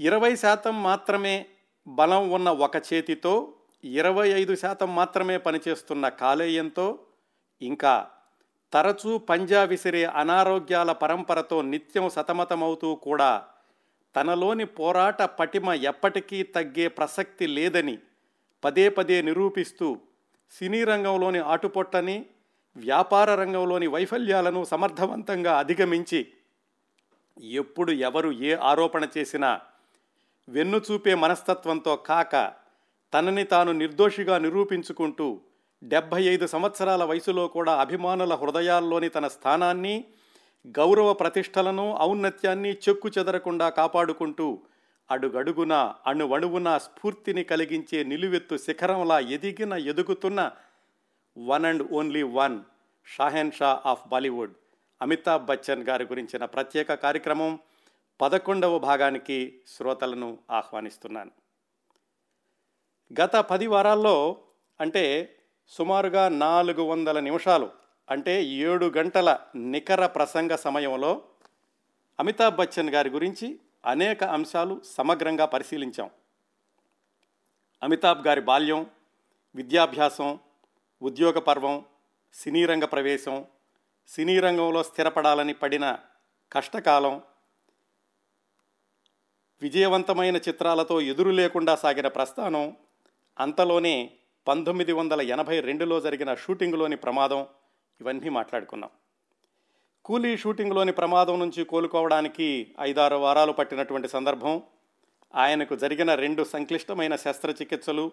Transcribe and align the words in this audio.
ఇరవై 0.00 0.32
శాతం 0.36 0.74
మాత్రమే 0.82 1.34
బలం 1.86 2.22
ఉన్న 2.30 2.48
ఒక 2.60 2.76
చేతితో 2.88 3.34
ఇరవై 3.84 4.26
ఐదు 4.32 4.54
శాతం 4.54 4.88
మాత్రమే 4.94 5.36
పనిచేస్తున్న 5.38 6.08
కాలేయంతో 6.20 6.86
ఇంకా 7.60 7.94
తరచూ 8.72 9.12
పంజా 9.28 9.60
విసిరే 9.62 10.02
అనారోగ్యాల 10.14 10.92
పరంపరతో 10.92 11.58
నిత్యం 11.62 12.06
సతమతమవుతూ 12.10 12.90
కూడా 13.04 13.30
తనలోని 14.14 14.66
పోరాట 14.78 15.22
పటిమ 15.38 15.72
ఎప్పటికీ 15.82 16.40
తగ్గే 16.54 16.88
ప్రసక్తి 16.88 17.46
లేదని 17.48 17.96
పదే 18.62 18.86
పదే 18.88 19.18
నిరూపిస్తూ 19.22 19.88
సినీ 20.52 20.80
రంగంలోని 20.84 21.40
ఆటుపొట్టని 21.46 22.16
వ్యాపార 22.76 23.28
రంగంలోని 23.34 23.86
వైఫల్యాలను 23.86 24.60
సమర్థవంతంగా 24.64 25.54
అధిగమించి 25.58 26.20
ఎప్పుడు 27.54 27.92
ఎవరు 28.00 28.30
ఏ 28.42 28.52
ఆరోపణ 28.64 29.04
చేసినా 29.16 29.50
వెన్ను 30.48 30.78
చూపే 30.78 31.14
మనస్తత్వంతో 31.14 31.96
కాక 31.96 32.52
తనని 33.12 33.44
తాను 33.44 33.72
నిర్దోషిగా 33.72 34.38
నిరూపించుకుంటూ 34.38 35.40
డెబ్భై 35.82 36.22
ఐదు 36.22 36.46
సంవత్సరాల 36.46 37.04
వయసులో 37.04 37.48
కూడా 37.48 37.72
అభిమానుల 37.72 38.34
హృదయాల్లోని 38.34 39.08
తన 39.08 39.26
స్థానాన్ని 39.28 40.04
గౌరవ 40.66 41.12
ప్రతిష్టలను 41.12 41.96
ఔన్నత్యాన్ని 42.00 42.72
చెక్కు 42.72 43.08
చెదరకుండా 43.08 43.68
కాపాడుకుంటూ 43.68 44.62
అడుగడుగున 45.10 45.94
అణువణువున 46.06 46.78
స్ఫూర్తిని 46.78 47.44
కలిగించే 47.44 48.04
నిలువెత్తు 48.04 48.56
శిఖరంలా 48.56 49.18
ఎదిగిన 49.18 49.72
ఎదుగుతున్న 49.72 50.50
one 51.38 51.64
and 51.64 51.82
only 51.92 52.22
one 52.22 52.60
Shahenshah 53.52 53.82
of 53.86 54.08
Bollywood. 54.08 54.54
Amitabh 55.02 55.46
Bachchan 55.46 55.82
గారి 55.82 56.04
గురించిన 56.04 56.44
ప్రత్యేక 56.44 56.94
కార్యక్రమం 56.94 57.58
పదకొండవ 58.20 58.78
భాగానికి 58.78 59.60
శ్రోతలను 59.68 60.38
ఆహ్వానిస్తున్నాను. 60.50 61.30
గత 63.20 63.36
పది 63.36 63.66
వారాల్లో 63.66 64.42
అంటే 64.80 65.36
సుమారుగా 65.68 66.28
నాలుగు 66.28 66.82
వందల 66.82 67.20
నిమిషాలు 67.20 67.70
అంటే 68.10 68.44
ఏడు 68.44 68.86
గంటల 68.86 69.38
నికర 69.56 70.06
ప్రసంగ 70.06 70.54
సమయంలో 70.54 71.22
అమితాబ్ 72.20 72.56
బచ్చన్ 72.56 72.90
గారి 72.90 73.10
గురించి 73.10 73.60
అనేక 73.86 74.24
అంశాలు 74.24 74.82
సమగ్రంగా 74.84 75.44
పరిశీలించాం. 75.44 76.10
అమితాబ్ 77.82 78.26
గారి 78.26 78.40
బాల్యం 78.40 78.90
విద్యాభ్యాసం 79.54 80.38
ఉద్యోగ 81.02 81.38
పర్వం 81.38 81.84
సినీ 82.34 82.66
రంగ 82.66 82.84
ప్రవేశం 82.84 83.44
సినీ 84.08 84.40
రంగంలో 84.40 84.82
స్థిరపడాలని 84.82 85.54
పడిన 85.54 85.98
కష్టకాలం 86.52 87.22
విజయవంతమైన 89.62 90.36
చిత్రాలతో 90.36 91.00
ఎదురు 91.00 91.30
లేకుండా 91.30 91.76
సాగిన 91.76 92.08
ప్రస్థానం 92.08 92.76
అంతలోనే 93.38 94.10
పంతొమ్మిది 94.46 94.92
వందల 94.92 95.20
ఎనభై 95.20 95.60
రెండులో 95.60 96.00
జరిగిన 96.00 96.34
షూటింగ్లోని 96.34 96.96
ప్రమాదం 96.96 97.46
ఇవన్నీ 98.00 98.28
మాట్లాడుకున్నాం. 98.28 98.90
కూలీ 100.04 100.36
షూటింగ్లోని 100.36 100.92
ప్రమాదం 100.92 101.38
నుంచి 101.38 101.64
కోలుకోవడానికి 101.64 102.74
ఐదారు 102.80 103.16
వారాలు 103.16 103.52
పట్టినటువంటి 103.52 104.08
సందర్భం 104.08 104.62
ఆయనకు 105.34 105.76
జరిగిన 105.76 106.14
రెండు 106.14 106.44
సంక్లిష్టమైన 106.44 107.16
శస్త్రచికిత్సలు 107.16 108.12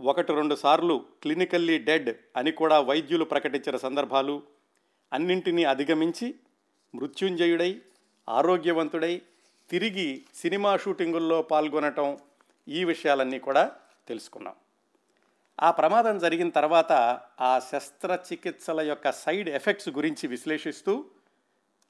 ఒకటి 0.00 0.32
రెండు 0.32 0.54
సార్లు 0.54 1.04
క్లినికల్లీ 1.22 1.78
డెడ్ 1.78 2.10
అని 2.36 2.52
కూడా 2.52 2.80
వైద్యులు 2.80 3.24
ప్రకటించిన 3.24 3.76
సందర్భాలు 3.76 4.42
అన్నింటినీ 5.12 5.64
అధిగమించి 5.64 6.34
మృత్యుంజయుడై 6.94 7.80
ఆరోగ్యవంతుడై 8.28 9.22
తిరిగి 9.70 10.24
సినిమా 10.34 10.76
షూటింగుల్లో 10.76 11.42
పాల్గొనటం 11.42 12.18
ఈ 12.68 12.84
విషయాలన్నీ 12.84 13.38
కూడా 13.38 13.72
తెలుసుకున్నాం. 14.08 14.54
ఆ 15.62 15.70
ప్రమాదం 15.70 16.18
జరిగిన 16.18 16.48
తర్వాత 16.50 16.92
ఆ 17.40 17.58
శస్త్రచికిత్సల 17.58 18.80
యొక్క 18.80 19.12
సైడ్ 19.12 19.48
ఎఫెక్ట్స్ 19.48 19.88
గురించి 19.88 20.26
విశ్లేషిస్తూ 20.26 21.04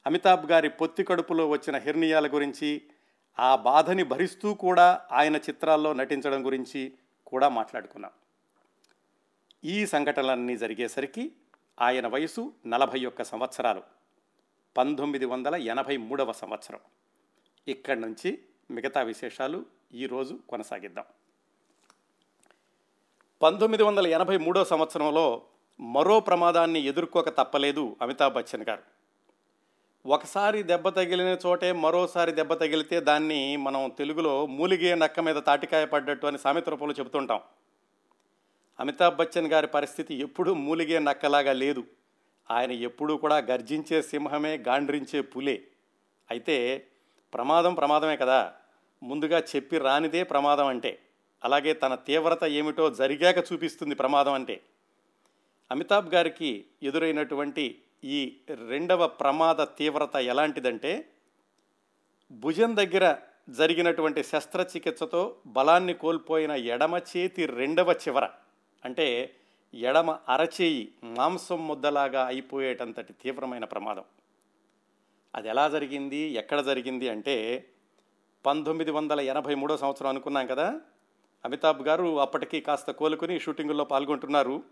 అమితాబ్ 0.07 0.51
గారి 0.51 0.69
పొత్తి 0.69 1.03
కడుపులో 1.03 1.49
వచ్చిన 1.49 1.77
హిర్నియాల 1.77 2.27
గురించి 2.27 2.81
ఆ 3.39 3.55
బాధని 3.55 4.03
భరిస్తూ 4.03 4.53
కూడా 4.53 5.01
ఆయన 5.11 5.35
చిత్రాల్లో 5.35 5.93
నటించడం 5.93 6.45
గురించి 6.45 6.93
కూడా 7.27 7.49
మాట్లాడుకున్నాం. 7.49 8.11
ఈ 9.63 9.85
సంఘటనలన్నీ 9.85 10.57
జరిగేసరికి 10.57 11.31
ఆయన 11.81 12.07
వయసు 12.07 12.53
నలభై 12.67 13.05
ఒక్క 13.05 13.23
సంవత్సరాలు 13.23 13.83
పంతొమ్మిది 14.77 15.25
వందల 15.25 15.55
ఎనభై 15.55 15.97
మూడవ 15.97 16.31
సంవత్సరం. 16.31 16.79
ఇక్కడి 17.67 17.99
నుంచి 17.99 18.39
మిగతా 18.71 19.01
విశేషాలు 19.01 19.65
ఈరోజు 19.93 20.39
కొనసాగిద్దాం. 20.49 21.05
పంతొమ్మిది 23.41 23.83
వందల 23.83 24.07
ఎనభై 24.07 24.37
మూడో 24.37 24.65
సంవత్సరంలో 24.65 25.41
మరో 25.79 26.19
ప్రమాదాన్ని 26.19 26.79
ఎదుర్కోక 26.79 27.29
తప్పలేదు 27.29 27.95
అమితాబ్ 28.01 28.33
బచ్చన్ 28.33 28.65
గారు. 28.69 28.83
ఒకసారి 30.05 30.63
దెబ్బ 30.63 30.89
తగిలిన 30.89 31.37
చోటే 31.45 31.71
మరోసారి 31.71 32.31
దెబ్బ 32.31 32.53
తగిలితే 32.53 32.99
దాన్ని 32.99 33.57
మనం 33.57 33.91
తెలుగులో 33.97 34.45
మూలిగే 34.45 34.95
నక్క 34.95 35.19
మీద 35.19 35.35
తాటికాయ 35.35 35.85
పడ్డట్టు 35.85 36.27
అని 36.27 36.37
సామెత 36.37 36.69
రూపంలో 36.69 36.93
చెబుతుంటాం. 36.93 37.39
అమితాబ్ 38.79 39.17
బచ్చన్ 39.17 39.47
గారి 39.47 39.67
పరిస్థితి 39.67 40.15
ఎప్పుడూ 40.15 40.53
మూలిగే 40.53 40.99
నక్కలాగా 40.99 41.53
లేదు. 41.53 41.83
ఆయన 42.51 42.71
ఎప్పుడూ 42.71 43.17
కూడా 43.17 43.37
గర్జించే 43.37 44.01
సింహమే 44.01 44.57
గాండ్రించే 44.57 45.21
పులే. 45.21 45.63
అయితే 46.29 46.87
ప్రమాదం 47.35 47.73
ప్రమాదమే 47.73 48.17
కదా. 48.17 48.53
ముందుగా 49.03 49.39
చెప్పి 49.39 49.77
రానిదే 49.77 50.23
ప్రమాదం 50.23 50.67
అంటే 50.67 50.99
అలాగే 51.43 51.73
తన 51.73 51.95
తీవ్రత 51.95 52.43
ఏమిటో 52.43 52.89
జరిగాక 52.89 53.37
చూపిస్తుంది 53.37 53.95
ప్రమాదం 53.95 54.33
అంటే. 54.33 54.61
అమితాబ్ 55.71 56.13
గారికి 56.13 56.65
ఎదురైనటువంటి 56.83 57.65
ఈ 58.03 58.37
రెండవ 58.67 59.07
ప్రమాద 59.07 59.55
తీవ్రత 59.77 60.15
ఎలాంటిదంటే 60.15 61.09
భుజం 62.31 62.75
దగ్గర 62.75 63.15
జరిగినటువంటి 63.49 64.23
శస్త్రచికిత్సతో 64.23 65.35
బలాన్ని 65.47 65.93
కోల్పోయిన 65.93 66.51
ఎడమ 66.51 66.97
చేతి 66.97 67.45
రెండవ 67.45 67.91
చివర 67.91 68.29
అంటే 68.85 69.35
ఎడమ 69.73 70.17
అరచేయి 70.29 70.91
మాంసం 71.03 71.67
ముద్దలాగా 71.67 72.25
అయిపోయేటంతటి 72.25 73.13
తీవ్రమైన 73.13 73.65
ప్రమాదం. 73.65 74.03
అది 75.35 75.49
ఎలా 75.49 75.69
జరిగింది? 75.69 76.17
ఎక్కడ 76.17 76.65
జరిగింది? 76.65 77.09
అంటే 77.09 77.65
పంతొమ్మిది 78.45 78.91
వందల 78.91 79.21
ఎనభై 79.21 79.55
మూడో 79.55 79.77
సంవత్సరం 79.77 80.09
అనుకున్నాం 80.09 80.47
కదా? 80.47 80.81
అమితాబ్ 81.45 81.81
గారు 81.81 82.19
అప్పటికి 82.19 82.61
కాస్త 82.61 82.91
కోలుకుని 82.91 83.39
షూటింగుల్లో 83.39 83.83
పాల్గొంటున్నారు. 83.83 84.63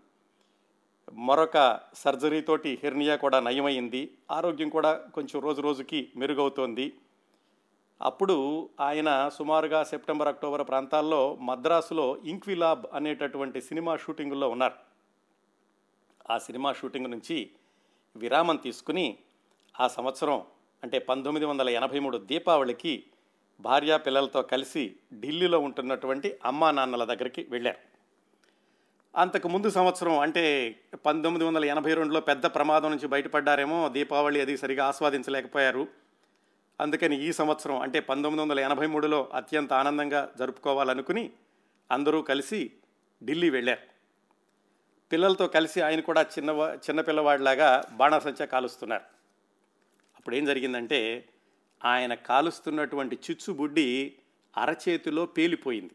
మరొక 1.12 1.80
సర్జరీతోటి 1.94 2.78
హెర్నియా 2.82 3.16
కూడా 3.16 3.40
నయమైంది. 3.40 4.18
ఆరోగ్యం 4.30 4.68
కూడా 4.68 4.94
కొంచెం 4.94 5.42
రోజు 5.42 5.60
రోజుకి 5.60 6.12
మెరుగవుతోంది. 6.16 6.94
అప్పుడు 8.02 8.68
ఆయన 8.80 9.30
సుమారుగా 9.34 9.84
సెప్టెంబర్ 9.84 10.28
అక్టోబర్ 10.28 10.68
ప్రాంతాల్లో 10.68 11.36
మద్రాసులో 11.36 12.16
ఇంక్విలాబ్ 12.24 12.86
అనేటటువంటి 12.94 13.62
సినిమా 13.62 13.96
షూటింగుల్లో 13.96 14.48
ఉన్నారు. 14.48 14.74
ఆ 16.32 16.38
సినిమా 16.38 16.72
షూటింగ్ 16.72 17.10
నుంచి 17.10 17.50
విరామం 18.16 18.56
తీసుకుని 18.56 19.18
ఆ 19.80 19.88
సంవత్సరం 19.88 20.44
అంటే 20.84 20.98
పంతొమ్మిది 20.98 21.46
వందల 21.46 21.68
ఎనభై 21.68 21.98
మూడు 21.98 22.16
దీపావళికి 22.18 23.04
భార్యా 23.60 23.96
పిల్లలతో 23.96 24.42
కలిసి 24.42 24.96
ఢిల్లీలో 25.14 25.58
ఉంటున్నటువంటి 25.58 26.38
అమ్మా 26.44 26.70
నాన్నల 26.70 27.04
దగ్గరికి 27.04 27.46
వెళ్ళారు. 27.50 27.78
అంతకు 29.16 29.48
ముందు 29.48 29.70
సంవత్సరం 29.70 30.18
అంటే 30.18 30.76
పంతొమ్మిది 31.06 31.44
వందల 31.44 31.64
ఎనభై 31.64 31.94
రెండులో 31.94 32.20
పెద్ద 32.20 32.46
ప్రమాదం 32.46 32.90
నుంచి 32.90 33.06
బయటపడ్డారేమో 33.06 33.88
దీపావళి 33.88 34.40
అది 34.40 34.56
సరిగా 34.56 34.86
ఆస్వాదించలేకపోయారు. 34.86 35.88
అందుకని 36.80 37.16
ఈ 37.16 37.32
సంవత్సరం 37.32 37.80
అంటే 37.80 38.00
పంతొమ్మిది 38.00 38.42
వందల 38.42 38.60
ఎనభై 38.60 38.86
మూడులో 38.86 39.30
అత్యంత 39.34 39.72
ఆనందంగా 39.72 40.32
జరుపుకోవాలనుకుని 40.38 41.30
అందరూ 41.90 42.22
కలిసి 42.22 42.70
ఢిల్లీ 43.24 43.50
వెళ్ళారు. 43.50 43.80
పిల్లలతో 45.12 45.46
కలిసి 45.46 45.80
ఆయన 45.80 46.00
కూడా 46.00 46.22
చిన్న 46.22 46.50
చిన్నపిల్లవాడిలాగా 46.90 47.84
బాణసంచ 47.92 48.46
కాలుస్తున్నారు. 48.46 49.13
అప్పుడు 50.24 50.36
ఏం 50.36 50.44
జరిగిందంటే 50.44 51.28
ఆయన 51.84 52.14
కాలుస్తున్నటువంటి 52.14 53.16
చిచ్చుబుడ్డి 53.16 54.14
అరచేతిలో 54.56 55.26
పేలిపోయింది. 55.26 55.92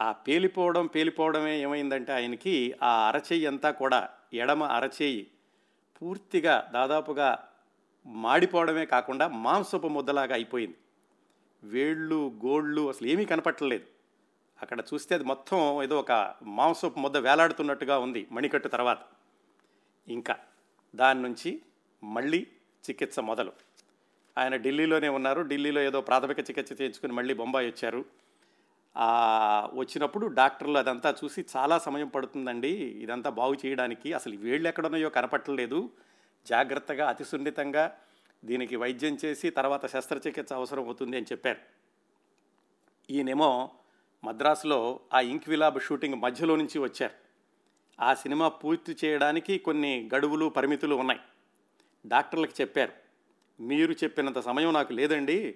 ఆ 0.00 0.12
పేలిపోవడం 0.12 0.86
పేలిపోవడమే 0.86 1.60
ఏమైందంటే 1.60 2.12
ఆయనకి 2.12 2.74
ఆ 2.82 3.08
అరచేయి 3.08 3.46
అంతా 3.46 3.70
కూడా 3.70 4.08
ఎడమ 4.34 4.64
అరచేయి 4.64 5.26
పూర్తిగా 6.02 6.70
దాదాపుగా 6.72 7.48
మాడిపోవడమే 8.06 8.86
కాకుండా 8.86 9.28
మాంసపు 9.28 9.88
ముద్దలాగా 9.88 10.34
అయిపోయింది. 10.34 10.76
వేళ్ళు 11.64 12.40
గోళ్ళు 12.46 12.88
అసలు 12.88 13.08
ఏమీ 13.08 13.24
కనపట్టలేదు. 13.24 13.84
అక్కడ 14.62 14.80
చూస్తే 14.94 15.14
అది 15.14 15.24
మొత్తం 15.24 15.82
ఏదో 15.82 15.98
ఒక 16.00 16.34
మాంసపు 16.42 16.98
ముద్ద 16.98 17.16
వేలాడుతున్నట్టుగా 17.16 17.98
ఉంది 17.98 18.26
మణికట్టు 18.32 18.68
తర్వాత. 18.68 18.98
ఇంకా 20.08 20.36
దాని 20.96 21.22
నుంచి 21.22 21.62
మళ్ళీ 22.04 22.46
చికిత్స 22.90 23.18
మొదలు. 23.18 23.52
ఆయన 24.38 24.56
ఢిల్లీలోనే 24.56 25.08
ఉన్నారు. 25.08 25.42
ఢిల్లీలో 25.42 25.80
ఏదో 25.80 26.00
ప్రాథమిక 26.00 26.38
చికిత్స 26.38 26.72
చేయించుకుని 26.72 27.12
మళ్ళీ 27.12 27.34
బొంబాయి 27.34 27.68
వచ్చారు. 27.68 28.04
వచ్చినప్పుడు 29.74 30.26
డాక్టర్లు 30.26 30.78
అదంతా 30.78 31.14
చూసి 31.24 31.44
చాలా 31.56 31.78
సమయం 31.78 32.08
పడుతుందండి. 32.08 32.68
ఇదంతా 32.68 33.30
బాగు 33.30 33.54
చేయడానికి 33.66 34.12
అసలు 34.12 34.34
ఈ 34.34 34.36
వేళ్ళు 34.36 34.68
ఎక్కడున్నాయో 34.68 35.10
కనపట్టలేదు. 35.10 35.90
జాగ్రత్తగా 36.46 37.08
అతి 37.08 37.24
సున్నితంగా 37.24 37.98
దీనికి 38.44 38.76
వైద్యం 38.76 39.18
చేసి 39.24 39.50
తర్వాత 39.50 39.86
శస్త్రచికిత్స 39.86 40.52
అవసరం 40.52 40.84
అవుతుంది 40.84 41.16
అని 41.16 41.26
చెప్పారు. 41.32 41.58
ఈయనేమో 43.10 43.70
మద్రాసులో 44.24 45.00
ఆ 45.14 45.20
ఇంక్విలాబ్ 45.20 45.80
షూటింగ్ 45.80 46.14
మధ్యలో 46.14 46.56
నుంచి 46.56 46.78
వచ్చారు. 46.78 47.12
ఆ 48.00 48.14
సినిమా 48.14 48.48
పూర్తి 48.48 48.96
చేయడానికి 49.04 49.58
కొన్ని 49.58 50.10
గడువులు 50.14 50.46
పరిమితులు 50.48 50.94
ఉన్నాయి. 50.94 51.20
డాక్టర్లకు 52.06 52.60
చెప్పారు 52.60 52.92
మీరు 53.60 53.92
చెప్పినంత 53.92 54.38
సమయం 54.38 54.72
నాకు 54.72 54.92
లేదండి. 54.92 55.54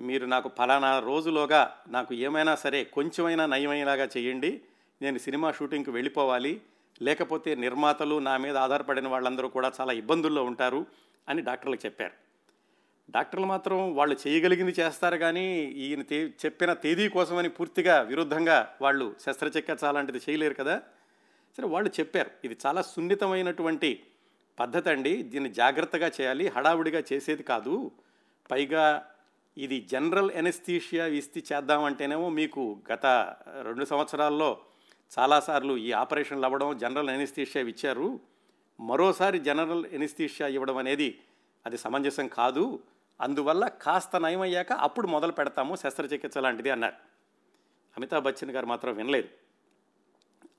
మీరు 0.00 0.26
నాకు 0.26 0.50
ఫలానా 0.58 0.98
రోజులోగా 0.98 1.76
నాకు 1.88 2.14
ఏమైనా 2.14 2.56
సరే 2.56 2.84
కొంచెమైనా 2.84 3.46
నయమయ్యేలాగా 3.46 4.08
చేయండి. 4.16 4.60
నేను 5.02 5.18
సినిమా 5.18 5.52
షూటింగ్కి 5.52 5.90
వెళ్ళిపోవాలి. 5.90 6.60
లేకపోతే 7.02 7.54
నిర్మాతలు 7.54 8.18
నా 8.18 8.36
మీద 8.36 8.56
ఆధారపడిన 8.56 9.08
వాళ్ళందరూ 9.08 9.48
కూడా 9.48 9.72
చాలా 9.80 9.92
ఇబ్బందుల్లో 9.92 10.44
ఉంటారు 10.44 10.86
అని 11.28 11.42
డాక్టర్లకు 11.42 11.86
చెప్పారు. 11.86 12.12
డాక్టర్లు 13.10 13.46
మాత్రం 13.46 13.94
వాళ్ళు 13.94 14.16
చేయగలిగింది 14.26 14.72
చేస్తారు 14.80 15.16
కానీ 15.16 15.62
ఈయన 15.62 16.02
తే 16.02 16.26
చెప్పిన 16.26 16.72
తేదీ 16.72 17.08
కోసమని 17.08 17.48
పూర్తిగా 17.48 18.00
విరుద్ధంగా 18.00 18.74
వాళ్ళు 18.80 19.16
శస్త్రచికిత్స 19.26 19.84
అలాంటిది 19.84 20.18
చేయలేరు 20.18 20.54
కదా. 20.54 20.82
సరే 21.56 21.66
వాళ్ళు 21.66 21.90
చెప్పారు 22.00 22.30
ఇది 22.44 22.56
చాలా 22.66 22.82
సున్నితమైనటువంటి 22.82 24.02
పద్ధతి 24.60 24.90
అండి. 24.90 25.22
దీన్ని 25.22 25.50
జాగ్రత్తగా 25.50 26.10
చేయాలి. 26.20 26.48
హడావుడిగా 26.48 27.02
చేసేది 27.12 27.42
కాదు. 27.42 27.90
పైగా 28.50 29.06
ఇది 29.58 29.80
జనరల్ 29.80 30.30
ఎనస్థీషియా 30.30 31.06
ఇస్తే 31.06 31.42
చేద్దామంటేనేమో 31.52 32.28
మీకు 32.28 32.80
గత 32.92 33.06
రెండు 33.62 33.84
సంవత్సరాల్లో 33.84 34.58
చాలాసార్లు 35.18 35.76
ఈ 35.76 35.92
ఆపరేషన్లు 35.92 36.44
అవ్వడం 36.44 36.78
జనరల్ 36.78 37.10
ఎనస్థీషియా 37.10 37.64
ఇచ్చారు 37.64 38.20
మరోసారి 38.80 39.38
జనరల్ 39.38 39.86
ఎనస్థీషియా 39.86 40.48
ఇవ్వడం 40.48 40.76
అనేది 40.76 41.20
అది 41.66 41.78
సమంజసం 41.78 42.28
కాదు. 42.28 42.82
అందువల్ల 43.20 43.68
కాస్త 43.68 44.16
నయమయ్యాక 44.16 44.72
అప్పుడు 44.72 45.06
మొదలు 45.06 45.32
పెడతాము 45.32 45.76
శస్త్రచికిత్స 45.76 46.38
లాంటిది 46.38 46.70
అన్నారు. 46.70 46.94
అమితాబ్ 47.96 48.24
బచ్చన్ 48.24 48.50
గారు 48.50 48.66
మాత్రం 48.66 48.96
వినలేదు. 48.96 49.28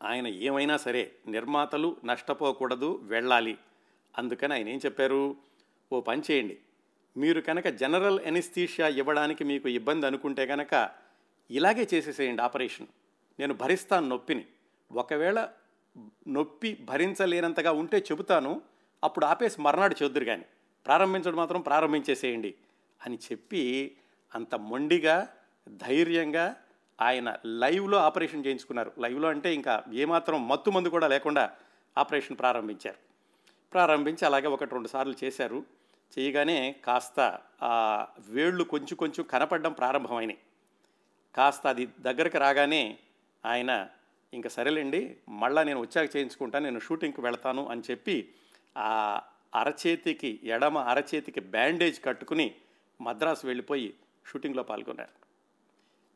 ఆయన 0.04 0.28
ఏమైనా 0.28 0.78
సరే 0.78 1.12
నిర్మాతలు 1.28 1.96
నష్టపోకూడదు 2.06 3.00
వెళ్ళాలి. 3.04 3.58
అందుకని 4.18 4.54
ఆయన 4.54 4.70
ఏం 4.70 4.80
చెప్పారు? 4.86 5.36
ఓ 5.94 6.02
పని 6.02 6.22
చేయండి. 6.32 6.58
మీరు 7.18 7.42
కనుక 7.42 7.68
జనరల్ 7.68 8.20
ఎనిస్థీషియా 8.20 8.88
ఇవ్వడానికి 8.88 9.44
మీకు 9.44 9.70
ఇబ్బంది 9.70 10.06
అనుకుంటే 10.06 10.46
కనుక 10.46 10.90
ఇలాగే 11.52 11.88
చేసేసేయండి 11.94 12.42
ఆపరేషన్. 12.42 12.88
నేను 13.40 13.54
భరిస్తాను 13.54 14.08
నొప్పిని. 14.08 14.46
ఒకవేళ 14.92 15.48
నొప్పి 16.28 16.78
భరించలేనంతగా 16.82 17.72
ఉంటే 17.72 17.98
చెబుతాను. 17.98 18.62
అప్పుడు 19.04 19.26
ఆపేసి 19.26 19.62
మర్నాడు 19.62 19.96
చూద్దరు 20.04 20.26
కానీ 20.26 20.46
ప్రారంభించడం 20.86 21.36
మాత్రం 21.36 21.62
ప్రారంభించేసేయండి 21.62 22.54
అని 23.06 23.16
చెప్పి 23.18 23.96
అంత 24.36 24.56
మొండిగా 24.56 25.28
ధైర్యంగా 25.70 26.56
ఆయన 27.02 27.38
లైవ్లో 27.46 27.98
ఆపరేషన్ 27.98 28.46
చేయించుకున్నారు. 28.46 28.92
లైవ్లో 29.00 29.30
అంటే 29.30 29.54
ఇంకా 29.54 29.84
ఏమాత్రం 29.94 30.48
మత్తు 30.48 30.70
మందు 30.70 30.90
కూడా 30.90 31.08
లేకుండా 31.08 31.52
ఆపరేషన్ 31.98 32.38
ప్రారంభించారు. 32.38 33.13
ప్రారంభించి 33.74 34.26
అలాగే 34.26 34.48
ఒకటి 34.48 34.72
రెండు 34.72 34.88
సార్లు 34.88 35.16
చేశారు. 35.24 35.66
చేయగానే 36.20 36.76
కాస్త 36.86 37.40
ఆ 37.64 37.74
వేళ్ళు 38.30 38.64
కొంచెం 38.64 38.96
కొంచెం 38.96 39.26
కనపడడం 39.26 39.74
ప్రారంభమైనాయి. 39.74 40.40
కాస్త 41.36 41.68
అది 41.68 41.86
దగ్గరకు 42.00 42.38
రాగానే 42.38 43.00
ఆయన 43.46 43.90
ఇంకా 44.34 44.50
సరేలేండి 44.50 45.18
మళ్ళా 45.30 45.64
నేను 45.64 45.80
వచ్చాక 45.82 46.16
చేయించుకుంటాను 46.16 46.64
నేను 46.64 46.80
షూటింగ్కి 46.80 47.22
వెళ్తాను 47.22 47.68
అని 47.68 47.82
చెప్పి 47.92 48.34
ఆ 48.78 49.22
అరచేతికి 49.56 50.40
ఎడమ 50.44 50.78
అరచేతికి 50.78 51.40
బ్యాండేజ్ 51.40 52.04
కట్టుకుని 52.06 52.56
మద్రాసు 53.02 53.48
వెళ్ళిపోయి 53.48 53.94
షూటింగ్లో 54.28 54.64
పాల్గొన్నారు. 54.64 55.14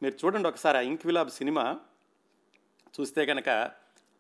మీరు 0.04 0.26
చూడండి 0.26 0.48
ఒకసారి 0.50 0.78
ఆ 0.78 0.82
ఇంక్విలాబ్ 0.82 1.30
సినిమా 1.30 1.80
చూస్తే 3.00 3.26
కనుక 3.26 3.50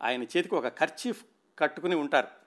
ఆయన 0.04 0.24
చేతికి 0.24 0.56
ఒక 0.56 0.68
కర్చీఫ్ 0.68 1.24
కట్టుకుని 1.60 1.96
ఉంటారు. 1.96 2.47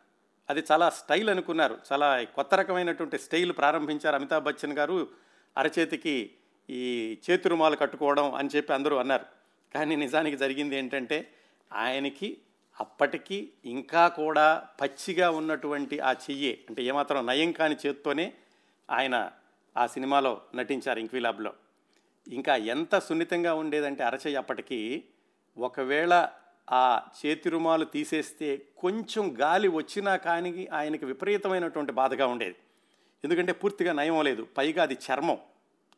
అది 0.50 0.62
చాలా 0.73 0.91
స్టైల్ 0.91 1.31
అనుకున్నారు. 1.31 1.79
చాలా 1.93 2.25
కొత్త 2.25 2.55
రకమైనటువంటి 2.55 3.19
స్టైల్ 3.19 3.52
ప్రారంభించారు 3.52 4.14
అమితాబ్ 4.14 4.44
బచ్చన్ 4.44 4.73
గారు. 4.73 5.08
అరచేతికి 5.56 6.31
ఈ 6.70 7.19
చేతురుమాలు 7.31 7.76
కట్టుకోవడం 7.76 8.35
అని 8.35 8.49
చెప్పి 8.56 8.73
అందరూ 8.73 8.97
అన్నారు. 8.97 9.26
కానీ 9.75 9.97
నిజానికి 9.97 10.37
జరిగింది 10.37 10.76
ఏంటంటే 10.76 11.32
ఆయనకి 11.73 12.37
అప్పటికి 12.81 13.52
ఇంకా 13.64 14.08
కూడా 14.08 14.69
పచ్చిగా 14.81 15.31
ఉన్నటువంటి 15.31 16.00
ఆ 16.00 16.12
చెయ్యి 16.12 16.64
అంటే 16.69 16.82
ఏమాత్రం 16.82 17.26
నయం 17.26 17.53
కాని 17.53 17.76
చేత్తోనే 17.87 18.32
ఆయన 18.91 19.31
ఆ 19.76 19.87
సినిమాలో 19.87 20.41
నటించారు 20.55 20.99
ఇంక్విలాబ్లో 20.99 21.53
ఇంకా 22.29 22.56
ఎంత 22.56 22.99
సున్నితంగా 22.99 23.55
ఉండేదంటే 23.55 24.05
అరచేయి 24.05 24.37
అప్పటికి 24.37 25.05
ఒకవేళ 25.58 26.29
ఆ 26.71 27.03
చేతి 27.27 27.51
రుమాలు 27.51 27.85
తీసేస్తే 27.85 28.62
కొంచెం 28.79 29.37
గాలి 29.41 29.69
వచ్చినా 29.69 30.17
కానీ 30.17 30.69
ఆయనకి 30.73 31.05
విపరీతమైనటువంటి 31.05 31.93
బాధగా 31.93 32.27
ఉండేది. 32.27 32.57
ఎందుకంటే 33.25 33.53
పూర్తిగా 33.53 33.93
నయం 33.93 34.25
లేదు. 34.25 34.49
పైగా 34.59 34.83
అది 34.83 34.95
చర్మం. 34.95 35.39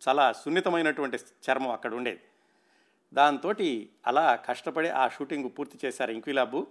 చాలా 0.09 0.33
సున్నితమైనటువంటి 0.33 1.17
చర్మం 1.17 1.71
అక్కడ 1.71 1.95
ఉండేది. 1.95 2.21
దాంతో 3.15 3.55
అలా 4.07 4.35
కష్టపడి 4.35 4.89
ఆ 4.89 5.09
షూటింగ్ 5.09 5.51
పూర్తి 5.59 5.87
చేశారు 5.87 6.11
ఇంక్విలాబు. 6.11 6.67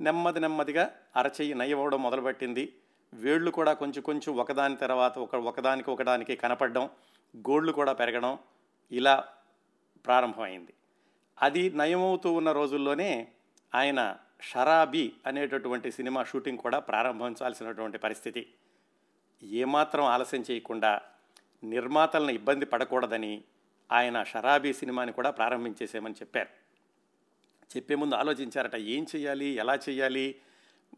నెమ్మది 0.00 0.40
నెమ్మదిగా 0.40 0.90
అరచెయ్యి 1.16 1.54
నయ్యవడం 1.54 2.02
మొదలుపెట్టింది. 2.02 2.72
వేళ్ళు 3.14 3.50
కూడా 3.50 3.72
కొంచెం 3.72 4.02
కొంచెం 4.02 4.36
ఒకదాని 4.36 4.76
తర్వాత 4.76 5.18
ఒక 5.18 5.34
ఒకదానికి 5.34 5.90
ఒకదానికి 5.90 6.36
కనపడడం 6.36 6.90
గోళ్ళు 7.36 7.72
కూడా 7.72 7.92
పెరగడం 7.92 8.38
ఇలా 8.92 9.24
ప్రారంభమైంది. 10.06 10.74
అది 11.42 11.70
నయమవుతూ 11.70 12.32
ఉన్న 12.32 12.52
రోజుల్లోనే 12.52 13.32
ఆయన 13.74 14.16
షరాబీ 14.40 15.12
అనేటటువంటి 15.26 15.92
సినిమా 15.92 16.24
షూటింగ్ 16.24 16.58
కూడా 16.58 16.78
ప్రారంభించాల్సినటువంటి 16.78 17.98
పరిస్థితి. 17.98 18.46
ఏమాత్రం 19.42 20.04
ఆలస్యం 20.04 20.44
చేయకుండా 20.50 21.00
నిర్మాతలను 21.64 22.30
ఇబ్బంది 22.30 22.66
పడకూడదని 22.66 23.44
ఆయన 23.92 24.22
షరాబీ 24.22 24.72
సినిమాని 24.72 25.12
కూడా 25.12 25.30
ప్రారంభించేసేమని 25.30 26.14
చెప్పారు. 26.14 26.48
చెప్పే 27.76 27.94
ముందు 27.94 28.14
ఆలోచించారట 28.14 28.74
ఏం 28.74 29.06
చేయాలి 29.16 29.46
ఎలా 29.46 29.74
చేయాలి 29.74 30.34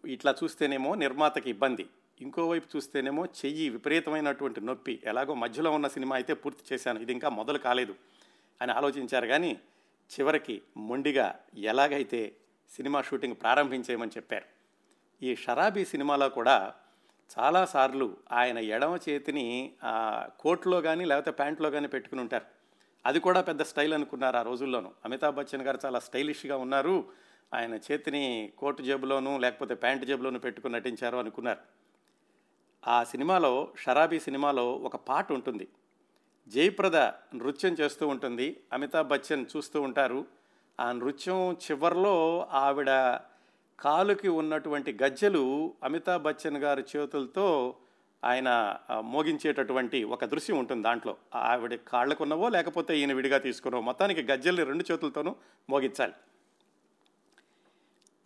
ఇట్లా 0.07 0.35
చూస్తేనేమో 0.45 0.95
నిర్మాతకి 0.95 1.51
ఇబ్బంది. 1.51 1.87
ఇంకోవైపు 2.21 2.77
చూస్తేనేమో 2.77 3.27
చెయ్యి 3.27 3.69
విపరీతమైనటువంటి 3.69 4.61
నొప్పి. 4.61 5.01
ఎలాగో 5.05 5.35
మధ్యలో 5.35 5.71
ఉన్న 5.71 5.89
సినిమా 5.89 6.17
అయితే 6.17 6.35
పూర్తి 6.35 6.75
చేశాను 6.75 7.01
ఇది 7.01 7.13
ఇంకా 7.13 7.29
మొదలు 7.29 7.59
కాలేదు 7.59 7.95
అని 8.63 8.73
ఆలోచించారు. 8.73 9.27
కానీ 9.27 9.59
చివరికి 10.19 10.63
మొండిగా 10.77 11.39
ఎలాగైతే 11.55 12.37
సినిమా 12.71 13.03
షూటింగ్ 13.03 13.35
ప్రారంభించేయమని 13.35 14.11
చెప్పారు. 14.11 14.45
ఈ 15.25 15.37
షరాబీ 15.37 15.85
సినిమాలో 15.85 16.29
కూడా 16.29 16.75
చాలాసార్లు 17.39 18.17
ఆయన 18.33 18.59
ఎడమ 18.59 18.99
చేతిని 19.09 19.73
కోట్లో 20.41 20.81
కానీ 20.81 21.05
లేకపోతే 21.05 21.31
ప్యాంట్లో 21.31 21.71
కానీ 21.71 21.89
పెట్టుకుని 21.89 22.21
ఉంటారు. 22.21 22.45
అది 23.07 23.21
కూడా 23.21 23.41
పెద్ద 23.41 23.63
స్టైల్ 23.63 23.95
అనుకున్నారు 23.95 24.37
ఆ 24.37 24.43
రోజుల్లోనూ. 24.43 24.91
అమితాబ్ 25.05 25.37
బచ్చన్ 25.37 25.63
గారు 25.63 25.79
చాలా 25.85 25.99
స్టైలిష్గా 25.99 26.57
ఉన్నారు. 26.57 27.09
ఆయన 27.55 27.75
చేతిని 27.75 28.53
కోటు 28.59 28.83
జేబులోనూ 28.83 29.39
లేకపోతే 29.39 29.75
ప్యాంట్ 29.75 30.05
జేబులోనూ 30.05 30.39
పెట్టుకుని 30.39 30.75
నటించారు 30.75 31.17
అనుకున్నారు. 31.17 31.61
ఆ 32.89 33.05
సినిమాలో 33.05 33.73
షరాబీ 33.79 34.21
సినిమాలో 34.21 34.73
ఒక 34.73 34.97
పాట 34.97 35.33
ఉంటుంది. 35.33 35.69
జయప్రద 36.49 36.97
నృత్యం 37.35 37.73
చేస్తూ 37.73 38.09
ఉంటుంది. 38.09 38.61
అమితాబ్ 38.73 39.09
బచ్చన్ 39.09 39.47
చూస్తూ 39.57 39.83
ఉంటారు. 39.83 40.27
ఆ 40.81 40.93
నృత్యం 40.93 41.53
చివర్లో 41.53 42.47
ఆవిడ 42.51 42.91
కాలుకి 43.81 44.29
ఉన్నటువంటి 44.29 44.99
గజ్జెలు 45.03 45.75
అమితాబ్ 45.85 46.23
బచ్చన్ 46.23 46.57
గారి 46.57 46.85
చేతులతో 46.97 47.75
ఆయన 48.25 48.79
మోగించేటటువంటి 49.01 50.05
ఒక 50.05 50.25
దృశ్యం 50.25 50.59
ఉంటుంది 50.59 50.83
దాంట్లో. 50.83 51.17
ఆవిడ 51.35 51.75
కాళ్ళకున్నవో 51.75 52.49
లేకపోతే 52.49 52.99
ఈయన 52.99 53.13
విడిగా 53.13 53.39
తీసుకున్నవో 53.39 53.83
మొత్తానికి 53.83 54.23
గజ్జల్ని 54.23 54.65
రెండు 54.65 54.85
చేతులతోనూ 54.93 55.35
మోగించాలి. 55.71 56.13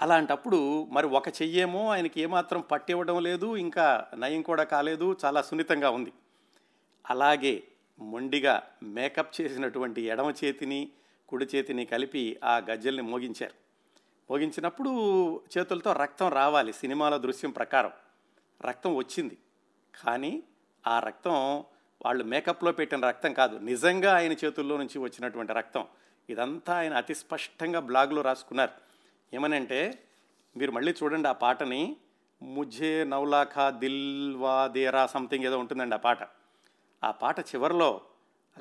అలాంటప్పుడు 0.03 0.85
మరి 0.91 1.07
ఒక 1.07 1.29
చెయ్యేమో 1.29 1.91
ఆయనకి 1.91 2.21
ఏమాత్రం 2.21 2.61
పట్టివ్వడం 2.61 3.23
లేదు 3.23 3.57
ఇంకా 3.57 4.07
నయం 4.17 4.43
కూడా 4.43 4.63
కాలేదు 4.63 5.17
చాలా 5.25 5.43
సున్నితంగా 5.43 5.91
ఉంది. 5.91 6.13
అలాగే 7.11 7.63
మొండిగా 7.99 8.63
మేకప్ 8.83 9.41
చేసినటువంటి 9.41 10.03
ఎడమ 10.03 10.33
చేతిని 10.45 10.91
కుడి 11.31 11.47
చేతిని 11.55 11.85
కలిపి 11.85 12.41
ఆ 12.45 12.57
గజ్జల్ని 12.57 13.03
మోగించారు. 13.03 13.55
మోగించినప్పుడు 14.33 14.91
చేతులతో 15.59 15.93
రక్తం 15.93 16.29
రావాలి 16.29 16.73
సినిమాలో 16.73 17.19
దృశ్యం 17.19 17.51
ప్రకారం. 17.51 17.91
రక్తం 18.63 18.95
వచ్చింది. 18.95 19.39
కానీ 20.05 20.43
ఆ 20.87 20.99
రక్తం 20.99 21.59
వాళ్ళు 22.05 22.25
మేకప్లో 22.25 22.73
పెట్టిన 22.73 23.01
రక్తం 23.01 23.33
కాదు 23.33 23.59
నిజంగా 23.59 24.17
ఆయన 24.17 24.33
చేతుల్లో 24.33 24.77
నుంచి 24.77 24.99
వచ్చినటువంటి 24.99 25.53
రక్తం. 25.53 25.87
ఇదంతా 26.31 26.79
ఆయన 26.79 26.95
అతి 26.95 27.15
స్పష్టంగా 27.15 27.81
బ్లాగ్లో 27.81 28.23
రాసుకున్నారు. 28.23 28.71
ఏమనంటే 29.35 30.03
మీరు 30.57 30.73
మళ్ళీ 30.73 30.95
చూడండి 31.03 31.29
ఆ 31.29 31.33
పాటని 31.33 31.97
ముఝే 32.43 33.05
నౌలాఖా 33.05 33.71
దిల్వా 33.71 34.67
దేరా 34.67 35.07
సంథింగ్ 35.07 35.45
ఏదో 35.45 35.59
ఉంటుందండి 35.59 35.95
ఆ 35.95 35.99
పాట. 35.99 36.19
ఆ 37.05 37.11
పాట 37.11 37.41
చివరిలో 37.41 38.01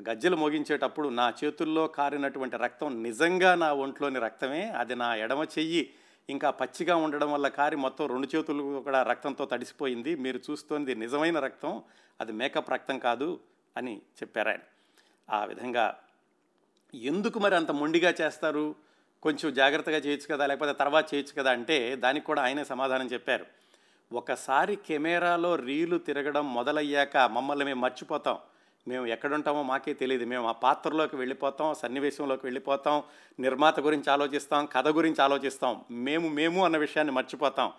గజ్జెలు 0.08 0.36
మోగించేటప్పుడు 0.36 1.08
నా 1.08 1.34
చేతుల్లో 1.44 1.86
కారినటువంటి 1.86 2.56
రక్తం 2.56 3.02
నిజంగా 3.02 3.54
నా 3.54 3.72
ఒంట్లోని 3.72 4.18
రక్తమే 4.18 4.68
అది 4.68 4.94
నా 4.94 5.14
ఎడమ 5.14 5.42
చెయ్యి. 5.58 5.90
ఇంకా 6.30 6.50
పచ్చిగా 6.50 6.96
ఉండడం 6.96 7.32
వల్ల 7.32 7.48
కారి 7.48 7.76
మొత్తం 7.76 8.06
రెండు 8.06 8.28
చేతులు 8.36 8.80
కూడా 8.84 9.02
రక్తంతో 9.02 9.44
తడిసిపోయింది. 9.44 10.16
మీరు 10.16 10.40
చూస్తోంది 10.50 10.94
నిజమైన 10.94 11.38
రక్తం 11.38 11.82
అది 12.20 12.32
మేకప్ 12.32 12.70
రక్తం 12.70 12.98
కాదు 12.98 13.40
అని 13.76 13.96
చెప్పారు 13.96 14.48
ఆయన. 14.48 14.58
ఆ 15.30 15.44
విధంగా 15.44 15.98
ఎందుకు 16.94 17.38
మరి 17.38 17.54
అంత 17.54 17.70
మొండిగా 17.70 18.14
చేస్తారు? 18.20 18.74
కొంచెం 19.22 19.54
జాగ్రత్తగా 19.54 19.96
చేయొచ్చు 19.96 20.36
కదా 20.36 20.46
లేకపోతే 20.46 20.72
తర్వాత 20.72 21.14
చేయొచ్చు 21.14 21.42
కదా 21.42 21.50
అంటే 21.50 21.96
దానికి 21.96 22.26
కూడా 22.26 22.42
ఆయనే 22.42 22.64
సమాధానం 22.64 23.06
చెప్పారు. 23.06 23.46
ఒకసారి 24.12 24.76
కెమెరాలో 24.76 25.56
రీలు 25.56 25.98
తిరగడం 25.98 26.54
మొదలయ్యాక 26.54 27.16
మమ్మల్ని 27.16 27.64
మేము 27.64 27.80
మర్చిపోతాం. 27.80 28.38
మేము 28.88 29.06
ఎక్కడుంటామో 29.06 29.62
మాకే 29.62 29.94
తెలియదు 29.94 30.24
మేము 30.24 30.48
ఆ 30.48 30.52
పాత్రలోకి 30.52 31.16
వెళ్ళిపోతాం 31.16 31.74
సన్నివేశంలోకి 31.74 32.46
వెళ్ళిపోతాం 32.46 33.02
నిర్మాత 33.40 33.80
గురించి 33.80 34.10
ఆలోచిస్తాం 34.10 34.66
కథ 34.66 34.88
గురించి 34.88 35.22
ఆలోచిస్తాం. 35.22 35.84
మేము 35.90 36.28
మేము 36.28 36.64
అన్న 36.64 36.76
విషయాన్ని 36.76 37.14
మర్చిపోతాం. 37.14 37.72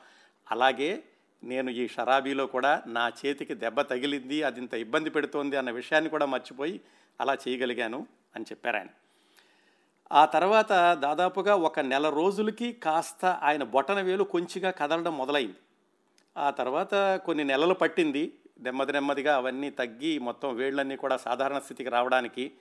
అలాగే 0.52 1.04
నేను 1.44 1.70
ఈ 1.70 1.88
షరాబీలో 1.88 2.46
కూడా 2.46 2.84
నా 2.88 3.10
చేతికి 3.10 3.54
దెబ్బ 3.54 3.82
తగిలింది 3.82 4.44
అది 4.44 4.60
ఇంత 4.60 4.74
ఇబ్బంది 4.74 5.10
పెడుతోంది 5.10 5.58
అన్న 5.58 5.72
విషయాన్ని 5.72 6.10
కూడా 6.10 6.26
మర్చిపోయి 6.26 6.82
అలా 7.22 7.38
చేయగలిగాను 7.48 8.08
అని 8.36 8.46
చెప్పారు 8.52 8.78
ఆయన. 8.78 8.88
ఆ 10.12 10.26
తర్వాత 10.26 10.94
దాదాపుగా 11.00 11.56
ఒక 11.56 11.80
నెల 11.80 12.10
రోజులకి 12.10 12.74
కాస్త 12.74 13.26
ఆయన 13.26 13.64
బొటన 13.64 14.02
వేలు 14.02 14.24
కొంచెంగా 14.24 14.72
కదలడం 14.72 15.18
మొదలైంది. 15.18 15.56
ఆ 16.38 16.50
తర్వాత 16.50 17.16
కొన్ని 17.26 17.44
నెలలు 17.44 17.74
పట్టింది. 17.74 18.34
నెమ్మది 18.60 18.92
నెమ్మదిగా 18.92 19.36
అవన్నీ 19.36 19.70
తగ్గి 19.70 20.20
మొత్తం 20.20 20.56
వేళ్ళన్నీ 20.56 20.96
కూడా 20.96 21.18
సాధారణ 21.18 21.60
స్థితికి 21.60 21.90
రావడానికి 21.90 22.52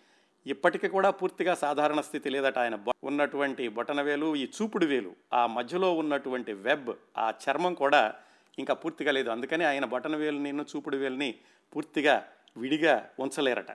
ఇప్పటికీ 0.47 0.89
కూడా 0.89 1.11
పూర్తిగా 1.11 1.55
సాధారణ 1.55 2.01
స్థితి 2.01 2.31
లేదట 2.31 2.59
ఆయన. 2.59 2.79
ఉన్నటువంటి 3.03 3.69
బొటన 3.69 4.01
వేలు 4.01 4.37
ఈ 4.37 4.49
చూపుడు 4.63 4.87
వేలు 4.87 5.17
ఆ 5.33 5.47
మధ్యలో 5.47 5.93
ఉన్నటువంటి 5.93 6.53
వెబ్ 6.53 6.91
ఆ 7.17 7.31
చర్మం 7.31 7.75
కూడా 7.75 8.15
ఇంకా 8.59 8.75
పూర్తిగా 8.75 9.13
లేదు. 9.13 9.31
అందుకని 9.31 9.65
ఆయన 9.65 9.85
బొటన 9.85 10.17
వేలుని 10.17 10.51
చూపుడు 10.51 10.97
వేలుని 10.97 11.35
పూర్తిగా 11.75 12.27
విడిగా 12.57 13.11
ఉంచలేరట. 13.19 13.71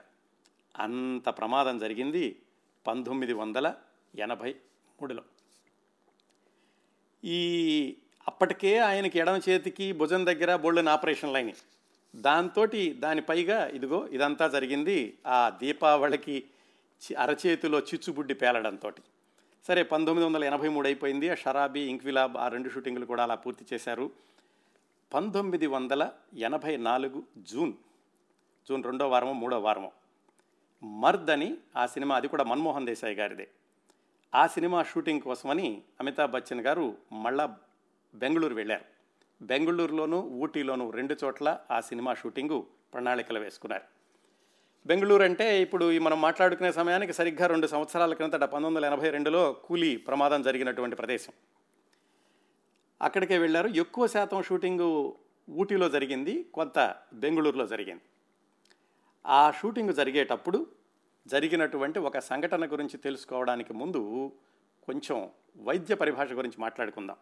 అంత 0.78 1.28
ప్రమాదం 1.28 1.78
జరిగింది 1.78 2.36
పంతొమ్మిది 2.86 3.32
వందల 3.32 3.74
ఎనభై 4.18 4.54
మూడులో. 5.00 5.22
ఈ 7.24 7.96
అప్పటికే 8.28 8.78
ఆయనకి 8.78 9.18
ఎడమ 9.18 9.40
చేతికి 9.48 9.92
భుజం 9.92 10.26
దగ్గర 10.26 10.56
బోళ్ళని 10.56 10.90
ఆపరేషన్లు 10.90 11.36
అయినాయి 11.36 11.56
దాంతో 12.16 12.66
దాని 12.92 13.20
పైగా 13.20 13.66
ఇదిగో 13.66 14.08
ఇదంతా 14.08 14.48
జరిగింది. 14.48 15.18
ఆ 15.26 15.52
దీపావళికి 15.58 16.44
చి- 17.04 17.18
అరచేతిలో 17.18 17.78
చిచ్చుబుడ్డి 17.78 18.34
పేలడంతో 18.34 18.92
సరే 19.68 19.82
పంతొమ్మిది 19.82 20.26
వందల 20.26 20.44
ఎనభై 20.44 20.68
మూడు 20.68 20.86
అయిపోయింది. 20.86 21.30
ఆ 21.30 21.34
షరాబీ 21.34 21.80
ఇంక్విలాబ్ 21.80 22.36
ఆ 22.36 22.48
రెండు 22.48 22.68
షూటింగ్లు 22.68 23.06
కూడా 23.06 23.22
అలా 23.22 23.34
పూర్తి 23.34 23.64
చేశారు. 23.74 24.10
పంతొమ్మిది 25.14 25.66
వందల 25.66 26.10
ఎనభై 26.36 26.76
నాలుగు 26.76 27.22
జూన్ 27.38 27.72
జూన్ 28.68 28.84
రెండో 28.84 29.08
వారమో 29.08 29.32
మూడో 29.32 29.60
వారమో 29.60 29.92
మర్ద్ 30.82 31.30
అని 31.30 31.56
ఆ 31.76 31.86
సినిమా 31.86 32.16
అది 32.16 32.28
కూడా 32.28 32.44
మన్మోహన్ 32.44 32.86
దేశాయ్ 32.86 33.16
గారిదే. 33.16 33.48
ఆ 34.34 34.46
సినిమా 34.46 34.82
షూటింగ్ 34.82 35.20
కోసమని 35.20 35.82
అమితాబ్ 36.00 36.32
బచ్చన్ 36.32 36.60
గారు 36.60 36.96
మళ్ళా 37.12 37.56
బెంగళూరు 38.14 38.54
వెళ్ళారు. 38.54 38.95
బెంగళూరులోను 39.42 40.20
ఊటీలోను 40.20 40.90
రెండు 40.90 41.16
చోట్ల 41.24 41.58
ఆ 41.70 41.80
సినిమా 41.80 42.14
షూటింగు 42.14 42.66
ప్రణాళికలు 42.94 43.38
వేసుకున్నారు. 43.38 43.82
బెంగళూరు 44.86 45.22
అంటే 45.22 45.62
ఇప్పుడు 45.62 45.92
ఈ 45.92 45.98
మనం 45.98 46.20
మాట్లాడుకునే 46.20 46.72
సమయానికి 46.72 47.12
సరిగ్గా 47.12 47.46
రెండు 47.46 47.66
సంవత్సరాల 47.66 48.14
క్రిందట 48.14 48.36
పంతొమ్మిది 48.36 48.74
వందల 48.74 48.84
ఎనభై 48.84 49.10
రెండులో 49.10 49.52
కూలీ 49.52 49.96
ప్రమాదం 49.96 50.42
జరిగినటువంటి 50.42 50.96
ప్రదేశం. 50.96 51.32
అక్కడికే 53.02 53.38
వెళ్ళారు. 53.38 53.68
ఎక్కువ 53.68 54.06
శాతం 54.06 54.42
షూటింగు 54.42 55.16
ఊటీలో 55.50 55.88
జరిగింది 55.88 56.42
కొంత 56.42 56.94
బెంగళూరులో 57.14 57.66
జరిగింది. 57.66 58.02
ఆ 59.26 59.50
షూటింగ్ 59.50 59.94
జరిగేటప్పుడు 59.94 60.66
జరిగినటువంటి 61.26 61.98
ఒక 61.98 62.18
సంఘటన 62.18 62.72
గురించి 62.72 62.96
తెలుసుకోవడానికి 62.96 63.72
ముందు 63.72 64.32
కొంచెం 64.82 65.30
వైద్య 65.56 65.94
పరిభాష 65.94 66.32
గురించి 66.32 66.60
మాట్లాడుకుందాం. 66.60 67.16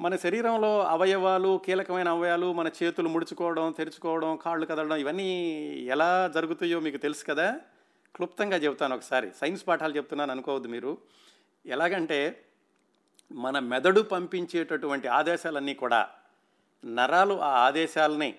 మన 0.00 0.16
శరీరంలో 0.16 0.86
అవయవాలు 0.86 1.60
కీలకమైన 1.64 2.08
అవయవాలు 2.08 2.52
మన 2.52 2.70
చేతులు 2.82 3.08
ముడుచుకోవడం 3.08 3.72
తెరుచుకోవడం 3.72 4.36
కాళ్ళు 4.36 4.66
కదలడం 4.66 4.96
ఇవన్నీ 4.96 5.50
ఎలా 5.86 6.32
జరుగుతాయో 6.34 6.80
మీకు 6.80 6.96
తెలుసు 6.96 7.24
కదా? 7.24 7.60
క్లుప్తంగా 8.16 8.56
చెబుతాను 8.56 8.96
ఒకసారి. 8.96 9.30
సైన్స్ 9.40 9.68
పాఠాలు 9.68 9.96
చెప్తున్నాను 9.96 10.30
అనుకోవద్దు 10.30 10.68
మీరు. 10.68 10.98
ఎలాగంటే 11.66 12.44
మన 13.32 13.58
మెదడు 13.58 14.00
పంపించేటటువంటి 14.00 15.08
ఆదేశాలన్నీ 15.08 15.74
కూడా 15.74 16.08
నరాలు 16.84 17.34
ఆ 17.34 17.48
ఆదేశాలని 17.48 18.34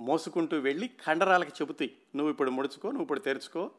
మోసుకుంటూ 0.00 0.58
వెళ్ళి 0.58 0.90
కండరాలకి 1.06 1.52
చెబుతాయి. 1.62 1.92
నువ్వు 2.16 2.30
ఇప్పుడు 2.30 2.50
ముడుచుకో 2.50 2.88
నువ్వు 2.88 3.02
ఇప్పుడు 3.02 3.20
తెరుచుకో. 3.20 3.70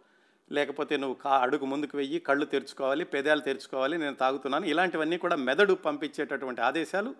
లేకపోతే 0.51 0.97
నువ్వు 0.97 1.15
కా 1.15 1.37
అడుగు 1.37 1.65
ముందుకు 1.65 1.97
వెయ్యి 1.97 2.19
కళ్ళు 2.19 2.45
తెరుచుకోవాలి 2.45 3.05
పెదాలు 3.05 3.41
తెరుచుకోవాలి 3.41 3.97
నేను 3.97 4.15
తాగుతున్నాను. 4.15 4.65
ఇలాంటివన్నీ 4.65 5.17
కూడా 5.17 5.35
మెదడు 5.35 5.73
పంపించేటటువంటి 5.73 6.61
ఆదేశాలు 6.61 7.15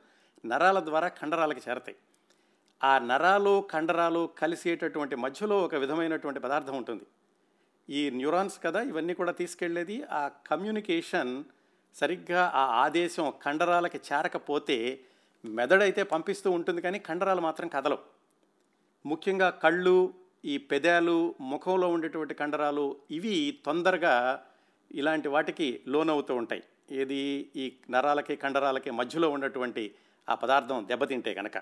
నరాల 0.46 0.80
ద్వారా 0.80 1.08
కండరాలకు 1.08 1.62
చేరతాయి. 1.70 1.98
ఆ 2.84 3.00
నరాలు 3.00 3.68
కండరాలు 3.72 4.30
కలిసేటటువంటి 4.38 5.16
మధ్యలో 5.16 5.62
ఒక 5.64 5.76
విధమైనటువంటి 5.76 6.40
పదార్థం 6.40 6.78
ఉంటుంది. 6.78 7.06
ఈ 7.90 8.10
న్యూరాన్స్ 8.10 8.60
కదా 8.64 8.82
ఇవన్నీ 8.82 9.14
కూడా 9.14 9.32
తీసుకెళ్ళేది 9.32 10.04
ఆ 10.04 10.28
కమ్యూనికేషన్ 10.28 11.44
సరిగ్గా 11.96 12.52
ఆ 12.56 12.66
ఆదేశం 12.66 13.34
కండరాలకి 13.44 13.98
చేరకపోతే 13.98 15.06
మెదడైతే 15.46 16.04
పంపిస్తూ 16.04 16.52
ఉంటుంది 16.52 16.82
కానీ 16.82 17.00
కండరాలు 17.00 17.42
మాత్రం 17.42 17.68
కదలవు. 17.68 18.00
ముఖ్యంగా 19.06 19.50
కళ్ళు 19.50 20.14
ఈ 20.46 20.58
పెదాలు 20.58 21.36
ముఖంలో 21.42 21.88
ఉండేటువంటి 21.88 22.34
కండరాలు 22.34 22.98
ఇవి 23.12 23.60
తొందరగా 23.66 24.46
ఇలాంటి 24.92 25.28
వాటికి 25.28 25.82
లోనవుతూ 25.88 26.36
ఉంటాయి. 26.36 26.64
ఏది 26.92 27.52
ఈ 27.56 27.74
నరాలకి 27.90 28.36
కండరాలకి 28.36 28.92
మధ్యలో 28.92 29.30
ఉన్నటువంటి 29.30 29.96
ఆ 30.30 30.36
పదార్థం 30.36 30.86
దెబ్బతింటే 30.88 31.34
కనుక 31.34 31.58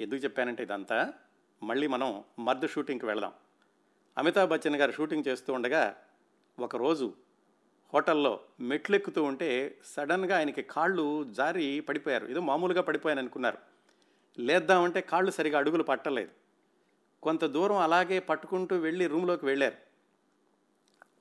ఎందుకు 0.00 0.20
చెప్పానంటే 0.24 0.62
ఇదంతా 0.62 1.12
మళ్ళీ 1.62 1.86
మనం 1.86 2.24
మర్దు 2.38 2.66
షూటింగ్కి 2.66 3.06
వెళదాం. 3.06 3.32
అమితాబ్ 4.18 4.50
బచ్చన్ 4.50 4.76
గారు 4.76 4.92
షూటింగ్ 4.92 5.24
చేస్తూ 5.28 5.52
ఉండగా 5.52 5.96
ఒకరోజు 6.58 7.14
హోటల్లో 7.94 8.40
మెట్లెక్కుతూ 8.60 9.22
ఉంటే 9.22 9.78
సడన్గా 9.84 10.36
ఆయనకి 10.36 10.62
కాళ్ళు 10.62 11.24
జారి 11.24 11.80
పడిపోయారు. 11.80 12.26
ఏదో 12.26 12.40
మామూలుగా 12.40 12.82
పడిపోయాను 12.82 13.20
అనుకున్నారు. 13.20 13.58
లేద్దామంటే 14.38 15.00
కాళ్ళు 15.00 15.30
సరిగా 15.30 15.58
అడుగులు 15.58 15.82
పట్టలేదు. 15.82 16.43
కొంత 17.24 17.44
దూరం 17.44 17.76
అలాగే 17.76 18.18
పట్టుకుంటూ 18.18 18.76
వెళ్ళి 18.76 19.06
రూమ్లోకి 19.06 19.46
వెళ్ళారు. 19.46 19.76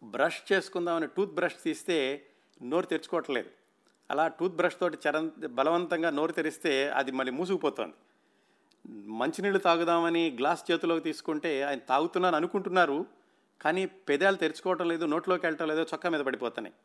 బ్రష్ 0.03 0.39
చేసుకుందామని 0.51 1.07
టూత్ 1.17 1.35
బ్రష్ 1.35 1.55
తీస్తే 1.63 1.97
నోరు 2.61 2.85
తెరుచుకోవట్లేదు. 2.85 3.49
అలా 4.11 4.27
టూత్ 4.27 4.55
బ్రష్ 4.55 4.79
తోటి 4.81 4.97
చర 5.07 5.29
బలవంతంగా 5.47 6.09
నోరు 6.09 6.31
తెరిస్తే 6.31 6.89
అది 6.89 7.11
మళ్ళీ 7.11 7.31
మూసుకుపోతుంది. 7.31 7.93
మంచినీళ్ళు 9.11 9.59
తాగుదామని 9.59 10.23
గ్లాస్ 10.39 10.71
చేతిలోకి 10.71 11.03
తీసుకుంటే 11.03 11.61
ఆయన 11.61 11.79
తాగుతున్నాను 11.79 12.35
అనుకుంటున్నారు 12.35 13.05
కానీ 13.61 13.85
పెదాలు 13.85 14.35
తెరుచుకోవటం 14.35 14.87
లేదు 14.89 15.05
నోట్లోకి 15.05 15.45
వెళ్ళటం 15.45 15.67
లేదు 15.67 15.81
చొక్కా 15.81 16.09
మీద 16.09 16.19
పడిపోతున్నాయి. 16.19 16.75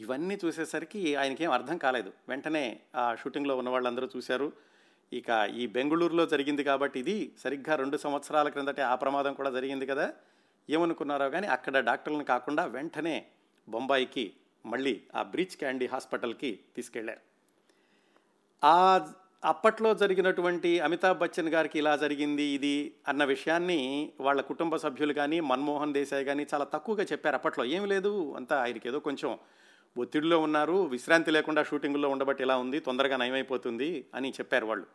ఇవన్నీ 0.00 0.38
చూసేసరికి 0.44 1.14
ఆయనకేం 1.14 1.50
అర్థం 1.50 1.78
కాలేదు. 1.78 2.12
వెంటనే 2.28 2.80
ఆ 2.96 3.14
షూటింగ్లో 3.14 3.56
ఉన్న 3.56 3.70
వాళ్ళందరూ 3.70 4.08
చూశారు. 4.16 4.52
ఇక 5.12 5.30
ఈ 5.54 5.66
బెంగళూరులో 5.66 6.26
జరిగింది 6.26 6.64
కాబట్టి 6.64 7.00
ఇది 7.00 7.16
సరిగ్గా 7.42 7.74
రెండు 7.76 7.96
సంవత్సరాల 7.96 8.48
క్రిందటే 8.48 8.82
ఆ 8.82 8.94
ప్రమాదం 8.94 9.32
కూడా 9.34 9.50
జరిగింది 9.50 9.86
కదా. 9.86 10.06
ఏమనుకున్నారో 10.70 11.30
కానీ 11.30 11.46
అక్కడ 11.46 11.78
డాక్టర్లను 11.78 12.24
కాకుండా 12.24 12.64
వెంటనే 12.64 13.16
బొంబాయికి 13.68 14.32
మళ్ళీ 14.66 14.94
ఆ 15.14 15.22
బ్రీచ్ 15.22 15.56
క్యాండీ 15.56 15.86
హాస్పిటల్కి 15.86 16.50
తీసుకెళ్ళారు. 16.76 17.22
ఆ 18.64 18.76
అప్పట్లో 19.44 19.94
జరిగినటువంటి 19.94 20.70
అమితాబ్ 20.80 21.18
బచ్చన్ 21.18 21.48
గారికి 21.48 21.78
ఇలా 21.78 21.96
జరిగింది 21.96 22.44
ఇది 22.56 22.74
అన్న 23.08 23.22
విషయాన్ని 23.24 24.12
వాళ్ళ 24.20 24.40
కుటుంబ 24.40 24.76
సభ్యులు 24.76 25.12
కానీ 25.12 25.40
మన్మోహన్ 25.40 25.92
దేశాయ్ 25.92 26.24
కానీ 26.24 26.46
చాలా 26.54 26.64
తక్కువగా 26.64 27.04
చెప్పారు. 27.12 27.36
అప్పట్లో 27.36 27.64
ఏం 27.64 27.84
లేదు 27.86 28.12
అంతా 28.36 28.56
ఆయనకి 28.62 28.88
ఏదో 28.88 29.00
కొంచెం 29.00 29.32
ఒత్తిడిలో 29.96 30.38
ఉన్నారు 30.38 30.86
విశ్రాంతి 30.86 31.30
లేకుండా 31.30 31.64
షూటింగ్లో 31.64 32.08
ఉండబట్టి 32.08 32.42
ఇలా 32.42 32.56
ఉంది 32.56 32.80
తొందరగా 32.80 33.16
నయమైపోతుంది 33.16 34.06
అని 34.14 34.30
చెప్పారు 34.30 34.66
వాళ్ళు. 34.66 34.86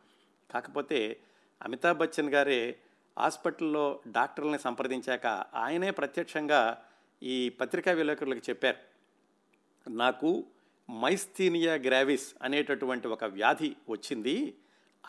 కాకపోతే 0.52 1.20
అమితాబ్ 1.66 1.98
బచ్చన్ 1.98 2.30
గారే 2.30 2.78
హాస్పిటల్లో 3.18 4.00
డాక్టర్లని 4.08 4.60
సంప్రదించాక 4.60 5.28
ఆయనే 5.56 5.92
ప్రత్యక్షంగా 5.92 6.84
ఈ 7.24 7.50
పత్రికా 7.50 7.92
విలేకరులకు 7.92 8.42
చెప్పారు. 8.50 8.78
నాకు 9.90 10.46
మైస్థీనియా 10.92 11.74
గ్రావిస్ 11.74 12.36
అనేటటువంటి 12.42 13.08
ఒక 13.08 13.24
వ్యాధి 13.24 13.76
వచ్చింది 13.90 14.58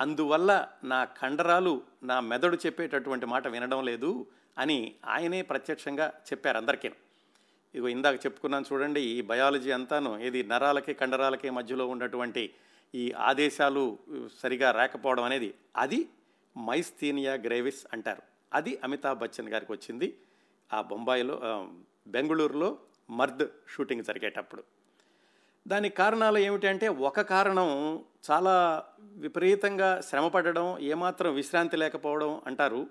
అందువల్ల 0.01 0.69
నా 0.85 1.05
కండరాలు 1.05 1.83
నా 2.03 2.21
మెదడు 2.21 2.59
చెప్పేటటువంటి 2.67 3.27
మాట 3.27 3.49
వినడం 3.49 3.85
లేదు 3.85 4.27
అని 4.59 4.95
ఆయనే 5.07 5.43
ప్రత్యక్షంగా 5.43 6.09
చెప్పారు 6.09 6.57
అందరికీ 6.57 6.91
ఇగో 7.75 7.89
ఇందాక 7.89 8.27
చెప్పుకున్నాను 8.27 8.65
చూడండి 8.73 9.01
ఈ 9.01 9.21
బయాలజీ 9.21 9.71
అంతాను 9.71 10.19
ఇది 10.19 10.43
నరాలకి 10.43 10.95
కండరాలకి 10.95 11.51
మధ్యలో 11.51 11.87
ఉన్నటువంటి 11.87 12.51
ఈ 12.95 13.13
ఆదేశాలు 13.13 13.99
సరిగా 14.43 14.71
రాకపోవడం 14.71 15.25
అనేది 15.25 15.55
అది 15.77 16.09
మైస్థీనియా 16.57 17.35
గ్రేవిస్ 17.35 17.87
అంటారు. 17.93 18.23
అది 18.53 18.81
అమితాబ్ 18.85 19.19
బచ్చన్ 19.19 19.49
గారికి 19.49 19.73
వచ్చింది. 19.73 20.19
ఆ 20.73 20.81
బొంబాయిలో 20.83 21.37
బెంగళూరులో 22.09 22.79
మర్ద్ 23.11 23.47
షూటింగ్ 23.69 24.05
జరిగేటప్పుడు. 24.05 24.63
దానికి 25.69 25.95
కారణాలు 25.95 26.39
ఏమిటంటే 26.39 26.89
ఒక 26.89 27.21
కారణం 27.21 28.05
చాలా 28.31 28.85
విపరీతంగా 29.03 30.01
శ్రమపడడం 30.01 30.79
ఏమాత్రం 30.79 31.35
విశ్రాంతి 31.35 31.77
లేకపోవడం 31.77 32.43
అంటారు. 32.47 32.87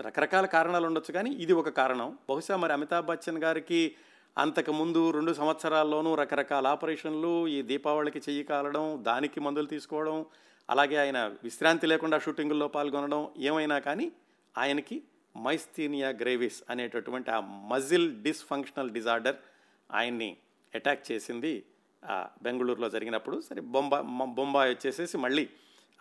రకరకాల 0.00 0.46
కారణాలు 0.46 0.86
ఉండొచ్చు 0.86 1.12
కానీ 1.12 1.30
ఇది 1.30 1.52
ఒక 1.52 1.68
కారణం. 1.68 2.18
బహుశా 2.30 2.56
మరి 2.56 2.72
అమితాబ్ 2.72 3.06
బచ్చన్ 3.06 3.38
గారికి 3.38 3.94
అంతకుముందు 4.38 5.10
రెండు 5.10 5.32
సంవత్సరాల్లోనూ 5.32 6.14
రకరకాల 6.14 6.66
ఆపరేషన్లు 6.66 7.46
ఈ 7.46 7.62
దీపావళికి 7.62 8.18
చెయ్యి 8.18 8.44
కాలడం 8.44 8.98
దానికి 9.02 9.40
మందులు 9.40 9.66
తీసుకోవడం 9.66 10.26
అలాగే 10.70 10.96
ఆయన 10.96 11.32
విశ్రాంతి 11.42 11.86
లేకుండా 11.86 12.18
షూటింగుల్లో 12.18 12.68
పాల్గొనడం 12.68 13.28
ఏమైనా 13.38 13.78
కానీ 13.78 14.12
ఆయనకి 14.58 15.02
మైస్థీనియా 15.36 16.08
గ్రేవిస్ 16.08 16.62
అనేటటువంటి 16.70 17.30
ఆ 17.30 17.40
మజిల్ 17.40 18.22
డిస్ఫంక్షనల్ 18.22 18.90
డిజార్డర్ 18.90 19.36
ఆయన్ని 19.92 20.36
అటాక్ 20.74 21.12
చేసింది. 21.12 21.64
ఆ, 22.04 22.28
బెంగళూరులో 22.42 22.90
జరిగినప్పుడు 22.90 23.40
సరే 23.40 23.60
బొంబా 23.60 24.00
బొంబాయి 24.24 24.72
వచ్చేసేసి 24.72 25.16
మళ్ళీ 25.18 25.48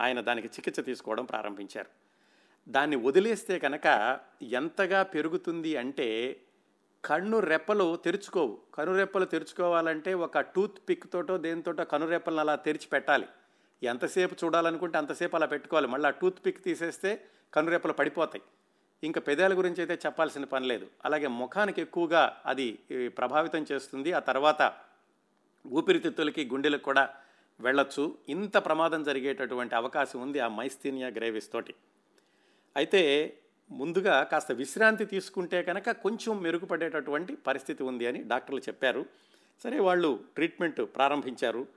ఆయన 0.02 0.22
దానికి 0.22 0.48
చికిత్స 0.48 0.80
తీసుకోవడం 0.80 1.26
ప్రారంభించారు. 1.26 1.88
దాన్ని 2.72 2.96
వదిలేస్తే 2.96 3.60
కనుక 3.60 4.20
ఎంతగా 4.42 5.04
పెరుగుతుంది 5.04 5.78
అంటే 5.78 6.40
కన్ను 7.06 7.40
రెప్పలు 7.40 7.96
తెరుచుకోవు. 7.96 8.58
కనురెప్పలు 8.74 9.26
తెరుచుకోవాలంటే 9.26 10.14
ఒక 10.14 10.40
టూత్ 10.40 10.78
పిక్ 10.90 11.12
తోటో 11.14 11.38
దేనితోటో 11.38 11.84
కనురెప్పలను 11.84 12.40
అలా 12.40 12.56
తెరిచి 12.56 12.88
పెట్టాలి. 12.94 13.28
ఎంతసేపు 13.84 14.36
చూడాలనుకుంటే 14.44 14.98
అంతసేపు 14.98 15.36
అలా 15.36 15.46
పెట్టుకోవాలి. 15.46 15.88
మళ్ళీ 15.88 16.08
ఆ 16.08 16.10
టూత్ 16.10 16.46
పిక్ 16.46 16.64
తీసేస్తే 16.64 17.26
కనురెప్పలు 17.54 17.94
పడిపోతాయి. 17.94 18.42
ఇంకా 19.04 19.22
పెదాల 19.22 19.58
గురించి 19.58 19.82
అయితే 19.82 19.96
చెప్పాల్సిన 20.06 20.44
పని 20.44 20.68
లేదు. 20.68 20.88
అలాగే 21.06 21.28
ముఖానికి 21.28 21.82
ఎక్కువగా 21.82 22.38
అది 22.46 22.80
ప్రభావితం 23.08 23.66
చేస్తుంది. 23.72 24.12
ఆ 24.12 24.20
తర్వాత 24.20 24.74
ఊపిరితిత్తులకి 25.68 26.50
గుండెలకు 26.54 26.84
కూడా 26.84 27.10
వెళ్ళొచ్చు. 27.60 28.18
ఇంత 28.30 28.58
ప్రమాదం 28.58 29.04
జరిగేటటువంటి 29.04 29.76
అవకాశం 29.76 30.22
ఉంది 30.22 30.40
ఆ 30.40 30.48
మైస్థీనియా 30.48 31.08
గ్రేవిస్ 31.08 31.52
తోటి. 31.52 31.74
అయితే 32.76 33.02
ముందుగా 33.70 34.24
కాస్త 34.24 34.52
విశ్రాంతి 34.52 35.06
తీసుకుంటే 35.06 35.64
కనుక 35.64 35.92
కొంచెం 35.92 36.42
మెరుగుపడేటటువంటి 36.42 37.36
పరిస్థితి 37.36 37.84
ఉంది 37.84 38.06
అని 38.08 38.24
డాక్టర్లు 38.24 38.60
చెప్పారు. 38.60 39.06
సరే 39.64 39.80
వాళ్ళు 39.80 40.24
ట్రీట్మెంట్ 40.36 40.82
ప్రారంభించారు. 40.96 41.68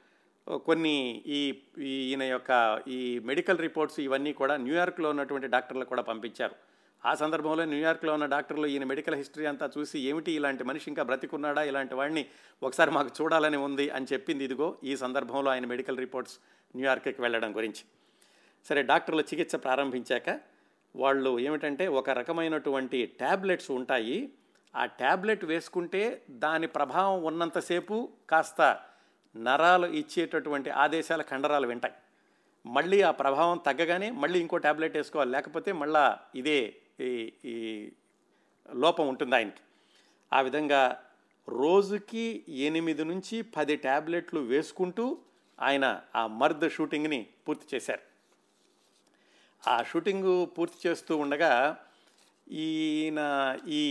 కొన్ని 0.64 1.22
ఈ 1.26 1.54
ఈయన 1.78 2.22
యొక్క 2.22 2.82
ఈ 2.88 3.18
మెడికల్ 3.18 3.58
రిపోర్ట్స్ 3.58 4.00
ఇవన్నీ 4.00 4.32
కూడా 4.32 4.56
న్యూయార్క్లో 4.56 5.10
ఉన్నటువంటి 5.10 5.46
డాక్టర్లు 5.46 5.84
కూడా 5.84 6.02
పంపించారు. 6.02 6.54
ఆ 7.06 7.14
సందర్భంలో 7.14 7.64
న్యూయార్క్లో 7.64 8.12
ఉన్న 8.12 8.26
డాక్టర్లు 8.26 8.66
ఈయన 8.66 8.84
మెడికల్ 8.84 9.14
హిస్టరీ 9.14 9.46
అంతా 9.46 9.70
చూసి 9.78 10.00
ఏమిటి 10.00 10.32
ఇలాంటి 10.32 10.64
మనిషి 10.64 10.84
ఇంకా 10.88 11.02
బ్రతికున్నాడా 11.02 11.62
ఇలాంటి 11.62 11.94
వాడిని 11.94 12.26
ఒకసారి 12.62 12.90
మాకు 12.90 13.10
చూడాలని 13.22 13.56
ఉంది 13.56 13.90
అని 13.90 14.06
చెప్పింది. 14.12 14.44
ఇదిగో 14.44 14.76
ఈ 14.84 14.96
సందర్భంలో 14.96 15.50
ఆయన 15.50 15.66
మెడికల్ 15.66 15.98
రిపోర్ట్స్ 15.98 16.38
న్యూయార్క్కి 16.76 17.22
వెళ్ళడం 17.22 17.56
గురించి. 17.56 17.84
సరే 18.64 18.82
డాక్టర్లు 18.82 19.22
చికిత్స 19.22 19.56
ప్రారంభించాక 19.56 20.40
వాళ్ళు 20.98 21.38
ఏమిటంటే 21.38 21.88
ఒక 21.88 22.10
రకమైనటువంటి 22.10 23.06
ట్యాబ్లెట్స్ 23.06 23.70
ఉంటాయి. 23.70 24.32
ఆ 24.76 24.86
ట్యాబ్లెట్ 24.86 25.44
వేసుకుంటే 25.44 26.22
దాని 26.30 26.66
ప్రభావం 26.66 27.22
ఉన్నంతసేపు 27.22 28.08
కాస్త 28.30 28.80
నరాలు 29.36 29.86
ఇచ్చేటటువంటి 29.86 30.70
ఆదేశాల 30.70 31.22
కండరాలు 31.22 31.66
వింటాయి. 31.66 31.94
మళ్ళీ 32.66 33.02
ఆ 33.02 33.10
ప్రభావం 33.10 33.58
తగ్గగానే 33.58 34.10
మళ్ళీ 34.10 34.40
ఇంకో 34.40 34.56
ట్యాబ్లెట్ 34.56 34.96
వేసుకోవాలి. 34.96 35.30
లేకపోతే 35.30 35.72
మళ్ళా 35.72 36.18
ఇదే 36.34 36.74
ఈ 37.00 37.32
ఈ 37.44 37.88
లోపం 38.74 39.08
ఉంటుంది 39.08 39.34
ఆయనకి. 39.34 39.60
ఆ 40.32 40.40
విధంగా 40.40 41.02
రోజుకి 41.48 42.44
ఎనిమిది 42.48 43.04
నుంచి 43.04 43.42
పది 43.42 43.76
ట్యాబ్లెట్లు 43.76 44.40
వేసుకుంటూ 44.40 45.18
ఆయన 45.60 46.00
ఆ 46.16 46.26
మర్ద్ 46.26 46.70
షూటింగ్ని 46.70 47.26
పూర్తి 47.48 47.76
చేశారు. 47.76 48.17
ఆ 49.66 49.82
షూటింగ్ 49.82 50.46
పూర్తి 50.46 50.88
చేస్తూ 50.88 51.16
ఉండగా 51.16 51.78
ఈయన 52.52 53.20
ఈ 53.68 53.82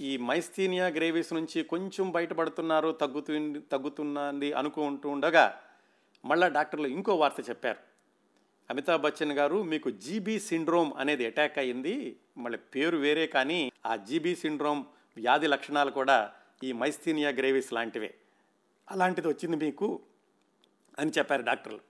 ఈ 0.00 0.16
మైస్థీనియా 0.16 0.86
గ్రేవీస్ 0.86 1.32
నుంచి 1.32 1.62
కొంచెం 1.62 2.10
బయటపడుతున్నారు 2.10 2.92
తగ్గుతు 2.92 3.32
తగ్గుతున్నది 3.70 4.52
అనుకుంటూ 4.52 5.08
ఉండగా 5.08 5.60
మళ్ళా 6.24 6.48
డాక్టర్లు 6.48 6.86
ఇంకో 6.86 7.16
వార్త 7.16 7.50
చెప్పారు. 7.50 7.78
అమితాబ్ 8.70 9.02
బచ్చన్ 9.02 9.32
గారు 9.32 9.62
మీకు 9.62 9.90
జీబీ 9.90 10.38
సిండ్రోమ్ 10.38 10.92
అనేది 10.98 11.26
అటాక్ 11.26 11.58
అయ్యింది 11.58 12.20
మళ్ళీ 12.38 12.58
పేరు 12.58 12.96
వేరే 12.96 13.26
కానీ 13.26 13.72
ఆ 13.86 13.96
జీబీ 13.96 14.34
సిండ్రోమ్ 14.34 14.84
వ్యాధి 15.16 15.46
లక్షణాలు 15.46 15.90
కూడా 15.90 16.32
ఈ 16.64 16.72
మైస్థీనియా 16.72 17.30
గ్రేవీస్ 17.30 17.72
లాంటివే. 17.72 18.14
అలాంటిది 18.90 19.28
వచ్చింది 19.28 19.56
మీకు 19.56 20.00
అని 20.98 21.10
చెప్పారు 21.18 21.42
డాక్టర్లు. 21.42 21.80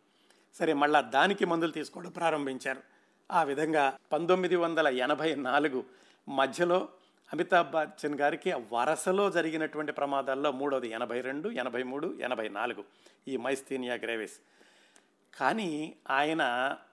సరే 0.55 0.73
మళ్ళా 0.73 1.01
దానికి 1.01 1.45
మందులు 1.45 1.73
తీసుకోవడం 1.73 2.11
ప్రారంభించారు. 2.11 2.94
ఆ 3.31 3.43
విధంగా 3.43 3.97
పంతొమ్మిది 4.13 4.57
వందల 4.57 4.89
ఎనభై 4.89 5.35
నాలుగు 5.35 5.85
మధ్యలో 6.29 6.89
అమితాబ్ 7.33 7.71
బచ్చన్ 7.71 8.15
గారికి 8.15 8.53
వరసలో 8.73 9.31
జరిగినటువంటి 9.31 9.93
ప్రమాదాల్లో 9.93 10.53
మూడోది 10.53 10.89
ఎనభై 10.89 11.21
రెండు 11.21 11.49
ఎనభై 11.49 11.83
మూడు 11.83 12.19
ఎనభై 12.21 12.49
నాలుగు 12.49 12.85
ఈ 13.29 13.37
మైస్తీనియా 13.37 13.95
గ్రేవిస్. 13.95 14.41
కానీ 15.37 15.95
ఆయన 16.11 16.43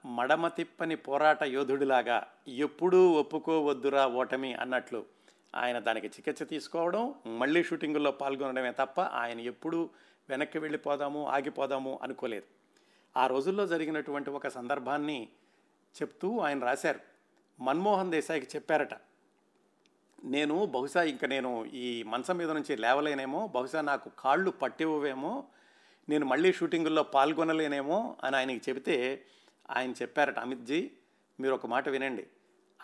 మడమ 0.06 0.48
తిప్పని 0.48 0.96
పోరాట 0.96 1.42
యోధుడిలాగా 1.42 2.26
ఎప్పుడూ 2.48 3.12
ఒప్పుకోవద్దురా 3.12 4.06
ఓటమి 4.06 4.54
అన్నట్లు 4.54 5.06
ఆయన 5.54 5.78
దానికి 5.78 6.06
చికిత్స 6.06 6.42
తీసుకోవడం 6.42 7.14
మళ్ళీ 7.26 7.64
షూటింగుల్లో 7.64 8.10
పాల్గొనడమే 8.10 8.72
తప్ప 8.72 9.00
ఆయన 9.00 9.40
ఎప్పుడూ 9.40 9.90
వెనక్కి 10.28 10.58
వెళ్ళిపోదాము 10.58 11.26
ఆగిపోదాము 11.26 12.00
అనుకోలేదు. 12.02 12.44
ఆ 13.16 13.26
రోజుల్లో 13.26 13.66
జరిగినటువంటి 13.66 14.30
ఒక 14.30 14.48
సందర్భాన్ని 14.48 15.28
చెప్తూ 16.02 16.38
ఆయన 16.38 16.64
రాశారు. 16.64 17.00
మన్మోహన్ 17.60 18.10
దేశాయికి 18.10 18.46
చెప్పారట 18.56 18.94
నేను 20.24 20.66
బహుశా 20.66 21.02
ఇంక 21.02 21.24
నేను 21.24 21.64
ఈ 21.64 22.02
మంచం 22.02 22.36
మీద 22.36 22.50
నుంచి 22.50 22.76
లేవలేనేమో 22.76 23.46
బహుశా 23.46 23.80
నాకు 23.80 24.10
కాళ్ళు 24.18 24.50
పట్టివ్వేమో 24.50 25.44
నేను 26.08 26.26
మళ్ళీ 26.26 26.52
షూటింగుల్లో 26.52 27.02
పాల్గొనలేనేమో 27.02 28.16
అని 28.24 28.36
ఆయనకి 28.36 28.70
చెబితే 28.70 29.24
ఆయన 29.70 29.90
చెప్పారట 29.90 30.38
అమిత్జీ 30.38 30.90
మీరు 31.40 31.54
ఒక 31.54 31.66
మాట 31.66 31.88
వినండి. 31.88 32.26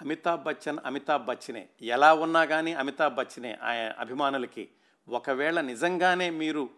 అమితాబ్ 0.00 0.42
బచ్చన్ 0.42 0.78
అమితాబ్ 0.84 1.26
బచ్చనే. 1.26 1.68
ఎలా 1.82 2.14
ఉన్నా 2.14 2.44
కానీ 2.44 2.72
అమితాబ్ 2.72 3.14
బచ్చనే 3.14 3.58
ఆయన 3.62 3.94
అభిమానులకి. 3.98 4.68
ఒకవేళ 5.08 5.60
నిజంగానే 5.60 6.30
మీరు 6.30 6.68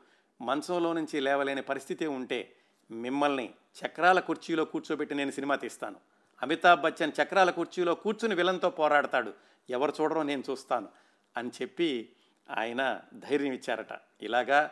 మంచంలో 0.41 0.93
నుంచి 0.93 1.21
లేవలేని 1.21 1.63
పరిస్థితి 1.63 2.07
ఉంటే 2.07 2.53
మిమ్మల్ని 2.91 3.51
చక్రాల 3.81 4.21
కుర్చీలో 4.21 4.65
కూర్చోబెట్టి 4.65 5.15
నేను 5.15 5.31
సినిమా 5.31 5.55
తీస్తాను. 5.57 5.97
అమితాబ్ 6.43 6.81
బచ్చన్ 6.81 7.13
చక్రాల 7.23 7.51
కుర్చీలో 7.51 7.95
కూర్చుని 7.95 8.35
విలన్తో 8.35 8.71
పోరాడతాడు. 8.71 9.33
ఎవరు 9.71 9.93
చూడరో 10.01 10.23
నేను 10.23 10.43
చూస్తాను 10.51 10.89
అని 11.37 11.51
చెప్పి 11.63 12.09
ఆయన 12.51 13.01
ధైర్యం 13.15 13.53
ఇచ్చారట. 13.53 13.93
ఇలాగా 14.23 14.71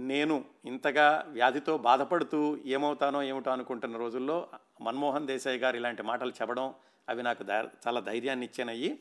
నేను 0.00 0.44
ఇంతగా 0.64 1.24
వ్యాధితో 1.28 1.78
బాధపడుతూ 1.78 2.58
ఏమవుతానో 2.66 3.22
ఏమిటో 3.22 3.50
అనుకుంటున్న 3.50 3.96
రోజుల్లో 3.96 4.48
మన్మోహన్ 4.80 5.26
దేశాయ్ 5.26 5.58
గారు 5.58 5.76
ఇలాంటి 5.76 6.02
మాటలు 6.02 6.30
చెప్పడం 6.30 6.74
అవి 7.08 7.22
నాకు 7.22 7.44
చాలా 7.86 8.00
ధైర్యాన్ని 8.00 8.46
ఇచ్చినాయి 8.46 8.98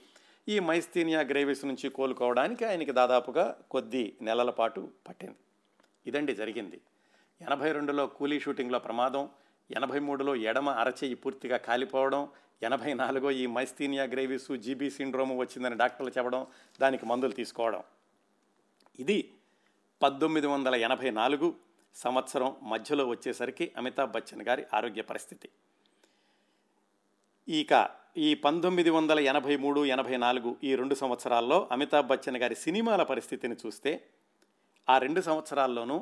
ఈ 0.50 0.60
మైస్థీనియా 0.60 1.22
గ్రేవిస్ 1.22 1.66
నుంచి 1.66 1.90
కోలుకోవడానికి 1.90 2.66
ఆయనకి 2.66 2.92
దాదాపుగా 2.92 3.58
కొద్ది 3.72 4.18
నెలల 4.22 4.50
పాటు 4.50 4.92
పట్టింది. 5.08 5.36
ఇదండి 6.08 6.36
జరిగింది. 6.36 6.82
ఎనభై 7.42 7.72
రెండులో 7.72 8.08
కూలీ 8.08 8.40
షూటింగ్లో 8.40 8.80
ప్రమాదం. 8.80 9.30
ఎనభై 9.78 10.00
మూడులో 10.00 10.34
ఎడమ 10.50 10.70
అరచేయి 10.82 11.16
పూర్తిగా 11.16 11.58
కాలిపోవడం 11.68 12.24
ఎనభై 12.68 12.92
నాలుగో 12.94 13.30
ఈ 13.42 13.46
మైస్థీనియా 13.48 14.06
గ్రేవిస్ 14.14 14.52
జీబీ 14.66 14.90
సిండ్రోమ్ 14.90 15.34
వచ్చిందని 15.38 15.78
డాక్టర్లు 15.82 16.12
చెప్పడం 16.18 16.42
దానికి 16.82 17.06
మందులు 17.06 17.34
తీసుకోవడం. 17.34 17.82
ఇది 19.00 19.18
పద్దొమ్మిది 20.02 20.48
వందల 20.48 20.76
ఎనభై 20.88 21.12
నాలుగు 21.12 21.48
సంవత్సరం 21.96 22.50
మధ్యలో 22.64 23.04
వచ్చేసరికి 23.10 23.66
అమితాబ్ 23.78 24.14
బచ్చన్ 24.16 24.46
గారి 24.48 24.64
ఆరోగ్య 24.74 25.02
పరిస్థితి. 25.02 25.50
ఇక 27.48 27.74
ఈ 28.18 28.30
పంతొమ్మిది 28.46 28.90
వందల 28.90 29.20
ఎనభై 29.32 29.56
మూడు 29.56 29.82
ఎనభై 29.86 30.18
నాలుగు 30.18 30.50
ఈ 30.64 30.72
రెండు 30.76 30.96
సంవత్సరాల్లో 30.96 31.58
అమితాబ్ 31.72 32.08
బచ్చన్ 32.08 32.40
గారి 32.44 32.56
సినిమాల 32.56 33.04
పరిస్థితిని 33.04 33.56
చూస్తే 33.66 33.92
ఆ 34.88 34.98
రెండు 34.98 35.22
సంవత్సరాల్లోనూ 35.22 35.98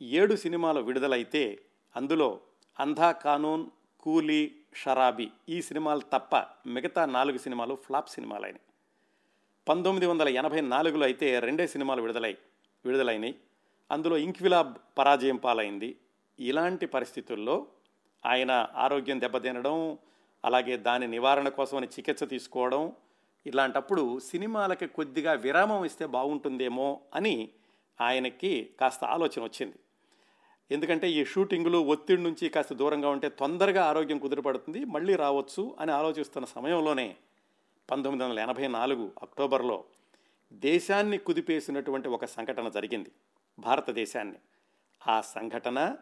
ఏడు 0.00 0.34
సినిమాలు 0.34 0.80
విడుదలైతే 0.80 1.42
అందులో 1.94 2.28
అంధా 2.78 3.12
కానూన్ 3.12 3.66
కూలీ 4.02 4.54
షరాబీ 4.74 5.30
ఈ 5.48 5.62
సినిమాలు 5.62 6.00
తప్ప 6.12 6.36
మిగతా 6.66 7.06
నాలుగు 7.06 7.38
సినిమాలు 7.38 7.74
ఫ్లాప్ 7.74 8.08
సినిమాలైనవి 8.08 8.62
పంతొమ్మిది 9.68 10.06
వందల 10.06 10.28
ఎనభై 10.28 10.60
నాలుగులో 10.60 11.04
అయితే 11.04 11.40
రెండే 11.40 11.66
సినిమాలు 11.66 12.00
విడుదలై 12.02 12.36
విడుదలైనవి 12.84 13.34
అందులో 13.90 14.16
ఇంక్విలాబ్ 14.16 14.74
పరాజయం 14.98 15.36
పాలైంది. 15.36 15.96
ఇలాంటి 16.38 16.86
పరిస్థితుల్లో 16.86 17.66
ఆయన 18.26 18.68
ఆరోగ్యం 18.74 19.20
దెబ్బతినడం 19.20 19.98
అలాగే 20.44 20.76
దాని 20.76 21.06
నివారణ 21.06 21.48
కోసమని 21.48 21.86
చికిత్స 21.86 22.24
తీసుకోవడం 22.24 22.92
ఇలాంటప్పుడు 23.46 24.20
సినిమాలకి 24.20 24.86
కొద్దిగా 24.86 25.32
విరామం 25.32 25.84
ఇస్తే 25.84 26.06
బాగుంటుందేమో 26.06 27.00
అని 27.14 27.48
ఆయనకి 28.00 28.70
కాస్త 28.80 29.04
ఆలోచన 29.04 29.42
వచ్చింది. 29.44 29.78
ఎందుకంటే 30.70 31.10
ఈ 31.10 31.24
షూటింగులు 31.24 31.78
ఒత్తిడి 31.78 32.22
నుంచి 32.22 32.48
కాస్త 32.48 32.72
దూరంగా 32.72 33.08
ఉంటే 33.08 33.28
తొందరగా 33.28 33.84
ఆరోగ్యం 33.84 34.18
కుదిరిపడుతుంది 34.18 34.84
మళ్ళీ 34.84 35.14
రావచ్చు 35.14 35.76
అని 35.80 35.92
ఆలోచిస్తున్న 35.92 36.46
సమయంలోనే 36.46 37.16
పంతొమ్మిది 37.90 38.24
వందల 38.24 38.38
ఎనభై 38.38 38.68
నాలుగు 38.68 39.12
అక్టోబర్లో 39.22 39.84
దేశాన్ని 40.52 41.18
కుదిపేసినటువంటి 41.18 42.08
ఒక 42.08 42.24
సంఘటన 42.24 42.68
జరిగింది 42.68 43.12
భారతదేశాన్ని. 43.58 44.38
ఆ 45.08 45.20
సంఘటన 45.20 45.96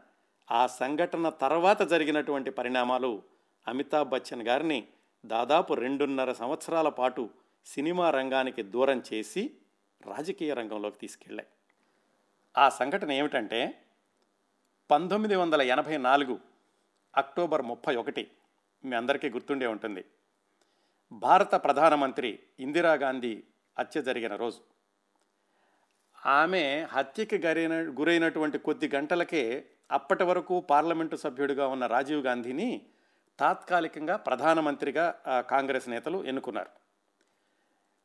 ఆ 0.50 0.66
సంఘటన 0.66 1.28
తర్వాత 1.28 1.82
జరిగినటువంటి 1.82 2.50
పరిణామాలు 2.50 3.22
అమితాబ్ 3.68 4.08
బచ్చన్ 4.08 4.42
గారిని 4.42 4.88
దాదాపు 5.24 5.74
రెండున్నర 5.74 6.32
సంవత్సరాల 6.32 6.88
పాటు 6.88 7.30
సినిమా 7.66 8.10
రంగానికి 8.10 8.62
దూరం 8.62 9.02
చేసి 9.14 9.50
రాజకీయ 10.06 10.54
రంగంలోకి 10.54 10.98
తీసుకెళ్ళాయి. 10.98 11.48
ఆ 12.56 12.68
సంఘటన 12.68 13.12
ఏమిటంటే 13.12 13.84
పంతొమ్మిది 14.92 15.36
వందల 15.36 15.62
ఎనభై 15.62 15.96
నాలుగు 15.96 16.40
అక్టోబర్ 17.16 17.62
ముప్పై 17.62 17.96
ఒకటి 17.96 18.30
మీ 18.84 18.96
అందరికీ 18.96 19.30
గుర్తుండే 19.30 19.66
ఉంటుంది. 19.66 20.04
భారత 21.12 21.54
ప్రధానమంత్రి 21.54 22.38
ఇందిరాగాంధీ 22.60 23.42
హత్య 23.78 24.02
జరిగిన 24.02 24.36
రోజు. 24.36 24.60
ఆమె 26.26 26.86
హత్యకి 26.90 27.38
గరైన 27.38 27.72
గురైనటువంటి 27.74 28.58
కొద్ది 28.58 28.90
గంటలకే 28.94 29.66
అప్పటి 29.90 30.24
వరకు 30.24 30.60
పార్లమెంటు 30.60 31.16
సభ్యుడిగా 31.16 31.66
ఉన్న 31.66 31.86
రాజీవ్ 31.86 32.22
గాంధీని 32.22 32.86
తాత్కాలికంగా 33.38 34.16
ప్రధానమంత్రిగా 34.16 35.20
కాంగ్రెస్ 35.50 35.88
నేతలు 35.88 36.24
ఎన్నుకున్నారు. 36.24 36.81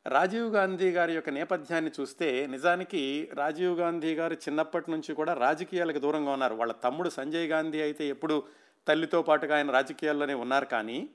రాజీవ్ 0.06 0.50
గాంధీ 0.54 0.90
గారి 0.90 1.14
యొక్క 1.14 1.30
నేపథ్యాన్ని 1.30 1.90
చూస్తే 2.00 2.46
నిజానికి 2.46 3.30
రాజీవ్ 3.34 3.80
గాంధీ 3.80 4.14
గారు 4.14 4.34
చిన్నప్పటి 4.34 4.90
నుంచి 4.90 5.14
కూడా 5.14 5.34
రాజకీయాలకు 5.34 5.98
దూరంగా 5.98 6.32
ఉన్నారు. 6.32 6.54
వాళ్ళ 6.54 6.72
తమ్ముడు 6.72 7.08
సంజయ్ 7.08 7.48
గాంధీ 7.48 7.80
అయితే 7.80 8.08
ఎప్పుడు 8.08 8.42
తల్లితో 8.86 9.22
పాటుగా 9.22 9.56
ఆయన 9.56 9.70
రాజకీయాల్లోనే 9.70 10.34
ఉన్నారు 10.34 10.64
కానీ 10.64 11.10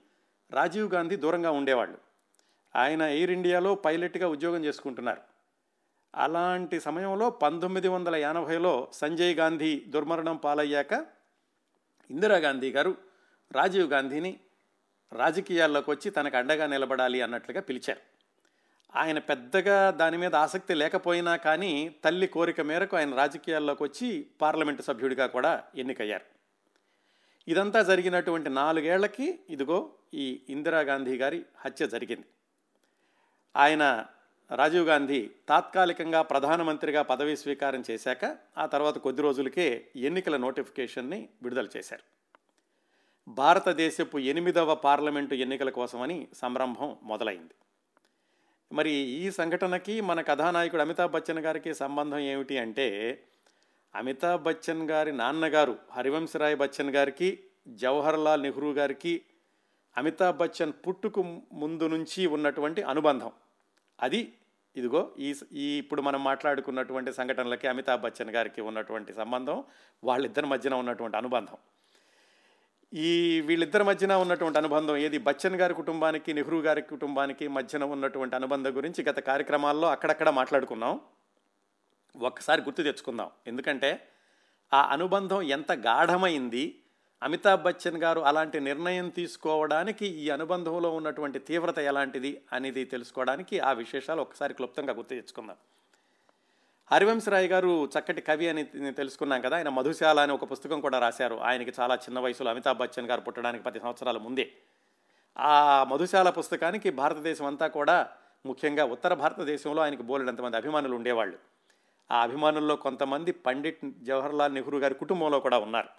రాజీవ్ 0.51 0.93
గాంధీ 0.93 1.15
దూరంగా 1.15 1.51
ఉండేవాళ్ళు. 1.51 1.97
ఆయన 2.75 3.01
ఎయిర్ 3.01 3.31
ఇండియాలో 3.31 3.75
పైలట్గా 3.75 4.27
ఉద్యోగం 4.27 4.65
చేసుకుంటున్నారు. 4.65 5.21
అలాంటి 6.13 6.79
సమయంలో 6.79 7.29
పంతొమ్మిది 7.29 7.87
వందల 7.87 8.15
ఎనభైలో 8.15 8.87
సంజయ్ 8.93 9.35
గాంధీ 9.35 9.83
దుర్మరణం 9.87 10.37
పాలయ్యాక 10.37 10.93
ఇందిరాగాంధీ 12.09 12.71
గారు 12.71 12.97
రాజీవ్ 13.51 13.89
గాంధీని 13.89 14.39
రాజకీయాల్లోకి 15.11 15.91
వచ్చి 15.91 16.09
తనకు 16.11 16.37
అండగా 16.37 16.67
నిలబడాలి 16.67 17.21
అన్నట్లుగా 17.21 17.61
పిలిచారు. 17.61 18.12
ఆయన 18.95 19.19
పెద్దగా 19.19 19.91
దాని 19.91 20.17
మీద 20.17 20.35
ఆసక్తి 20.35 20.73
లేకపోయినా 20.73 21.35
కానీ 21.35 21.95
తల్లి 22.03 22.27
కోరిక 22.27 22.61
మేరకు 22.61 22.97
ఆయన 22.97 23.15
రాజకీయాల్లోకి 23.15 23.83
వచ్చి 23.83 24.27
పార్లమెంటు 24.41 24.81
సభ్యుడిగా 24.81 25.27
కూడా 25.27 25.63
ఎన్నికయ్యారు. 25.75 26.25
ఇదంతా 27.47 27.83
జరిగినటువంటి 27.83 28.49
నాలుగేళ్ళకి 28.49 29.39
ఇదిగో 29.49 29.89
ఈ 30.13 30.41
ఇందిరాగాంధీ 30.49 31.17
గారి 31.17 31.45
హత్య 31.57 31.87
జరిగింది. 31.87 32.25
ఆయన 33.55 34.05
రాజీవ్ 34.55 34.87
గాంధీ 34.87 35.31
తాత్కాలికంగా 35.49 36.21
ప్రధానమంత్రిగా 36.21 37.01
పదవీ 37.01 37.35
స్వీకారం 37.35 37.83
చేశాక 37.91 38.37
ఆ 38.57 38.65
తర్వాత 38.65 38.97
కొద్ది 38.97 39.21
రోజులకే 39.21 39.87
ఎన్నికల 39.95 40.37
నోటిఫికేషన్ని 40.37 41.29
విడుదల 41.43 41.67
చేశారు. 41.77 42.03
భారతదేశపు 43.31 44.17
ఎనిమిదవ 44.17 44.75
పార్లమెంటు 44.75 45.33
ఎన్నికల 45.33 45.69
కోసమని 45.69 46.27
సంరంభం 46.37 46.95
మొదలైంది. 47.03 47.53
మరి 48.73 48.91
ఈ 48.91 49.31
సంఘటనకి 49.31 50.01
మన 50.01 50.21
కథానాయకుడు 50.21 50.81
అమితాబ్ 50.81 51.11
బచ్చన్ 51.11 51.39
గారికి 51.39 51.73
సంబంధం 51.73 52.17
ఏమిటి 52.17 52.57
అంటే 52.57 53.19
అమితాబ్ 53.95 54.43
బచ్చన్ 54.43 54.89
గారి 54.89 55.11
నాన్నగారు 55.11 55.77
హరివంశరాయ్ 55.91 56.55
బచ్చన్ 56.55 56.89
గారికి 56.89 57.39
జవహర్లాల్ 57.67 58.43
నెహ్రూ 58.43 58.71
గారికి 58.71 59.21
అమితాబ్ 59.97 60.37
బచ్చన్ 60.37 60.73
పుట్టుకు 60.87 61.41
ముందు 61.53 61.87
నుంచి 61.87 62.25
ఉన్నటువంటి 62.25 62.81
అనుబంధం. 62.81 63.31
అది 64.01 64.33
ఇదిగో 64.75 65.11
ఈ 65.19 65.35
ఈ 65.51 65.77
ఇప్పుడు 65.77 66.01
మనం 66.01 66.23
మాట్లాడుకున్నటువంటి 66.23 67.13
సంఘటనలకి 67.13 67.67
అమితాబ్ 67.67 68.01
బచ్చన్ 68.01 68.29
గారికి 68.29 68.61
ఉన్నటువంటి 68.61 69.13
సంబంధం 69.13 69.63
వాళ్ళిద్దరి 70.03 70.45
మధ్యన 70.45 70.73
ఉన్నటువంటి 70.73 71.17
అనుబంధం. 71.17 71.57
ఈ 72.93 73.41
వీళ్ళిద్దరి 73.45 73.83
మధ్యన 73.83 74.13
ఉన్నటువంటి 74.13 74.57
అనుబంధం 74.57 74.97
ఏది? 74.97 75.17
బచ్చన్ 75.17 75.55
గారి 75.55 75.73
కుటుంబానికి 75.73 76.33
నెహ్రూ 76.33 76.61
గారి 76.61 76.81
కుటుంబానికి 76.81 77.47
మధ్యన 77.47 77.83
ఉన్నటువంటి 77.83 78.35
అనుబంధం 78.35 78.77
గురించి 78.77 79.03
గత 79.03 79.19
కార్యక్రమాల్లో 79.19 79.87
అక్కడక్కడ 79.87 80.29
మాట్లాడుకున్నాం. 80.29 80.99
ఒక్కసారి 82.15 82.61
గుర్తు 82.61 82.81
తెచ్చుకుందాం. 82.81 83.29
ఎందుకంటే 83.47 84.07
ఆ 84.73 84.81
అనుబంధం 84.91 85.41
ఎంత 85.41 85.71
గాఢమైంది 85.71 86.79
అమితాబ్ 87.23 87.63
బచ్చన్ 87.63 87.97
గారు 87.97 88.19
అలాంటి 88.19 88.59
నిర్ణయం 88.59 89.09
తీసుకోవడానికి 89.09 90.07
ఈ 90.07 90.29
అనుబంధంలో 90.29 90.91
ఉన్నటువంటి 90.95 91.39
తీవ్రత 91.39 91.79
ఎలాంటిది 91.79 92.41
అనేది 92.53 92.85
తెలుసుకోవడానికి 92.85 93.59
ఆ 93.59 93.71
విశేషాలు 93.71 94.21
ఒకసారి 94.21 94.53
క్లుప్తంగా 94.53 94.93
గుర్తు 94.93 95.13
తెచ్చుకుందాం. 95.13 95.55
హరివంశరాయ్ 96.91 97.47
గారు 97.47 97.85
చక్కటి 97.85 98.21
కవి 98.21 98.49
అని 98.49 98.91
తెలుసుకున్నాం 98.91 99.41
కదా. 99.41 99.57
ఆయన 99.57 99.69
మధుశాల 99.69 100.19
అని 100.19 100.31
ఒక 100.31 100.51
పుస్తకం 100.51 100.81
కూడా 100.81 100.99
రాశారు. 100.99 101.35
ఆయనకి 101.35 101.73
చాలా 101.79 101.95
చిన్న 101.95 102.19
వయసులో 102.19 102.49
అమితాబ్ 102.49 102.77
బచ్చన్ 102.77 103.07
గారు 103.07 103.21
పుట్టడానికి 103.21 103.63
పది 103.63 103.79
సంవత్సరాల 103.79 104.17
ముందే. 104.17 104.51
ఆ 105.37 105.83
మధుశాల 105.83 106.29
పుస్తకానికి 106.29 106.89
భారతదేశం 106.89 107.45
అంతా 107.45 107.67
కూడా 107.67 108.09
ముఖ్యంగా 108.45 108.85
ఉత్తర 108.85 109.13
భారతదేశంలో 109.13 109.83
ఆయనకి 109.83 110.03
బోలెడంతమంది 110.03 110.57
అభిమానులు 110.57 110.95
ఉండేవాళ్ళు. 110.95 111.37
ఆ 112.11 112.21
అభిమానుల్లో 112.21 112.75
కొంతమంది 112.75 113.31
పండిట్ 113.31 113.79
జవహర్లాల్ 114.03 114.53
నెహ్రూ 114.53 114.79
గారి 114.79 114.93
కుటుంబంలో 114.93 115.39
కూడా 115.39 115.59
ఉన్నారు. 115.59 115.89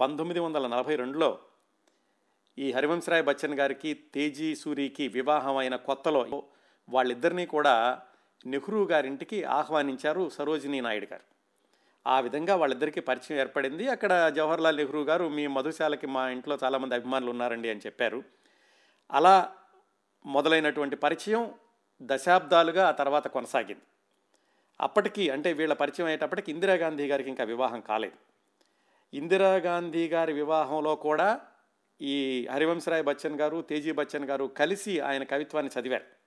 పంతొమ్మిది 0.00 0.40
వందల 0.40 0.66
నలభై 0.66 0.96
రెండులో 0.96 1.38
ఈ 2.58 2.72
హరివంశరాయ్ 2.72 3.22
బచ్చన్ 3.22 3.54
గారికి 3.54 3.94
తేజీ 4.14 4.56
సూరికి 4.56 5.08
వివాహం 5.08 5.56
అయిన 5.56 5.76
కొత్తలో 5.76 6.42
వాళ్ళిద్దరినీ 6.88 7.46
కూడా 7.46 8.00
నెహ్రూ 8.46 8.84
గారింటికి 8.84 9.44
ఆహ్వానించారు 9.44 10.28
సరోజినీ 10.28 10.80
నాయుడు 10.80 11.06
గారు. 11.12 11.38
ఆ 12.06 12.20
విధంగా 12.20 12.56
వాళ్ళిద్దరికీ 12.56 13.00
పరిచయం 13.00 13.40
ఏర్పడింది. 13.40 13.88
అక్కడ 13.88 14.32
జవహర్లాల్ 14.36 14.76
నెహ్రూ 14.76 15.02
గారు 15.02 15.28
మీ 15.28 15.46
మధుశాలకి 15.46 16.06
మా 16.06 16.30
ఇంట్లో 16.30 16.58
చాలామంది 16.64 16.94
అభిమానులు 16.94 17.30
ఉన్నారండి 17.30 17.70
అని 17.70 17.80
చెప్పారు. 17.86 18.22
అలా 19.10 19.54
మొదలైనటువంటి 20.26 20.96
పరిచయం 20.96 21.54
దశాబ్దాలుగా 22.02 22.88
ఆ 22.88 22.90
తర్వాత 22.90 23.28
కొనసాగింది. 23.28 23.82
అప్పటికి 24.80 25.30
అంటే 25.30 25.52
వీళ్ళ 25.52 25.74
పరిచయం 25.74 26.06
అయ్యేటప్పటికి 26.06 26.52
ఇందిరాగాంధీ 26.52 27.06
గారికి 27.06 27.28
ఇంకా 27.28 27.44
వివాహం 27.44 27.80
కాలేదు. 27.80 28.16
ఇందిరాగాంధీ 29.16 30.08
గారి 30.08 30.32
వివాహంలో 30.32 30.96
కూడా 30.96 31.40
ఈ 32.02 32.46
హరివంశరాయ్ 32.52 33.02
బచ్చన్ 33.02 33.40
గారు 33.40 33.62
తేజీ 33.62 33.92
బచ్చన్ 33.92 34.24
గారు 34.24 34.44
కలిసి 34.44 35.00
ఆయన 35.00 35.24
కవిత్వాన్ని 35.24 35.80
చదివారు. 35.80 36.17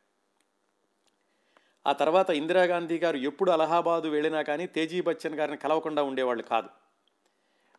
ఆ 1.87 1.91
తర్వాత 1.91 2.29
ఇందిరాగాంధీ 2.29 2.99
గారు 2.99 3.17
ఎప్పుడు 3.17 3.51
అలహాబాదు 3.51 4.07
వెళ్ళినా 4.07 4.41
కానీ 4.41 4.67
తేజీ 4.67 5.01
బచ్చన్ 5.01 5.35
గారిని 5.35 5.57
కలవకుండా 5.57 6.03
ఉండేవాళ్ళు 6.03 6.43
కాదు. 6.43 6.69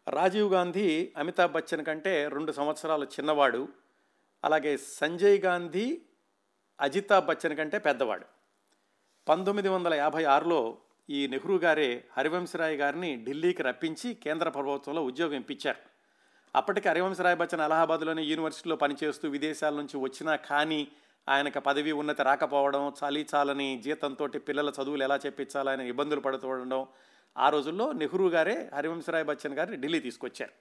రాజీవ్ 0.08 0.52
గాంధీ 0.52 1.12
అమితాబ్ 1.16 1.52
బచ్చన్ 1.52 1.84
కంటే 1.84 2.28
రెండు 2.28 2.52
సంవత్సరాలు 2.52 3.04
చిన్నవాడు. 3.04 3.68
అలాగే 4.44 4.76
సంజయ్ 4.76 5.40
గాంధీ 5.40 6.00
అజితాబ్ 6.80 7.26
బచ్చన్ 7.26 7.56
కంటే 7.56 7.78
పెద్దవాడు. 7.78 8.24
పంతొమ్మిది 9.28 9.68
వందల 9.68 9.94
యాభై 9.94 10.24
ఆరులో 10.24 10.78
ఈ 11.10 11.26
నెహ్రూ 11.26 11.56
గారే 11.58 12.04
హరివంశరాయ్ 12.16 12.76
గారిని 12.76 13.24
ఢిల్లీకి 13.24 13.62
రప్పించి 13.62 14.14
కేంద్ర 14.14 14.48
ప్రభుత్వంలో 14.48 15.04
ఉద్యోగం 15.04 15.34
ఇప్పించారు. 15.34 15.92
అప్పటికి 16.56 16.88
హరివంశరాయ్ 16.88 17.36
బచ్చన్ 17.36 17.60
అలహాబాద్లోని 17.60 18.22
యూనివర్సిటీలో 18.22 18.76
పనిచేస్తూ 18.76 19.28
విదేశాల 19.28 19.74
నుంచి 19.74 19.96
వచ్చినా 19.96 20.36
కానీ 20.36 20.88
ఆయనకు 21.28 21.60
పదవి 21.60 21.92
ఉన్నతి 21.92 22.22
రాకపోవడం 22.22 22.92
చాలీ 23.04 23.26
చాలని 23.34 23.80
జీతంతో 23.84 24.26
పిల్లల 24.26 24.72
చదువులు 24.82 25.02
ఎలా 25.02 25.16
చెప్పించాలని 25.16 25.88
ఇబ్బందులు 25.88 26.20
పడుతూ 26.20 26.48
ఉండడం 26.48 26.86
ఆ 27.38 27.48
రోజుల్లో 27.48 27.92
నెహ్రూ 27.92 28.28
గారే 28.28 28.70
హరివంశరాయ్ 28.74 29.24
బచ్చన్ 29.24 29.54
గారిని 29.54 29.76
ఢిల్లీ 29.76 30.00
తీసుకొచ్చారు. 30.00 30.52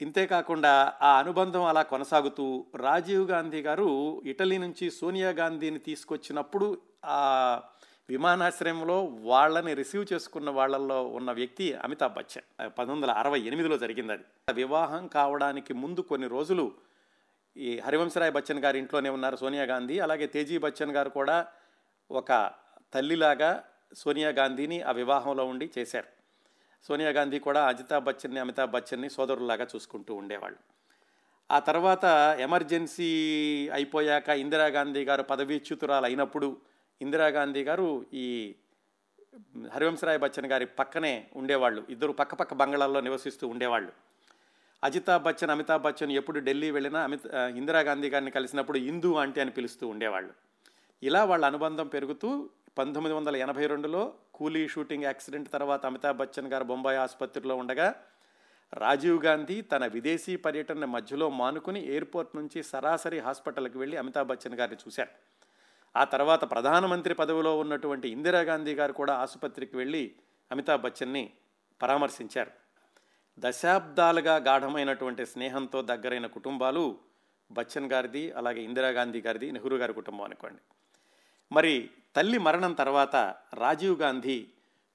ఇంతేకాకుండా 0.00 0.92
ఆ 1.02 1.18
అనుబంధం 1.18 1.64
అలా 1.64 1.82
కొనసాగుతూ 1.82 2.64
రాజీవ్ 2.76 3.30
గాంధీ 3.30 3.62
గారు 3.62 4.22
ఇటలీ 4.24 4.58
నుంచి 4.58 4.90
సోనియా 4.90 5.30
గాంధీని 5.30 5.78
తీసుకొచ్చినప్పుడు 5.78 6.78
ఆ 7.04 7.60
విమానాశ్రయంలో 8.08 9.04
వాళ్ళని 9.04 9.74
రిసీవ్ 9.74 10.06
చేసుకున్న 10.12 10.50
వాళ్ళల్లో 10.50 11.06
ఉన్న 11.06 11.32
వ్యక్తి 11.32 11.74
అమితాబ్ 11.74 12.14
బచ్చన్. 12.14 12.60
పంతొమ్మిది 12.60 12.92
వందల 12.92 13.10
అరవై 13.10 13.40
ఎనిమిదిలో 13.40 13.78
జరిగింది 13.78 14.12
అది. 14.12 14.24
వివాహం 14.52 15.06
కావడానికి 15.06 15.74
ముందు 15.74 16.00
కొన్ని 16.00 16.28
రోజులు 16.28 16.72
ఈ 17.56 17.78
హరివంశరాయ్ 17.78 18.32
బచ్చన్ 18.32 18.58
గారి 18.58 18.78
ఇంట్లోనే 18.78 19.08
ఉన్నారు 19.08 19.36
సోనియా 19.36 19.64
గాంధీ. 19.64 19.98
అలాగే 19.98 20.26
తేజీ 20.26 20.58
బచ్చన్ 20.58 20.90
గారు 20.90 21.10
కూడా 21.10 21.46
ఒక 22.10 22.52
తల్లిలాగా 22.94 23.64
సోనియా 23.96 24.28
గాంధీని 24.28 24.82
ఆ 24.82 24.90
వివాహంలో 24.90 25.44
ఉండి 25.44 25.70
చేశారు. 25.78 26.08
సోనియా 26.84 27.10
గాంధీ 27.10 27.38
కూడా 27.38 27.66
అజితాబ్ 27.66 28.04
బచ్చన్ని 28.04 28.40
అమితాబ్ 28.40 28.70
బచ్చన్ని 28.70 29.10
సోదరులాగా 29.10 29.66
చూసుకుంటూ 29.74 30.14
ఉండేవాళ్ళు. 30.14 30.58
ఆ 31.50 31.58
తర్వాత 31.58 32.36
ఎమర్జెన్సీ 32.40 33.10
అయిపోయాక 33.72 34.28
ఇందిరాగాంధీ 34.28 35.04
గారు 35.04 35.22
పదవీచ్యుతురాలు 35.22 36.04
అయినప్పుడు 36.04 36.56
ఇందిరాగాంధీ 37.02 37.64
గారు 37.64 38.06
ఈ 38.12 38.54
హరివంశరాయ్ 39.74 40.18
బచ్చన్ 40.18 40.46
గారి 40.46 40.66
పక్కనే 40.66 41.26
ఉండేవాళ్ళు. 41.36 41.84
ఇద్దరు 41.90 42.12
పక్క 42.12 42.34
పక్క 42.34 42.54
బంగాళాల్లో 42.54 43.00
నివసిస్తూ 43.00 43.48
ఉండేవాళ్ళు. 43.48 43.92
అజితాబ్ 44.82 45.22
బచ్చన్ 45.22 45.50
అమితాబ్ 45.50 45.82
బచ్చన్ 45.82 46.12
ఎప్పుడు 46.12 46.38
ఢిల్లీ 46.38 46.70
వెళ్ళినా 46.70 47.02
అమిత్ 47.02 47.26
ఇందిరాగాంధీ 47.34 48.10
గారిని 48.10 48.30
కలిసినప్పుడు 48.30 48.78
హిందూ 48.78 49.14
ఆంటీ 49.14 49.40
అని 49.40 49.50
పిలుస్తూ 49.50 49.88
ఉండేవాళ్ళు. 49.88 50.32
ఇలా 51.02 51.24
వాళ్ళ 51.24 51.44
అనుబంధం 51.44 51.86
పెరుగుతూ 51.86 52.50
పంతొమ్మిది 52.78 53.16
వందల 53.16 53.36
ఎనభై 53.36 53.66
రెండులో 53.66 54.14
కూలీ 54.34 54.68
షూటింగ్ 54.68 55.04
యాక్సిడెంట్ 55.04 55.50
తర్వాత 55.50 55.86
అమితాబ్ 55.86 56.16
బచ్చన్ 56.16 56.52
గారు 56.52 56.64
బొంబాయి 56.64 56.98
ఆసుపత్రిలో 56.98 57.56
ఉండగా 57.56 57.94
రాజీవ్ 58.72 59.24
గాంధీ 59.24 59.60
తన 59.60 59.86
విదేశీ 59.86 60.36
పర్యటన 60.36 60.84
మధ్యలో 60.84 61.30
మానుకుని 61.30 61.86
ఎయిర్పోర్ట్ 61.86 62.36
నుంచి 62.36 62.62
సరాసరి 62.62 63.18
హాస్పిటల్కి 63.18 63.78
వెళ్ళి 63.78 63.96
అమితాబ్ 63.96 64.28
బచ్చన్ 64.28 64.54
గారిని 64.54 64.76
చూశారు. 64.76 65.10
ఆ 65.96 66.04
తర్వాత 66.04 66.50
ప్రధానమంత్రి 66.50 67.14
పదవిలో 67.14 67.58
ఉన్నటువంటి 67.58 68.08
ఇందిరాగాంధీ 68.08 68.74
గారు 68.74 68.92
కూడా 68.92 69.14
ఆసుపత్రికి 69.14 69.76
వెళ్ళి 69.76 70.14
అమితాబ్ 70.52 70.82
బచ్చన్ని 70.82 71.32
పరామర్శించారు. 71.82 72.65
దశాబ్దాలుగా 73.38 74.36
గాఢమైనటువంటి 74.36 75.26
స్నేహంతో 75.26 75.82
దగ్గరైన 75.82 76.26
కుటుంబాలు 76.26 76.96
బచ్చన్ 77.50 77.92
గారిది 77.92 78.32
అలాగే 78.32 78.62
ఇందిరాగాంధీ 78.62 79.20
గారిది 79.20 79.52
నెహ్రూ 79.52 79.76
గారి 79.76 79.92
కుటుంబం 79.92 80.24
అనుకోండి. 80.24 80.60
మరి 81.52 81.90
తల్లి 82.16 82.38
మరణం 82.38 82.72
తర్వాత 82.72 83.16
రాజీవ్ 83.54 84.00
గాంధీ 84.00 84.46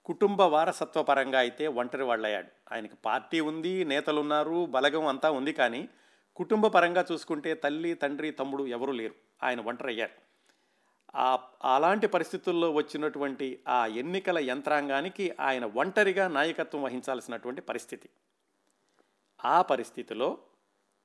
కుటుంబ 0.05 0.41
వారసత్వ 0.41 1.03
పరంగా 1.03 1.39
అయితే 1.39 1.67
ఒంటరి 1.67 2.03
వాళ్ళయ్యాడు. 2.03 2.47
ఆయనకి 2.71 2.95
పార్టీ 3.05 3.39
ఉంది 3.39 3.85
నేతలు 3.85 4.19
ఉన్నారు 4.19 4.65
బలగం 4.65 5.07
అంతా 5.07 5.31
ఉంది 5.31 5.53
కానీ 5.53 5.89
కుటుంబ 6.35 6.67
పరంగా 6.67 7.05
చూసుకుంటే 7.11 7.53
తల్లి 7.55 7.93
తండ్రి 7.93 8.31
తమ్ముడు 8.31 8.67
ఎవరూ 8.67 8.91
లేరు. 8.91 9.15
ఆయన 9.43 9.59
ఒంటరి 9.59 9.87
అయ్యారు 9.87 10.17
ఆ 11.15 11.39
అలాంటి 11.63 12.07
పరిస్థితుల్లో 12.07 12.71
వచ్చినటువంటి 12.71 13.59
ఆ 13.67 13.85
ఎన్నికల 13.85 14.39
యంత్రాంగానికి 14.39 15.35
ఆయన 15.39 15.65
ఒంటరిగా 15.65 16.27
నాయకత్వం 16.27 16.83
వహించాల్సినటువంటి 16.83 17.61
పరిస్థితి. 17.61 18.09
ఆ 19.45 19.61
పరిస్థితిలో 19.61 20.37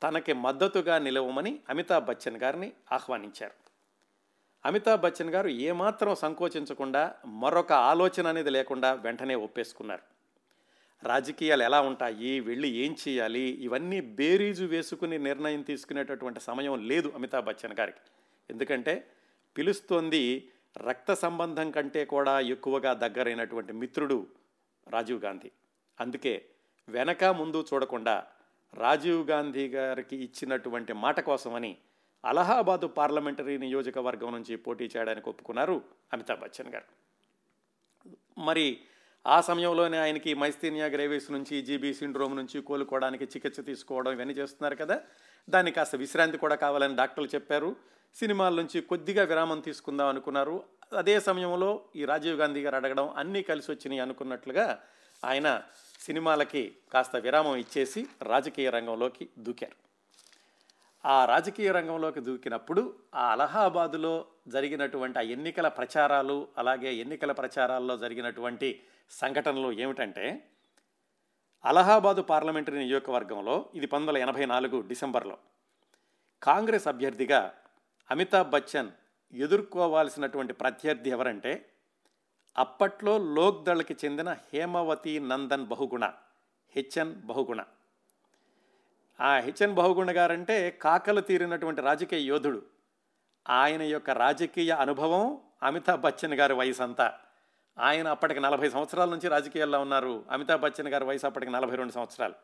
తనకి 0.03 0.33
మద్దతుగా 0.33 0.99
నిలవమని 0.99 1.61
అమితాబ్ 1.69 2.05
బచ్చన్ 2.05 2.37
గారిని 2.37 2.73
ఆహ్వానించారు. 2.93 3.55
అమితాబ్ 4.65 5.01
బచ్చన్ 5.01 5.31
గారు 5.31 5.49
ఏమాత్రం 5.49 6.15
సంకోచించకుండా 6.15 7.15
మరొక 7.27 7.73
ఆలోచన 7.73 8.27
అనేది 8.27 8.51
లేకుండా 8.51 8.93
వెంటనే 8.93 9.35
ఒప్పేసుకున్నారు. 9.35 10.03
రాజకీయాలు 11.03 11.63
ఎలా 11.63 11.81
ఉంటాయి 11.81 12.41
వెళ్ళి 12.41 12.69
ఏం 12.69 12.97
చేయాలి 13.09 13.41
ఇవన్నీ 13.41 14.01
బేరీజు 14.01 14.65
వేసుకుని 14.65 15.19
నిర్ణయం 15.19 15.63
తీసుకునేటటువంటి 15.63 16.41
సమయం 16.41 16.89
లేదు 16.89 17.13
అమితాబ్ 17.15 17.47
బచ్చన్ 17.47 17.75
గారికి. 17.81 17.99
ఎందుకంటే 18.51 19.11
పిలుస్తోంది 19.59 20.51
రక్త 20.77 21.15
సంబంధం 21.15 21.71
కంటే 21.71 22.05
కూడా 22.05 22.41
ఎక్కువగా 22.41 22.93
దగ్గరైనటువంటి 22.93 23.73
మిత్రుడు 23.73 24.27
రాజీవ్ 24.89 25.25
గాంధీ. 25.25 25.51
అందుకే 26.01 26.49
వెనక 26.89 27.25
ముందు 27.25 27.67
చూడకుండా 27.75 28.25
రాజీవ్ 28.75 29.31
గాంధీ 29.31 29.69
గారికి 29.69 30.17
ఇచ్చినటువంటి 30.17 30.93
మాట 30.93 31.21
కోసమని 31.21 31.77
అలహాబాదు 32.25 32.87
పార్లమెంటరీ 32.87 33.59
నియోజకవర్గం 33.59 34.33
నుంచి 34.33 34.57
పోటీ 34.57 34.91
చేయడానికి 34.97 35.29
ఒప్పుకున్నారు 35.29 35.83
అమితాబ్ 36.13 36.41
బచ్చన్ 36.41 36.73
గారు. 36.75 36.85
మరి 38.39 38.81
ఆ 39.27 39.41
సమయంలోనే 39.41 39.99
ఆయనకి 39.99 40.35
మైస్తీనియా 40.35 40.87
గ్రేవీస్ 40.87 41.31
నుంచి 41.31 41.63
జీబీ 41.63 41.95
సిండ్రోమ్ 41.95 42.37
నుంచి 42.37 42.61
కోలుకోవడానికి 42.61 43.25
చికిత్స 43.25 43.61
తీసుకోవడం 43.61 44.13
ఇవన్నీ 44.13 44.35
చేస్తున్నారు 44.35 44.75
కదా. 44.75 45.01
దాన్ని 45.49 45.71
కాస్త 45.71 45.97
విశ్రాంతి 45.97 46.39
కూడా 46.39 46.55
కావాలని 46.55 46.97
డాక్టర్లు 46.97 47.29
చెప్పారు. 47.35 47.77
సినిమాల 48.15 48.55
నుంచి 48.55 48.81
కొద్దిగా 48.81 49.23
విరామం 49.23 49.61
తీసుకుందాం 49.61 50.09
అనుకున్నారు. 50.09 50.65
అదే 50.93 51.21
సమయంలో 51.21 51.85
ఈ 51.97 52.05
రాజీవ్ 52.05 52.39
గాంధీ 52.39 52.63
గారు 52.63 52.77
అడగడం 52.77 53.09
అన్నీ 53.17 53.43
కలిసి 53.43 53.71
వచ్చినాయి 53.71 54.01
అనుకున్నట్లుగా 54.01 54.81
ఆయన 55.25 55.63
సినిమాలకి 56.07 56.63
కాస్త 56.93 57.17
విరామం 57.17 57.57
ఇచ్చేసి 57.57 58.01
రాజకీయ 58.23 58.71
రంగంలోకి 58.71 59.29
దూకారు. 59.39 59.77
ఆ 61.05 61.17
రాజకీయ 61.25 61.73
రంగంలోకి 61.73 62.21
దూకినప్పుడు 62.21 62.83
ఆ 63.15 63.25
అలహాబాదులో 63.33 64.13
జరిగినటువంటి 64.49 65.19
ఆ 65.19 65.23
ఎన్నికల 65.23 65.69
ప్రచారాలు 65.69 66.49
అలాగే 66.59 66.95
ఎన్నికల 66.95 67.33
ప్రచారాల్లో 67.33 67.97
జరిగినటువంటి 67.97 68.69
సంఘటనలు 69.11 69.73
ఏమిటంటే 69.73 70.27
అలహాబాదు 71.65 72.23
పార్లమెంటరీ 72.23 72.79
నియోజకవర్గంలో 72.79 73.55
ఇది 73.75 73.87
పంతొమ్మిది 73.87 74.11
వందల 74.11 74.23
ఎనభై 74.23 74.47
నాలుగు 74.47 74.79
డిసెంబర్లో 74.81 75.37
కాంగ్రెస్ 76.43 76.87
అభ్యర్థిగా 76.89 77.41
అమితాబ్ 78.11 78.51
బచ్చన్ 78.51 78.91
ఎదుర్కోవాల్సినటువంటి 79.33 80.53
ప్రత్యర్థి 80.53 81.11
ఎవరంటే 81.11 81.53
అప్పట్లో 82.59 83.19
లోక్దళకి 83.19 83.97
చెందిన 84.05 84.33
హేమవతి 84.33 85.21
నందన్ 85.21 85.67
బహుగుణ 85.67 86.13
హెచ్ఎన్ 86.77 87.15
బహుగుణ. 87.15 87.65
ఆ 89.21 89.37
హెచ్ఎన్ 89.37 89.75
బహుగుణ 89.75 90.17
గారంటే 90.17 90.71
కాకలు 90.71 91.21
తీరినటువంటి 91.21 91.81
రాజకీయ 91.81 92.19
యోధుడు. 92.19 92.63
ఆయన 93.49 93.83
యొక్క 93.83 94.11
రాజకీయ 94.11 94.71
అనుభవం 94.71 95.39
అమితాబ్ 95.63 96.01
బచ్చన్ 96.01 96.35
గారి 96.35 96.55
వయసు 96.55 96.83
అంతా 96.83 97.15
ఆయన 97.79 98.09
అప్పటికి 98.09 98.41
నలభై 98.41 98.71
సంవత్సరాల 98.71 99.09
నుంచి 99.09 99.29
రాజకీయాల్లో 99.29 99.81
ఉన్నారు. 99.81 100.25
అమితాబ్ 100.31 100.63
బచ్చన్ 100.63 100.89
గారి 100.89 101.05
వయసు 101.05 101.27
అప్పటికి 101.27 101.53
నలభై 101.53 101.77
రెండు 101.77 101.93
సంవత్సరాలు. 101.93 102.35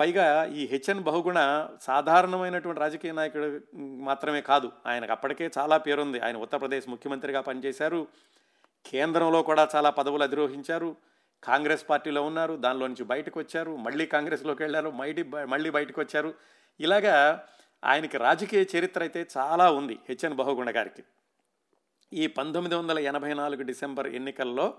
పైగా 0.00 0.44
ఈ 0.44 0.66
హెచ్ఎన్ 0.66 1.00
బహుగుణ 1.00 1.68
సాధారణమైనటువంటి 1.80 2.80
రాజకీయ 2.80 3.12
నాయకుడు 3.12 3.60
మాత్రమే 3.76 4.40
కాదు. 4.40 4.72
ఆయనకు 4.86 5.12
అప్పటికే 5.12 5.50
చాలా 5.58 5.76
పేరుంది. 5.76 6.20
ఆయన 6.20 6.36
ఉత్తరప్రదేశ్ 6.36 6.88
ముఖ్యమంత్రిగా 6.88 7.40
పనిచేశారు. 7.40 8.06
కేంద్రంలో 8.86 9.42
కూడా 9.42 9.68
చాలా 9.76 9.90
పదవులు 9.90 10.22
అధిరోహించారు. 10.22 10.96
కాంగ్రెస్ 11.44 11.88
పార్టీలో 11.88 12.22
ఉన్నారు. 12.22 12.56
దానిలో 12.56 12.86
నుంచి 12.86 13.04
బయటకు 13.04 13.40
వచ్చారు. 13.40 13.76
మళ్ళీ 13.76 14.06
కాంగ్రెస్లోకి 14.06 14.62
వెళ్ళారు. 14.62 14.90
మళ్ళీ 14.90 15.22
మళ్ళీ 15.22 15.70
బయటకు 15.70 16.00
వచ్చారు. 16.00 16.34
ఇలాగా 16.80 17.46
ఆయనకి 17.84 18.18
రాజకీయ 18.18 18.64
చరిత్ర 18.76 19.00
అయితే 19.00 19.26
చాలా 19.36 19.70
ఉంది 19.70 19.98
హెచ్ఎన్ 20.08 20.34
బహుగుణ 20.34 20.76
గారికి. 20.76 21.02
ఈ 22.12 22.26
పంతొమ్మిది 22.26 22.74
వందల 22.74 22.98
ఎనభై 22.98 23.34
నాలుగు 23.34 23.62
డిసెంబర్ 23.62 24.06
ఎన్నికల్లో 24.06 24.74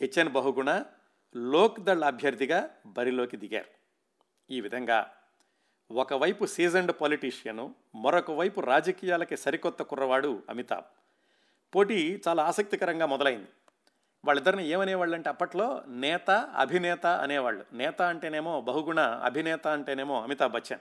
హెచ్ఎన్ 0.00 0.28
బహుగుణ 0.28 0.84
లోక్ 1.36 1.80
దళ్ 1.80 2.02
అభ్యర్థిగా 2.02 2.70
బరిలోకి 2.86 3.36
దిగారు. 3.36 3.84
ఈ 4.50 4.60
విధంగా 4.60 5.10
ఒకవైపు 5.90 6.44
సీజన్డ్ 6.44 6.92
పొలిటీషియను 6.92 7.74
మరొక 7.94 8.30
వైపు 8.30 8.60
రాజకీయాలకి 8.60 9.36
సరికొత్త 9.36 9.82
కుర్రవాడు 9.82 10.42
అమితాబ్. 10.50 10.84
పోటీ 11.74 12.22
చాలా 12.28 12.42
ఆసక్తికరంగా 12.42 13.06
మొదలైంది. 13.06 13.48
వాళ్ళిద్దరిని 14.24 14.68
ఏమనేవాళ్ళు 14.68 15.14
అంటే 15.14 15.28
అప్పట్లో 15.28 15.82
నేత 15.86 16.30
అభినేత 16.30 17.06
అనేవాళ్ళు. 17.06 17.64
నేత 17.72 18.02
అంటేనేమో 18.02 18.60
బహుగుణ 18.60 19.00
అభినేత 19.00 19.66
అంటేనేమో 19.66 20.22
అమితాబ్ 20.22 20.52
బచ్చన్. 20.52 20.78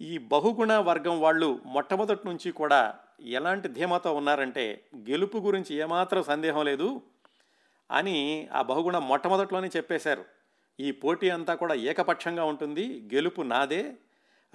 ఈ 0.00 0.18
బహుగుణ 0.18 0.72
వర్గం 0.72 1.20
వాళ్ళు 1.20 1.60
మొట్టమొదటి 1.66 2.28
నుంచి 2.28 2.52
కూడా 2.52 2.94
ఎలాంటి 3.20 3.68
ధీమాతో 3.68 4.14
ఉన్నారంటే 4.14 4.84
గెలుపు 4.96 5.38
గురించి 5.38 5.76
ఏమాత్రం 5.76 6.22
సందేహం 6.22 6.64
లేదు 6.64 7.02
అని 7.90 8.48
ఆ 8.52 8.62
బహుగుణ 8.62 8.98
మొట్టమొదట్లోనే 8.98 9.70
చెప్పేశారు. 9.76 10.24
ఈ 10.80 10.90
పోటీ 10.90 11.30
అంతా 11.30 11.54
కూడా 11.54 11.74
ఏకపక్షంగా 11.74 12.44
ఉంటుంది 12.44 13.10
గెలుపు 13.14 13.42
నాదే. 13.42 13.94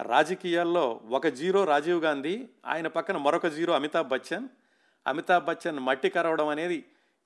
రాజకీయాల్లో 0.00 1.00
ఒక 1.10 1.26
జీరో 1.26 1.64
రాజీవ్ 1.64 2.02
గాంధీ 2.02 2.48
ఆయన 2.66 2.86
పక్కన 2.86 3.16
మరొక 3.16 3.46
జీరో 3.46 3.74
అమితాబ్ 3.74 4.08
బచ్చన్. 4.08 4.48
అమితాబ్ 5.10 5.44
బచ్చన్ 5.44 5.78
మట్టి 5.78 6.08
కరవడం 6.10 6.48
అనేది 6.48 6.78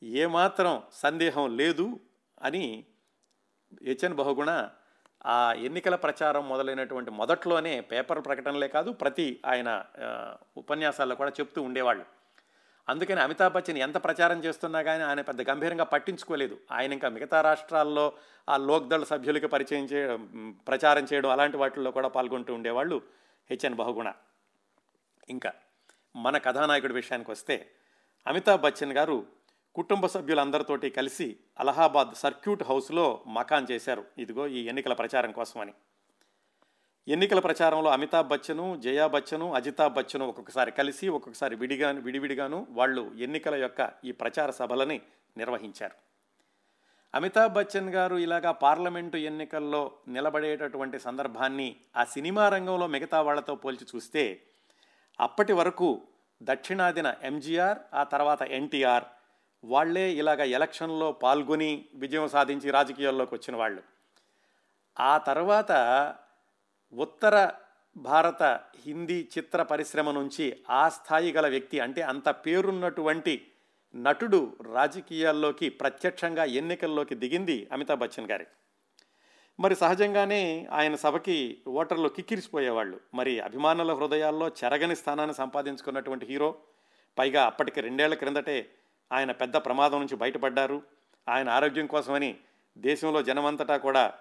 ఏమాత్రం 0.02 0.82
సందేహం 0.92 1.56
లేదు 1.56 2.00
అని 2.42 2.64
హెచ్ఎన్ 3.84 4.14
బహుగుణ 4.14 4.50
ఆ 5.26 5.52
ఎన్నికల 5.52 5.94
ప్రచారం 5.94 6.48
మొదలైనటువంటి 6.48 7.10
మొదట్లోనే 7.10 7.80
పేపర్ 7.80 8.20
ప్రకటనలే 8.26 8.68
కాదు 8.68 8.90
ప్రతి 8.92 9.26
ఆయన 9.46 9.84
ఉపన్యాసాల్లో 10.56 11.14
కూడా 11.16 11.32
చెప్తూ 11.40 11.62
ఉండేవాళ్ళు. 11.62 12.04
అందుకని 12.88 13.20
అమితాబ్ 13.20 13.54
బచ్చన్ 13.54 13.78
ఎంత 13.78 13.98
ప్రచారం 14.04 14.38
చేస్తున్నా 14.44 14.80
కానీ 14.82 15.02
ఆయన 15.02 15.20
పెద్ద 15.20 15.42
గంభీరంగా 15.50 15.84
పట్టించుకోలేదు. 15.84 16.56
ఆయన 16.70 16.90
ఇంకా 16.92 17.08
మిగతా 17.08 17.38
రాష్ట్రాల్లో 17.40 18.06
ఆ 18.48 18.56
లోక్దళ 18.68 19.02
సభ్యులకి 19.02 19.46
పరిచయం 19.46 19.84
చేయడం 19.84 20.22
ప్రచారం 20.66 21.06
చేయడం 21.12 21.30
అలాంటి 21.30 21.56
వాటిల్లో 21.56 21.90
కూడా 21.90 22.08
పాల్గొంటూ 22.08 22.54
ఉండేవాళ్ళు 22.54 22.98
హెచ్ఎన్ 23.50 23.78
బహుగుణ. 23.82 24.08
ఇంకా 25.28 25.52
మన 26.16 26.38
కథానాయకుడి 26.38 26.94
విషయానికి 26.94 27.30
వస్తే 27.30 27.70
అమితాబ్ 28.26 28.60
బచ్చన్ 28.60 28.92
గారు 28.92 29.26
కుటుంబ 29.74 30.06
సభ్యులందరితోటి 30.06 30.90
కలిసి 30.90 31.36
అలహాబాద్ 31.60 32.14
సర్క్యూట్ 32.14 32.62
హౌస్లో 32.62 33.24
మకాన్ 33.26 33.66
చేశారు. 33.70 34.04
ఇదిగో 34.18 34.46
ఈ 34.46 34.64
ఎన్నికల 34.64 34.92
ప్రచారం 34.92 35.32
కోసమని. 35.32 35.74
ఎన్నికల 37.08 37.40
ప్రచారంలో 37.40 37.90
అమితాబ్ 37.90 38.28
బచ్చను 38.28 38.80
జయా 38.80 39.06
బచ్చను 39.06 39.54
అజితాబ్ 39.54 39.94
బచ్చను 39.94 40.28
ఒక్కొక్కసారి 40.28 40.70
కలిసి 40.70 41.08
ఒక్కొక్కసారి 41.08 41.56
విడిగా 41.56 41.90
విడివిడిగాను 41.90 42.66
వాళ్ళు 42.70 43.12
ఎన్నికల 43.18 43.54
యొక్క 43.54 43.92
ఈ 44.04 44.12
ప్రచార 44.12 44.50
సభలని 44.50 45.00
నిర్వహించారు. 45.36 45.94
అమితాబ్ 47.14 47.52
బచ్చన్ 47.52 47.90
గారు 47.90 48.16
ఇలాగా 48.16 48.52
పార్లమెంటు 48.52 49.16
ఎన్నికల్లో 49.16 49.92
నిలబడేటటువంటి 50.08 50.98
సందర్భాన్ని 50.98 51.76
ఆ 51.96 52.04
సినిమా 52.04 52.48
రంగంలో 52.48 52.86
మిగతా 52.86 53.22
వాళ్ళతో 53.22 53.54
పోల్చి 53.54 53.86
చూస్తే 53.96 54.42
అప్పటి 55.20 55.52
వరకు 55.52 56.02
దక్షిణాదిన 56.42 57.14
ఎంజీఆర్ 57.22 57.78
ఆ 57.94 58.02
తర్వాత 58.02 58.42
ఎన్టీఆర్ 58.42 59.04
వాళ్ళే 59.64 60.12
ఇలాగ 60.12 60.42
ఎలక్షన్లో 60.42 61.12
పాల్గొని 61.12 61.84
విజయం 61.94 62.28
సాధించి 62.28 62.70
రాజకీయాల్లోకి 62.70 63.34
వచ్చిన 63.34 63.56
వాళ్ళు. 63.56 63.82
ఆ 65.00 65.18
తర్వాత 65.18 65.72
ఉత్తర 66.92 67.50
భారత 67.96 68.42
హిందీ 68.86 69.28
చిత్ర 69.38 69.62
పరిశ్రమ 69.62 70.10
నుంచి 70.10 70.64
ఆ 70.70 70.88
స్థాయి 70.88 71.32
గల 71.32 71.48
వ్యక్తి 71.48 71.80
అంటే 71.80 72.02
అంత 72.02 72.28
పేరున్నటువంటి 72.28 73.46
నటుడు 73.96 74.56
రాజకీయాల్లోకి 74.72 75.68
ప్రత్యక్షంగా 75.68 76.44
ఎన్నికల్లోకి 76.44 77.14
దిగింది 77.14 77.68
అమితాబ్ 77.72 78.00
బచ్చన్ 78.00 78.30
గారి. 78.30 78.46
మరి 79.60 79.76
సహజంగానే 79.76 80.68
ఆయన 80.72 80.94
సభకి 80.94 81.58
ఓటర్లు 81.68 82.08
కిక్కిరిసిపోయేవాళ్ళు. 82.08 83.00
మరి 83.14 83.40
అభిమానుల 83.40 83.92
హృదయాల్లో 83.92 84.48
చెరగని 84.48 84.96
స్థానాన్ని 84.96 85.34
సంపాదించుకున్నటువంటి 85.34 86.26
హీరో 86.26 86.54
పైగా 87.18 87.46
అప్పటికి 87.46 87.80
రెండేళ్ళ 87.80 88.14
క్రిందటే 88.14 88.70
ఆయన 89.12 89.32
పెద్ద 89.32 89.56
ప్రమాదం 89.56 89.98
నుంచి 89.98 90.16
బయటపడ్డారు. 90.16 90.82
ఆయన 91.28 91.48
ఆరోగ్యం 91.48 91.86
కోసమని 91.86 92.36
దేశంలో 92.78 93.22
జనమంతటా 93.22 93.76
కూడా 93.76 94.14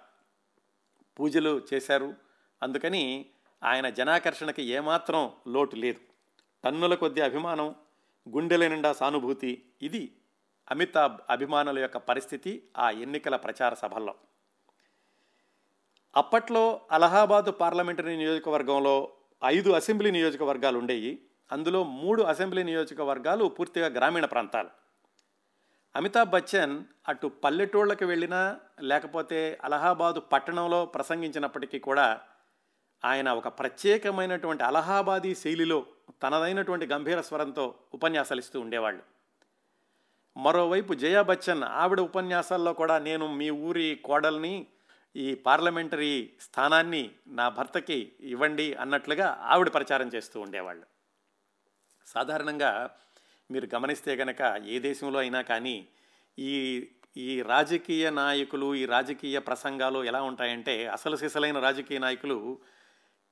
పూజలు 1.20 1.62
చేశారు. 1.74 2.14
అందుకని 2.62 3.26
ఆయన 3.64 3.88
జనాకర్షణకి 3.88 4.62
ఏమాత్రం 4.62 5.32
లోటు 5.48 5.76
లేదు. 5.76 6.00
టన్నుల 6.64 6.94
కొద్ది 6.94 7.20
అభిమానం 7.20 7.74
గుండెల 8.28 8.68
నిండా 8.68 8.92
సానుభూతి 8.92 9.64
ఇది 9.82 10.12
అమితాబ్ 10.70 11.16
అభిమానుల 11.30 11.78
యొక్క 11.78 11.96
పరిస్థితి 11.96 12.62
ఆ 12.78 12.90
ఎన్నికల 12.90 13.36
ప్రచార 13.36 13.74
సభల్లో. 13.74 14.14
అప్పట్లో 16.16 16.80
అలహాబాదు 16.92 17.50
పార్లమెంటరీ 17.50 18.16
నియోజకవర్గంలో 18.16 19.12
ఐదు 19.44 19.70
అసెంబ్లీ 19.70 20.10
నియోజకవర్గాలు 20.10 20.78
ఉండేవి 20.78 21.18
అందులో 21.52 21.84
మూడు 21.84 22.22
అసెంబ్లీ 22.22 22.62
నియోజకవర్గాలు 22.62 23.44
పూర్తిగా 23.44 23.86
గ్రామీణ 23.86 24.24
ప్రాంతాలు. 24.24 24.68
అమితాబ్ 25.96 26.30
బచ్చన్ 26.30 26.84
అటు 27.08 27.26
పల్లెటూళ్ళకి 27.26 28.04
వెళ్ళినా 28.04 28.56
లేకపోతే 28.80 29.58
అలహాబాదు 29.64 30.20
పట్టణంలో 30.20 30.86
ప్రసంగించినప్పటికీ 30.86 31.78
కూడా 31.78 32.20
ఆయన 33.04 33.28
ఒక 33.28 33.48
ప్రత్యేకమైనటువంటి 33.48 34.64
అలహాబాదీ 34.64 35.34
శైలిలో 35.34 35.86
తనదైనటువంటి 36.22 36.86
గంభీర 36.86 37.20
స్వరంతో 37.20 37.74
ఉపన్యాసాలు 37.94 38.40
ఇస్తూ 38.40 38.60
ఉండేవాళ్ళు. 38.60 39.02
మరోవైపు 40.36 40.94
జయా 40.94 41.22
బచ్చన్ 41.22 41.64
ఆవిడ 41.64 42.00
ఉపన్యాసాల్లో 42.00 42.72
కూడా 42.72 42.98
నేను 42.98 43.34
మీ 43.34 43.50
ఊరి 43.50 44.00
కోడల్ని 44.04 44.66
ఈ 45.16 45.34
పార్లమెంటరీ 45.34 46.30
స్థానాన్ని 46.40 47.10
నా 47.26 47.48
భర్తకి 47.48 48.12
ఇవ్వండి 48.20 48.74
అన్నట్లుగా 48.74 49.38
ఆవిడ 49.42 49.72
ప్రచారం 49.72 50.10
చేస్తూ 50.14 50.40
ఉండేవాళ్ళు. 50.40 50.86
సాధారణంగా 52.06 52.90
మీరు 53.50 53.68
గమనిస్తే 53.74 54.14
గనక 54.14 54.62
ఏ 54.66 54.78
దేశంలో 54.78 55.18
అయినా 55.18 55.42
కానీ 55.42 55.88
ఈ 56.38 56.88
ఈ 57.16 57.42
రాజకీయ 57.42 58.10
నాయకులు 58.10 58.74
ఈ 58.74 58.86
రాజకీయ 58.86 59.38
ప్రసంగాలు 59.38 60.04
ఎలా 60.04 60.22
ఉంటాయంటే 60.22 60.86
అసలు 60.86 61.16
సిసలైన 61.16 61.58
రాజకీయ 61.58 61.98
నాయకులు 61.98 62.58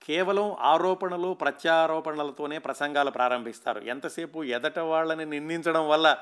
కేవలం 0.02 0.52
ఆరోపణలు 0.52 1.34
ప్రత్యారోపణలతోనే 1.34 2.58
ప్రసంగాలు 2.58 3.10
ప్రారంభిస్తారు. 3.10 3.80
ఎంతసేపు 3.80 4.44
ఎదట 4.44 4.78
వాళ్ళని 4.78 5.24
నిందించడం 5.24 5.88
వల్ల 5.88 6.18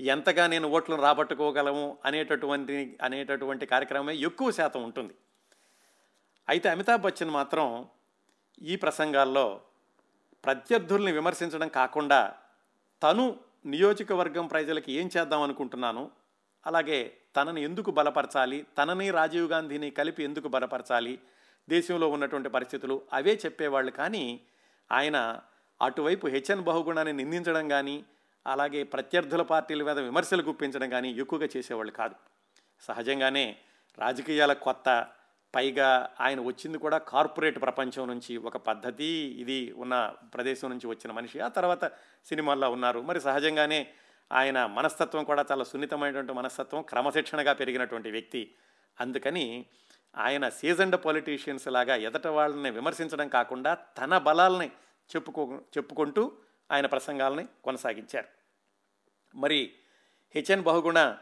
ఎంతగా 0.00 0.46
నేను 0.46 0.68
ఓట్లను 0.68 1.02
రాబట్టుకోగలము 1.02 1.98
అనేటటువంటి 2.04 2.98
అనేటటువంటి 3.02 3.66
కార్యక్రమమే 3.66 4.14
ఎక్కువ 4.14 4.50
శాతం 4.50 4.84
ఉంటుంది. 4.84 5.14
అయితే 6.48 6.68
అమితాబ్ 6.68 7.02
బచ్చన్ 7.02 7.30
మాత్రం 7.30 7.88
ఈ 8.62 8.76
ప్రసంగాల్లో 8.76 9.60
ప్రత్యర్థుల్ని 10.44 11.12
విమర్శించడం 11.12 11.68
కాకుండా 11.68 12.34
తను 13.02 13.36
నియోజకవర్గం 13.66 14.46
ప్రజలకి 14.46 14.92
ఏం 14.92 15.10
చేద్దాం 15.16 15.42
అనుకుంటున్నాను 15.42 16.10
అలాగే 16.66 17.12
తనని 17.36 17.62
ఎందుకు 17.62 17.90
బలపరచాలి 17.90 18.66
తనని 18.78 19.10
రాజీవ్ 19.10 19.52
గాంధీని 19.52 19.90
కలిపి 19.90 20.24
ఎందుకు 20.24 20.48
బలపరచాలి 20.48 21.18
దేశంలో 21.68 22.08
ఉన్నటువంటి 22.08 22.48
పరిస్థితులు 22.48 23.02
అవే 23.12 23.34
చెప్పేవాళ్ళు. 23.46 23.90
కానీ 23.90 24.40
ఆయన 24.90 25.40
అటువైపు 25.82 26.26
హెచ్ఎన్ 26.26 26.60
బహుగుణాన్ని 26.60 27.12
నిందించడం 27.12 27.68
కానీ 27.68 28.04
అలాగే 28.46 28.82
ప్రత్యర్థుల 28.82 29.42
పార్టీల 29.42 29.82
మీద 29.82 29.98
విమర్శలు 29.98 30.42
గుప్పించడం 30.42 30.90
కానీ 30.90 31.12
ఎక్కువగా 31.12 31.48
చేసేవాళ్ళు 31.56 31.92
కాదు. 31.92 32.14
సహజంగానే 32.80 33.56
రాజకీయాల 33.98 34.52
కొత్త 34.52 35.06
పైగా 35.54 36.10
ఆయన 36.20 36.40
వచ్చింది 36.40 36.78
కూడా 36.78 36.98
కార్పొరేట్ 36.98 37.62
ప్రపంచం 37.62 38.08
నుంచి 38.08 38.36
ఒక 38.36 38.56
పద్ధతి. 38.56 39.04
ఇది 39.04 39.72
ఉన్న 39.72 40.14
ప్రదేశం 40.34 40.70
నుంచి 40.70 40.86
వచ్చిన 40.86 41.12
మనిషి. 41.12 41.40
ఆ 41.40 41.48
తర్వాత 41.48 41.84
సినిమాల్లో 42.24 42.70
ఉన్నారు. 42.70 43.00
మరి 43.00 43.20
సహజంగానే 43.20 43.88
ఆయన 44.32 44.66
మనస్తత్వం 44.66 45.24
కూడా 45.24 45.44
చాలా 45.52 45.64
సున్నితమైనటువంటి 45.64 46.32
మనస్తత్వం 46.32 46.82
క్రమశిక్షణగా 46.82 47.52
పెరిగినటువంటి 47.52 48.10
వ్యక్తి. 48.10 48.54
అందుకని 49.00 49.66
ఆయన 50.16 50.48
సీజన్డ్ 50.48 50.96
పొలిటీషియన్స్ 50.96 51.68
లాగా 51.68 51.96
ఎదట 51.96 52.26
వాళ్ళని 52.26 52.70
విమర్శించడం 52.70 53.28
కాకుండా 53.28 53.74
తన 53.74 54.18
బలాలని 54.18 54.66
చెప్పుకో 55.16 55.60
చెప్పుకుంటూ 55.78 56.32
ఆయన 56.72 56.86
ప్రసంగాలని 56.86 57.46
కొనసాగించారు. 57.64 58.26
మరి 59.34 59.72
హెచ్ఎన్ 60.34 60.62
బహుగుణ 60.62 61.16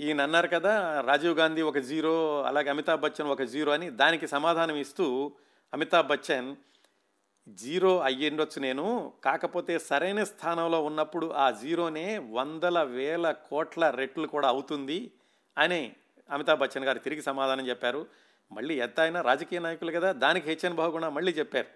ఈయన 0.00 0.20
అన్నారు 0.20 0.48
కదా 0.48 1.00
రాజీవ్ 1.00 1.38
గాంధీ 1.38 1.62
ఒక 1.62 1.78
జీరో 1.78 2.42
అలాగే 2.42 2.70
అమితాబ్ 2.70 3.00
బచ్చన్ 3.00 3.28
ఒక 3.28 3.42
జీరో 3.42 3.72
అని 3.72 3.90
దానికి 3.90 4.28
సమాధానం 4.28 4.76
ఇస్తూ 4.76 5.34
అమితాబ్ 5.74 6.06
బచ్చన్ 6.06 6.56
జీరో 7.48 8.00
అయ్యిండొచ్చు 8.00 8.60
నేను 8.60 9.12
కాకపోతే 9.24 9.78
సరైన 9.78 10.24
స్థానంలో 10.24 10.84
ఉన్నప్పుడు 10.84 11.32
ఆ 11.32 11.50
జీరోనే 11.50 12.18
వందల 12.18 12.82
వేల 12.82 13.30
కోట్ల 13.30 13.90
రెట్లు 13.90 14.26
కూడా 14.26 14.48
అవుతుంది 14.48 15.10
అని 15.58 15.96
అమితాబ్ 16.30 16.60
బచ్చన్ 16.60 16.84
గారు 16.84 16.98
తిరిగి 16.98 17.22
సమాధానం 17.22 17.68
చెప్పారు. 17.68 18.06
మళ్ళీ 18.52 18.74
ఎంత 18.74 19.00
అయినా 19.00 19.20
రాజకీయ 19.20 19.58
నాయకులు 19.58 19.92
కదా 19.92 20.12
దానికి 20.12 20.50
హెచ్ఎన్ 20.50 20.74
బాగుణ 20.74 21.08
మళ్ళీ 21.08 21.32
చెప్పారు. 21.32 21.66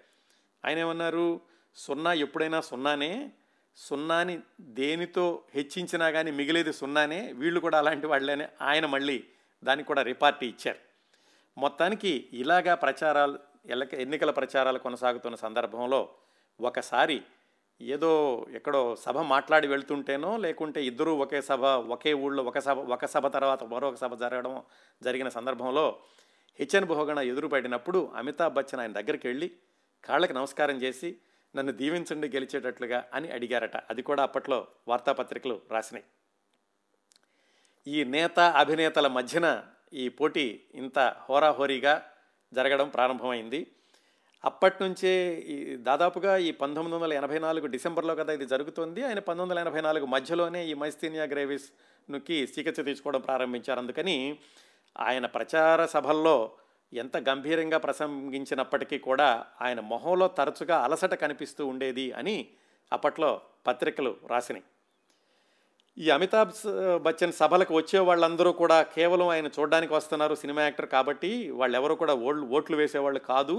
ఆయన 0.65 0.77
ఏమన్నారు? 0.77 1.41
సున్నా 1.75 2.13
ఎప్పుడైనా 2.13 2.61
సున్నానే 2.61 3.31
సున్నాని 3.75 4.39
దేనితో 4.61 5.43
హెచ్చించినా 5.55 6.11
కానీ 6.11 6.31
మిగిలేది 6.31 6.73
సున్నానే 6.73 7.31
వీళ్ళు 7.31 7.59
కూడా 7.59 7.77
అలాంటి 7.77 8.07
వాళ్ళనే 8.07 8.49
ఆయన 8.61 8.85
మళ్ళీ 8.85 9.23
దానికి 9.63 9.87
కూడా 9.87 10.01
రిపార్టీ 10.01 10.47
ఇచ్చారు. 10.47 10.79
మొత్తానికి 11.57 12.29
ఇలాగా 12.33 12.75
ప్రచారాలు 12.75 13.39
ఎల్లక 13.69 13.93
ఎన్నికల 13.93 14.31
ప్రచారాలు 14.31 14.79
కొనసాగుతున్న 14.79 15.35
సందర్భంలో 15.35 16.09
ఒకసారి 16.59 17.21
ఏదో 17.81 18.45
ఎక్కడో 18.53 18.95
సభ 18.95 19.17
మాట్లాడి 19.17 19.67
వెళ్తుంటేనో 19.67 20.37
లేకుంటే 20.37 20.85
ఇద్దరూ 20.85 21.15
ఒకే 21.15 21.41
సభ 21.41 21.65
ఒకే 21.65 22.13
ఊళ్ళో 22.13 22.43
ఒక 22.43 22.59
సభ 22.59 22.79
ఒక 22.79 23.05
సభ 23.05 23.27
తర్వాత 23.27 23.63
మరొక 23.63 23.95
సభ 23.95 24.19
జరగడం 24.19 24.63
జరిగిన 25.03 25.29
సందర్భంలో 25.29 25.99
హెచ్ఎన్ 26.59 26.85
భోగణ 26.85 27.19
ఎదురుపడినప్పుడు 27.19 28.11
అమితాబ్ 28.15 28.53
బచ్చన్ 28.53 28.79
ఆయన 28.79 28.91
దగ్గరికి 28.91 29.27
వెళ్ళి 29.27 29.51
కాళ్ళకి 30.05 30.33
నమస్కారం 30.33 30.75
చేసి 30.75 31.17
నన్ను 31.55 31.71
దీవించండి 31.71 32.27
గెలిచేటట్లుగా 32.27 33.05
అని 33.13 33.31
అడిగారట. 33.31 33.77
అది 33.77 34.01
కూడా 34.01 34.23
అప్పట్లో 34.23 34.67
వార్తాపత్రికలు 34.87 35.61
రాసినాయి. 35.71 36.05
ఈ 37.87 38.03
నేత 38.03 38.39
అభినేతల 38.39 39.07
మధ్యన 39.07 39.63
ఈ 39.93 40.09
పోటీ 40.09 40.61
ఇంత 40.75 40.99
హోరాహోరీగా 40.99 42.11
జరగడం 42.53 42.89
ప్రారంభమైంది. 42.89 43.67
అప్పటి 44.45 44.75
నుంచే 44.81 45.33
ఈ 45.33 45.75
దాదాపుగా 45.75 46.37
ఈ 46.37 46.51
పంతొమ్మిది 46.51 46.95
వందల 46.95 47.13
ఎనభై 47.13 47.39
నాలుగు 47.39 47.65
డిసెంబర్లో 47.65 48.15
కదా 48.15 48.33
ఇది 48.33 48.45
జరుగుతుంది. 48.45 49.03
ఆయన 49.03 49.19
పంతొమ్మిది 49.19 49.59
వందల 49.59 49.67
ఎనభై 49.67 49.81
నాలుగు 49.81 50.05
మధ్యలోనే 50.05 50.65
ఈ 50.65 50.73
మస్తీనియా 50.73 51.23
గ్రేవిస్ 51.23 51.71
నుకి 52.11 52.33
చికిత్స 52.33 52.79
తీసుకోవడం 52.79 53.21
ప్రారంభించారు. 53.21 53.79
అందుకని 53.79 54.39
ఆయన 54.99 55.25
ప్రచార 55.25 55.85
సభల్లో 55.85 56.51
ఎంత 56.93 57.17
గంభీరంగా 57.29 57.77
ప్రసంగించినప్పటికీ 57.77 58.97
కూడా 58.99 59.29
ఆయన 59.61 59.79
మొహంలో 59.91 60.27
తరచుగా 60.39 60.77
అలసట 60.85 61.13
కనిపిస్తూ 61.13 61.67
ఉండేది 61.67 62.05
అని 62.11 62.35
అప్పట్లో 62.91 63.29
పత్రికలు 63.67 64.11
రాసినాయి. 64.29 64.65
ఈ 65.97 66.09
అమితాబ్ 66.09 66.51
బచ్చన్ 67.05 67.37
సభలకు 67.39 67.73
వచ్చే 67.77 67.99
వాళ్ళందరూ 67.99 68.51
కూడా 68.53 68.77
కేవలం 68.95 69.29
ఆయన 69.29 69.47
చూడడానికి 69.59 69.93
వస్తున్నారు 69.93 70.35
సినిమా 70.35 70.61
యాక్టర్ 70.63 70.89
కాబట్టి 70.95 71.31
వాళ్ళెవరూ 71.61 71.95
కూడా 71.95 72.13
ఓట్లు 72.27 72.45
ఓట్లు 72.57 72.77
వేసేవాళ్ళు 72.77 73.21
కాదు. 73.31 73.57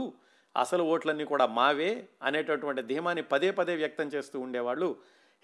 అసలు 0.55 0.83
ఓట్లన్నీ 0.93 1.25
కూడా 1.25 1.47
మావే 1.59 1.91
అనేటటువంటి 2.23 2.83
ధీమాని 2.83 3.23
పదే 3.33 3.51
పదే 3.51 3.75
వ్యక్తం 3.77 4.09
చేస్తూ 4.15 4.37
ఉండేవాళ్ళు 4.41 4.89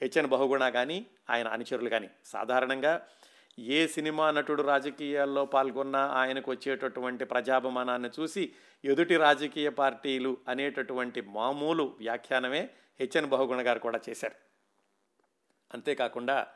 హెచ్ఎన్ 0.03 0.30
బహుగుణ 0.34 0.68
కానీ 0.68 0.99
ఆయన 1.30 1.49
అనుచరులు 1.49 1.89
కానీ 1.89 2.09
సాధారణంగా 2.32 2.93
ఏ 3.59 3.86
సినిమా 3.86 4.30
నటుడు 4.30 4.62
రాజకీయాల్లో 4.62 5.44
పాల్గొన్నా 5.44 6.06
ఆయనకు 6.06 6.50
వచ్చేటటువంటి 6.50 7.24
ప్రజాభిమానాన్ని 7.24 8.09
చూసి 8.20 8.52
ఎదుటి 8.84 9.16
రాజకీయ 9.16 9.68
పార్టీలు 9.68 10.36
అనేటటువంటి 10.48 11.20
మామూలు 11.20 11.96
వ్యాఖ్యానమే 11.98 12.70
హెచ్ఎన్ 13.00 13.26
బహుగుణ 13.26 13.66
గారు 13.66 13.78
కూడా 13.78 14.00
చేశారు. 14.09 14.34
అంతేకాకుండా 15.74 16.46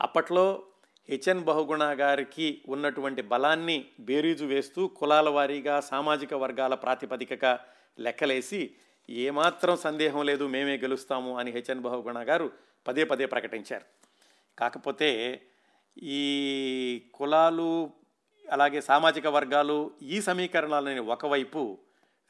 అప్పట్లో 0.00 0.64
హెచ్ఎన్ 1.08 1.44
బహుగుణ 1.44 1.84
గారికి 1.84 2.62
ఉన్నటువంటి 2.68 3.22
బలాన్ని 3.22 3.90
బేరీజు 4.00 4.44
వేస్తూ 4.44 4.86
కులాల 4.86 5.28
వారీగా 5.28 5.80
సామాజిక 5.80 6.34
వర్గాల 6.34 6.74
ప్రాతిపదికగా 6.74 7.58
లెక్కలేసి 7.98 8.74
ఏమాత్రం 9.10 9.76
సందేహం 9.76 10.22
లేదు 10.22 10.46
మేమే 10.46 10.76
గెలుస్తాము 10.76 11.38
అని 11.38 11.50
హెచ్ఎన్ 11.50 11.80
బహుగుణ 11.80 12.28
గారు 12.28 12.52
పదే 12.86 13.04
పదే 13.04 13.26
ప్రకటించారు. 13.26 13.84
కాకపోతే 14.58 15.42
ఈ 16.02 17.02
కులాలు 17.14 17.90
అలాగే 18.50 18.80
సామాజిక 18.80 19.26
వర్గాలు 19.26 19.90
ఈ 20.02 20.20
సమీకరణాలని 20.20 20.98
ఒకవైపు 20.98 21.78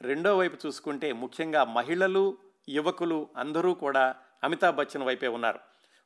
రెండో 0.01 0.37
వైపు 0.37 0.67
చూసుకుంటే 0.67 1.11
ముఖ్యంగా 1.11 1.63
మహిళలు 1.63 2.37
యువకులు 2.69 3.29
అందరూ 3.37 3.73
కూడా 3.73 4.15
అమితాబ్ 4.43 4.75
బచ్చన్ 4.75 5.03
వైపే 5.03 5.27
ఉన్నారు. 5.27 5.59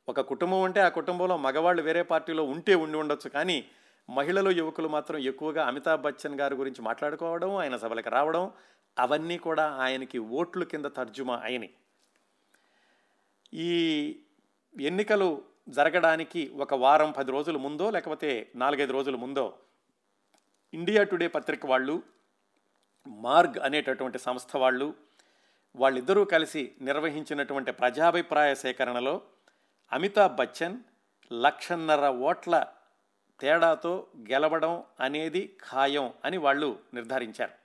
ఒక 0.10 0.22
కుటుంబం 0.22 0.62
అంటే 0.62 0.80
ఆ 0.80 0.90
కుటుంబంలో 0.90 1.38
మగవాళ్ళు 1.38 1.82
వేరే 1.82 2.04
పార్టీలో 2.04 2.44
ఉంటే 2.44 2.76
ఉండి 2.76 2.98
ఉండొచ్చు 2.98 3.30
కానీ 3.30 3.66
మహిళలు 4.10 4.52
యువకులు 4.52 4.88
మాత్రం 4.88 5.20
ఎక్కువగా 5.20 5.68
అమితాబ్ 5.68 6.02
బచ్చన్ 6.02 6.40
గారి 6.40 6.56
గురించి 6.56 6.82
మాట్లాడుకోవడం 6.82 7.56
ఆయన 7.56 7.76
సభలకు 7.76 8.10
రావడం 8.10 8.52
అవన్నీ 9.00 9.38
కూడా 9.38 9.72
ఆయనకి 9.72 10.18
ఓట్లు 10.18 10.66
కింద 10.66 10.86
తర్జుమా 10.86 11.42
అయినాయి. 11.44 11.74
ఈ 13.54 13.70
ఎన్నికలు 14.80 15.42
జరగడానికి 15.68 16.52
ఒక 16.60 16.74
వారం 16.74 17.12
పది 17.12 17.32
రోజుల 17.32 17.58
ముందో 17.58 17.90
లేకపోతే 17.90 18.52
నాలుగైదు 18.56 18.92
రోజుల 18.92 19.16
ముందో 19.16 19.58
ఇండియా 20.74 21.04
టుడే 21.04 21.28
పత్రిక 21.28 21.66
వాళ్ళు 21.66 22.04
మార్గ్ 23.08 23.60
అనేటటువంటి 23.60 24.20
సంస్థ 24.20 24.58
వాళ్ళు 24.58 24.96
వాళ్ళిద్దరూ 25.76 26.26
కలిసి 26.26 26.76
నిర్వహించినటువంటి 26.82 27.72
ప్రజాభిప్రాయ 27.72 28.54
సేకరణలో 28.56 29.22
అమితాబ్ 29.92 30.36
బచ్చన్ 30.36 30.78
లక్షన్నర 31.32 32.08
ఓట్ల 32.08 32.68
తేడాతో 33.40 34.08
గెలవడం 34.32 34.84
అనేది 35.00 35.58
ఖాయం 35.70 36.14
అని 36.26 36.38
వాళ్ళు 36.38 36.80
నిర్ధారించారు. 36.94 37.63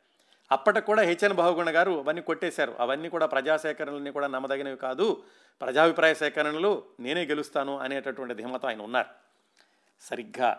అప్పటికి 0.51 0.86
కూడా 0.86 1.03
హెచ్ఎన్ 1.03 1.34
బాహుగుణ 1.34 1.70
గారు 1.74 1.92
అవన్నీ 2.03 2.22
కొట్టేశారు. 2.22 2.72
అవన్నీ 2.80 3.09
కూడా 3.09 3.26
ప్రజాసేకరణలన్నీ 3.26 4.11
కూడా 4.11 4.26
నమ్మదగినవి 4.26 4.76
కాదు. 4.76 5.22
ప్రజాభిప్రాయ 5.61 6.14
సేకరణలు 6.14 6.82
నేనే 7.01 7.24
గెలుస్తాను 7.24 7.78
అనేటటువంటి 7.78 8.34
ధీమతో 8.34 8.68
ఆయన 8.68 8.80
ఉన్నారు. 8.80 9.11
సరిగ్గా 10.01 10.51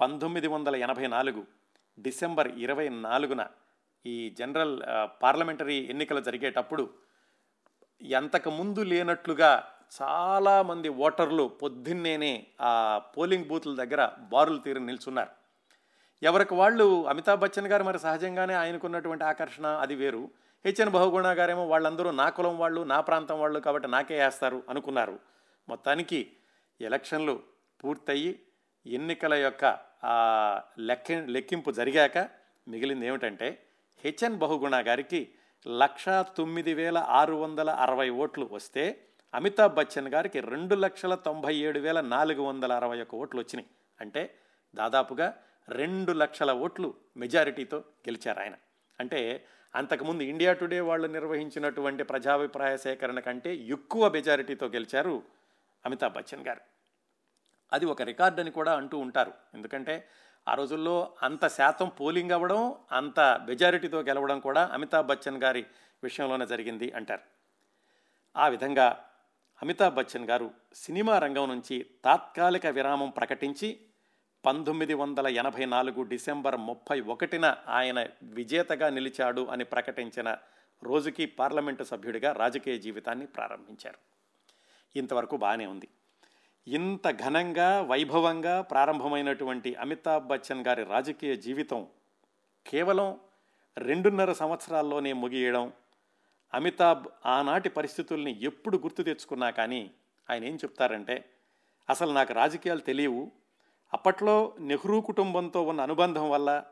పంతొమ్మిది 0.00 0.46
వందల 0.46 0.76
ఎనభై 0.76 1.06
నాలుగు 1.06 1.42
డిసెంబర్ 1.98 2.48
ఇరవై 2.48 2.88
నాలుగున 2.88 3.46
ఈ 4.06 4.16
జనరల్ 4.30 4.82
పార్లమెంటరీ 5.22 5.76
ఎన్నికలు 5.90 6.20
జరిగేటప్పుడు 6.20 6.90
ఎంతకు 8.02 8.50
ముందు 8.50 8.80
లేనట్లుగా 8.80 9.64
చాలామంది 10.00 10.88
ఓటర్లు 10.88 11.44
పొద్దున్నేనే 11.62 12.46
ఆ 12.60 12.98
పోలింగ్ 12.98 13.44
బూత్ల 13.44 13.74
దగ్గర 13.74 14.10
బారులు 14.18 14.58
తీరి 14.58 14.80
నిల్చున్నారు. 14.80 15.45
ఎవరికి 16.22 16.54
వాళ్ళు 16.54 17.06
అమితాబ్ 17.08 17.40
బచ్చన్ 17.40 17.66
గారు 17.66 17.84
మరి 17.84 17.98
సహజంగానే 17.98 18.54
ఆయనకున్నటువంటి 18.54 19.24
ఆకర్షణ 19.24 19.66
అది 19.66 19.94
వేరు. 19.94 20.30
హెచ్ఎన్ 20.64 20.90
బహుగుణ 20.90 21.26
గారేమో 21.26 21.64
వాళ్ళందరూ 21.66 22.10
నా 22.10 22.28
కులం 22.28 22.58
వాళ్ళు 22.58 22.80
నా 22.80 23.00
ప్రాంతం 23.00 23.40
వాళ్ళు 23.40 23.60
కాబట్టి 23.60 23.88
నాకే 23.88 24.16
వేస్తారు 24.18 24.62
అనుకున్నారు. 24.68 25.18
మొత్తానికి 25.68 26.32
ఎలక్షన్లు 26.80 27.42
పూర్తయి 27.84 28.40
ఎన్నికల 28.86 29.34
యొక్క 29.34 29.64
లెక్క 30.78 31.12
లెక్కింపు 31.12 31.70
జరిగాక 31.70 32.18
మిగిలింది 32.68 33.06
ఏమిటంటే 33.06 33.62
హెచ్ఎన్ 34.04 34.38
బహుగుణ 34.38 34.76
గారికి 34.86 35.28
లక్ష 35.66 36.08
తొమ్మిది 36.08 36.74
వేల 36.74 36.98
ఆరు 36.98 37.34
వందల 37.34 37.70
అరవై 37.70 38.08
ఓట్లు 38.08 38.48
వస్తే 38.52 38.84
అమితాబ్ 39.34 39.74
బచ్చన్ 39.74 40.08
గారికి 40.08 40.40
రెండు 40.40 40.74
లక్షల 40.74 41.14
తొంభై 41.14 41.54
ఏడు 41.56 41.78
వేల 41.78 42.00
నాలుగు 42.00 42.42
వందల 42.42 42.72
అరవై 42.72 43.00
ఒక్క 43.00 43.14
ఓట్లు 43.14 43.40
వచ్చినాయి. 43.40 43.68
అంటే 44.00 44.34
దాదాపుగా 44.74 45.34
రెండు 45.68 46.12
లక్షల 46.12 46.52
ఓట్లు 46.52 46.94
మెజారిటీతో 47.16 47.78
గెలిచారు 47.78 48.40
ఆయన. 48.40 48.54
అంటే 49.00 49.46
అంతకుముందు 49.74 50.22
ఇండియా 50.22 50.52
టుడే 50.52 50.80
వాళ్ళు 50.80 51.06
నిర్వహించినటువంటి 51.06 52.02
ప్రజాభిప్రాయ 52.02 52.76
సేకరణ 52.76 53.18
కంటే 53.18 53.56
ఎక్కువ 53.56 54.10
మెజారిటీతో 54.10 54.66
గెలిచారు 54.66 55.22
అమితాబ్ 55.86 56.14
బచ్చన్ 56.14 56.46
గారు. 56.46 56.60
అది 57.72 57.86
ఒక 57.86 58.02
రికార్డ్ 58.02 58.40
అని 58.40 58.50
కూడా 58.50 58.76
అంటూ 58.76 58.98
ఉంటారు. 58.98 59.32
ఎందుకంటే 59.54 60.08
ఆ 60.48 60.54
రోజుల్లో 60.54 61.16
అంత 61.22 61.46
శాతం 61.46 61.88
పోలింగ్ 61.88 62.30
అవ్వడం 62.30 62.74
అంత 62.92 63.20
మెజారిటీతో 63.20 64.00
గెలవడం 64.00 64.40
కూడా 64.40 64.70
అమితాబ్ 64.72 65.06
బచ్చన్ 65.06 65.42
గారి 65.42 65.66
విషయంలోనే 66.02 66.46
జరిగింది 66.46 66.92
అంటారు. 66.92 67.20
ఆ 68.36 68.48
విధంగా 68.48 69.08
అమితాబ్ 69.62 69.94
బచ్చన్ 69.94 70.24
గారు 70.24 70.50
సినిమా 70.74 71.18
రంగం 71.18 71.48
నుంచి 71.48 71.86
తాత్కాలిక 72.04 72.66
విరామం 72.66 73.10
ప్రకటించి 73.10 73.80
పంతొమ్మిది 74.46 74.94
వందల 74.94 75.26
ఎనభై 75.26 75.64
నాలుగు 75.64 76.02
డిసెంబర్ 76.02 76.56
ముప్పై 76.56 77.00
ఒకటిన 77.00 77.56
ఆయన 77.68 78.06
విజేతగా 78.22 78.88
నిలిచాడు 78.88 79.46
అని 79.46 79.64
ప్రకటించిన 79.64 80.36
రోజుకి 80.82 81.26
పార్లమెంటు 81.26 81.84
సభ్యుడిగా 81.84 82.32
రాజకీయ 82.32 82.78
జీవితాన్ని 82.78 83.26
ప్రారంభించారు. 83.26 83.98
ఇంతవరకు 84.96 85.36
బాగానే 85.36 85.66
ఉంది. 85.66 85.88
ఇంత 86.66 87.10
ఘనంగా 87.10 87.80
వైభవంగా 87.80 88.60
ప్రారంభమైనటువంటి 88.60 89.74
అమితాబ్ 89.74 90.26
బచ్చన్ 90.26 90.66
గారి 90.66 90.84
రాజకీయ 90.84 91.36
జీవితం 91.36 91.86
కేవలం 92.66 93.20
రెండున్నర 93.78 94.32
సంవత్సరాల్లోనే 94.32 95.12
ముగియడం 95.12 95.72
అమితాబ్ 96.54 97.06
ఆనాటి 97.26 97.68
పరిస్థితుల్ని 97.68 98.42
ఎప్పుడు 98.42 98.76
గుర్తు 98.76 99.02
తెచ్చుకున్నా 99.02 99.50
కానీ 99.50 99.90
ఆయన 100.30 100.44
ఏం 100.44 100.56
చెప్తారంటే 100.56 101.24
అసలు 101.90 102.12
నాకు 102.12 102.32
రాజకీయాలు 102.32 102.80
తెలియవు 102.80 103.32
అప్పట్లో 103.92 104.52
నెహ్రూ 104.58 105.00
కుటుంబంతో 105.00 105.62
ఉన్న 105.62 105.80
అనుబంధం 105.80 106.30
వల్ల 106.30 106.64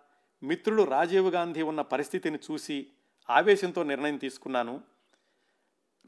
మిత్రుడు 0.42 0.82
రాజీవ్ 0.82 1.28
గాంధీ 1.28 1.62
ఉన్న 1.62 1.80
పరిస్థితిని 1.80 2.38
చూసి 2.50 2.86
ఆవేశంతో 3.30 3.82
నిర్ణయం 3.82 4.16
తీసుకున్నాను. 4.16 4.80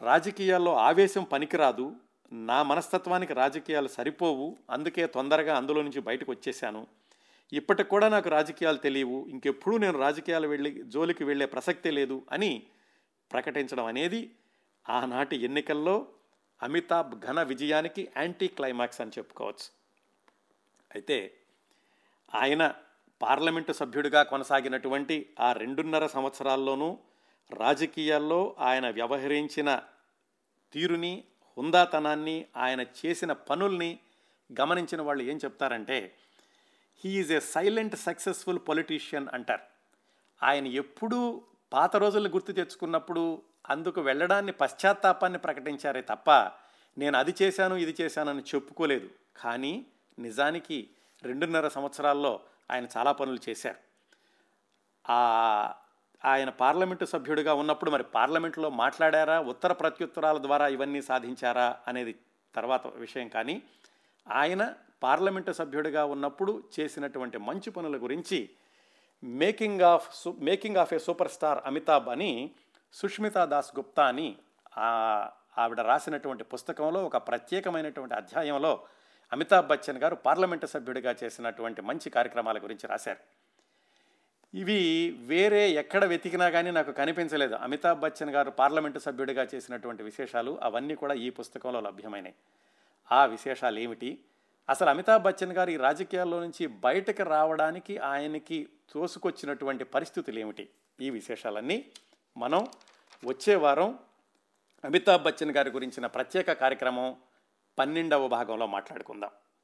రాజకీయాల్లో 0.02 0.72
ఆవేశం 0.72 1.24
పనికిరాదు 1.24 1.96
నా 2.32 2.62
మనస్తత్వానికి 2.62 3.32
రాజకీయాలు 3.32 3.88
సరిపోవు 3.88 4.56
అందుకే 4.70 5.06
తొందరగా 5.06 5.56
అందులో 5.56 5.82
నుంచి 5.82 6.00
బయటకు 6.00 6.30
వచ్చేసాను 6.30 6.86
ఇప్పటికి 7.52 7.88
కూడా 7.88 8.08
నాకు 8.08 8.28
రాజకీయాలు 8.28 8.76
తెలియవు 8.76 9.26
ఇంకెప్పుడూ 9.28 9.78
నేను 9.78 9.98
రాజకీయాలు 9.98 10.48
వెళ్ళి 10.48 10.82
జోలికి 10.84 11.24
వెళ్ళే 11.24 11.46
ప్రసక్తే 11.46 11.90
లేదు 11.90 12.22
అని 12.32 12.66
ప్రకటించడం 13.32 13.84
అనేది 13.84 14.30
ఆనాటి 14.88 15.36
ఎన్నికల్లో 15.36 16.06
అమితాబ్ 16.62 17.26
ఘన 17.26 17.42
విజయానికి 17.42 18.08
యాంటీ 18.16 18.46
క్లైమాక్స్ 18.46 19.00
అని 19.00 19.10
చెప్పుకోవచ్చు. 19.18 19.75
అయితే 20.96 21.38
ఆయన 22.34 22.74
పార్లమెంటు 23.22 23.72
సభ్యుడిగా 23.72 24.22
కొనసాగినటువంటి 24.22 25.34
ఆ 25.40 25.52
రెండున్నర 25.52 26.06
సంవత్సరాల్లోనూ 26.06 26.98
రాజకీయాల్లో 27.52 28.56
ఆయన 28.58 28.90
వ్యవహరించిన 28.90 29.82
తీరుని 30.72 31.24
హుందాతనాన్ని 31.58 32.46
ఆయన 32.56 32.80
చేసిన 32.80 33.32
పనుల్ని 33.32 33.98
గమనించిన 34.60 35.02
వాళ్ళు 35.02 35.22
ఏం 35.22 35.36
చెప్తారంటే 35.36 36.16
he 37.04 37.10
is 37.10 37.32
a 37.32 37.40
silent 37.40 37.96
successful 37.96 38.58
politician 38.68 39.28
అంటారు. 39.32 39.62
ఆయన 40.42 40.66
ఎప్పుడూ 40.66 41.42
పాత 41.72 41.96
రోజులను 41.96 42.30
గుర్తు 42.30 42.52
తెచ్చుకున్నప్పుడు 42.52 43.42
అందుకు 43.70 44.00
వెళ్ళడాన్ని 44.00 44.52
పశ్చాత్తాపాన్ని 44.52 45.38
ప్రకటించారే 45.38 46.00
తప్ప 46.00 46.30
నేను 46.98 47.18
అది 47.18 47.34
చేశాను 47.42 47.74
ఇది 47.74 47.94
చేశానని 48.00 48.42
చెప్పుకోలేదు. 48.54 49.10
కానీ 49.36 49.86
నిజానికి 50.18 50.90
రెండున్నర 51.22 51.68
సంవత్సరాల్లో 51.68 52.40
ఆయన 52.70 52.86
చాలా 52.96 53.12
పనులు 53.12 53.40
చేశారు. 53.48 53.80
ఆయన 56.24 56.50
పార్లమెంటు 56.50 57.04
సభ్యుడిగా 57.04 57.54
ఉన్నప్పుడు 57.54 57.90
మరి 57.90 58.02
పార్లమెంట్లో 58.02 58.70
మాట్లాడారా 58.70 59.40
ఉత్తర 59.40 59.72
ప్రత్యుత్తరాల 59.72 60.38
ద్వారా 60.38 60.68
ఇవన్నీ 60.68 61.02
సాధించారా 61.02 61.78
అనేది 61.88 62.14
తర్వాత 62.54 62.86
విషయం. 62.86 63.28
కానీ 63.28 63.62
ఆయన 64.28 64.74
పార్లమెంటు 65.02 65.52
సభ్యుడిగా 65.52 66.04
ఉన్నప్పుడు 66.04 66.64
చేసినటువంటి 66.80 67.38
మంచి 67.38 67.70
పనుల 67.70 68.02
గురించి 68.02 68.50
making 69.24 69.80
of 69.80 70.28
making 70.28 70.76
of 70.76 70.94
a 70.94 70.98
super 70.98 71.28
star 71.28 71.58
Amitabh 71.66 72.08
అని 72.08 72.50
సుష్మితా 72.92 73.44
దాస్ 73.44 73.72
గుప్తా 73.78 74.06
అని 74.06 74.36
ఆవిడ 75.58 75.80
రాసినటువంటి 75.80 76.44
పుస్తకంలో 76.44 77.04
ఒక 77.04 77.16
ప్రత్యేకమైనటువంటి 77.16 78.14
అధ్యాయంలో 78.14 78.84
అమితాబ్ 79.32 79.68
బచ్చన్ 79.68 79.98
గారు 79.98 80.14
పార్లమెంటు 80.14 80.66
సభ్యుడిగా 80.66 81.14
చేసినటువంటి 81.24 81.82
మంచి 81.82 82.10
కార్యక్రమాల 82.10 82.58
గురించి 82.58 82.86
రాశారు. 82.86 83.22
ఇవి 84.54 85.10
వేరే 85.10 85.70
ఎక్కడ 85.70 86.04
వెతికినా 86.04 86.50
కానీ 86.50 86.70
నాకు 86.70 86.92
కనిపించలేదు. 86.92 87.54
అమితాబ్ 87.54 88.00
బచ్చన్ 88.00 88.30
గారు 88.30 88.50
పార్లమెంటు 88.50 88.98
సభ్యుడిగా 88.98 89.46
చేసినటువంటి 89.54 90.02
విశేషాలు 90.02 90.58
అవన్నీ 90.62 90.94
కూడా 90.94 91.14
ఈ 91.14 91.30
పుస్తకంలో 91.30 91.80
లభ్యమైనవి 91.80 92.34
ఆ 93.12 93.24
విశేషాలు 93.24 93.78
ఏమిటి? 93.78 94.18
అసలు 94.68 94.90
అమితాబ్ 94.90 95.22
బచ్చన్ 95.22 95.52
గారు 95.52 95.70
ఈ 95.70 95.76
రాజకీయాల్లో 95.76 96.40
నుంచి 96.40 96.66
బయటకు 96.66 97.22
రావడానికి 97.22 97.98
ఆయనకి 97.98 98.68
తోసుకొచ్చినటువంటి 98.90 99.84
పరిస్థితులు 99.84 100.38
ఏమిటి? 100.38 100.68
ఈ 101.00 101.10
విశేషాలన్నీ 101.10 101.84
మనం 102.36 102.66
వచ్చే 103.24 103.54
వారం 103.54 103.98
అమితాబ్ 104.84 105.22
బచ్చన్ 105.22 105.50
గారి 105.50 105.70
గురించిన 105.70 106.06
ప్రత్యేక 106.06 106.52
కార్యక్రమం 106.52 107.16
పన్నెండవ 107.78 108.28
భాగంలో 108.28 108.66
మాట్లాడుకుందాం. 108.66 109.30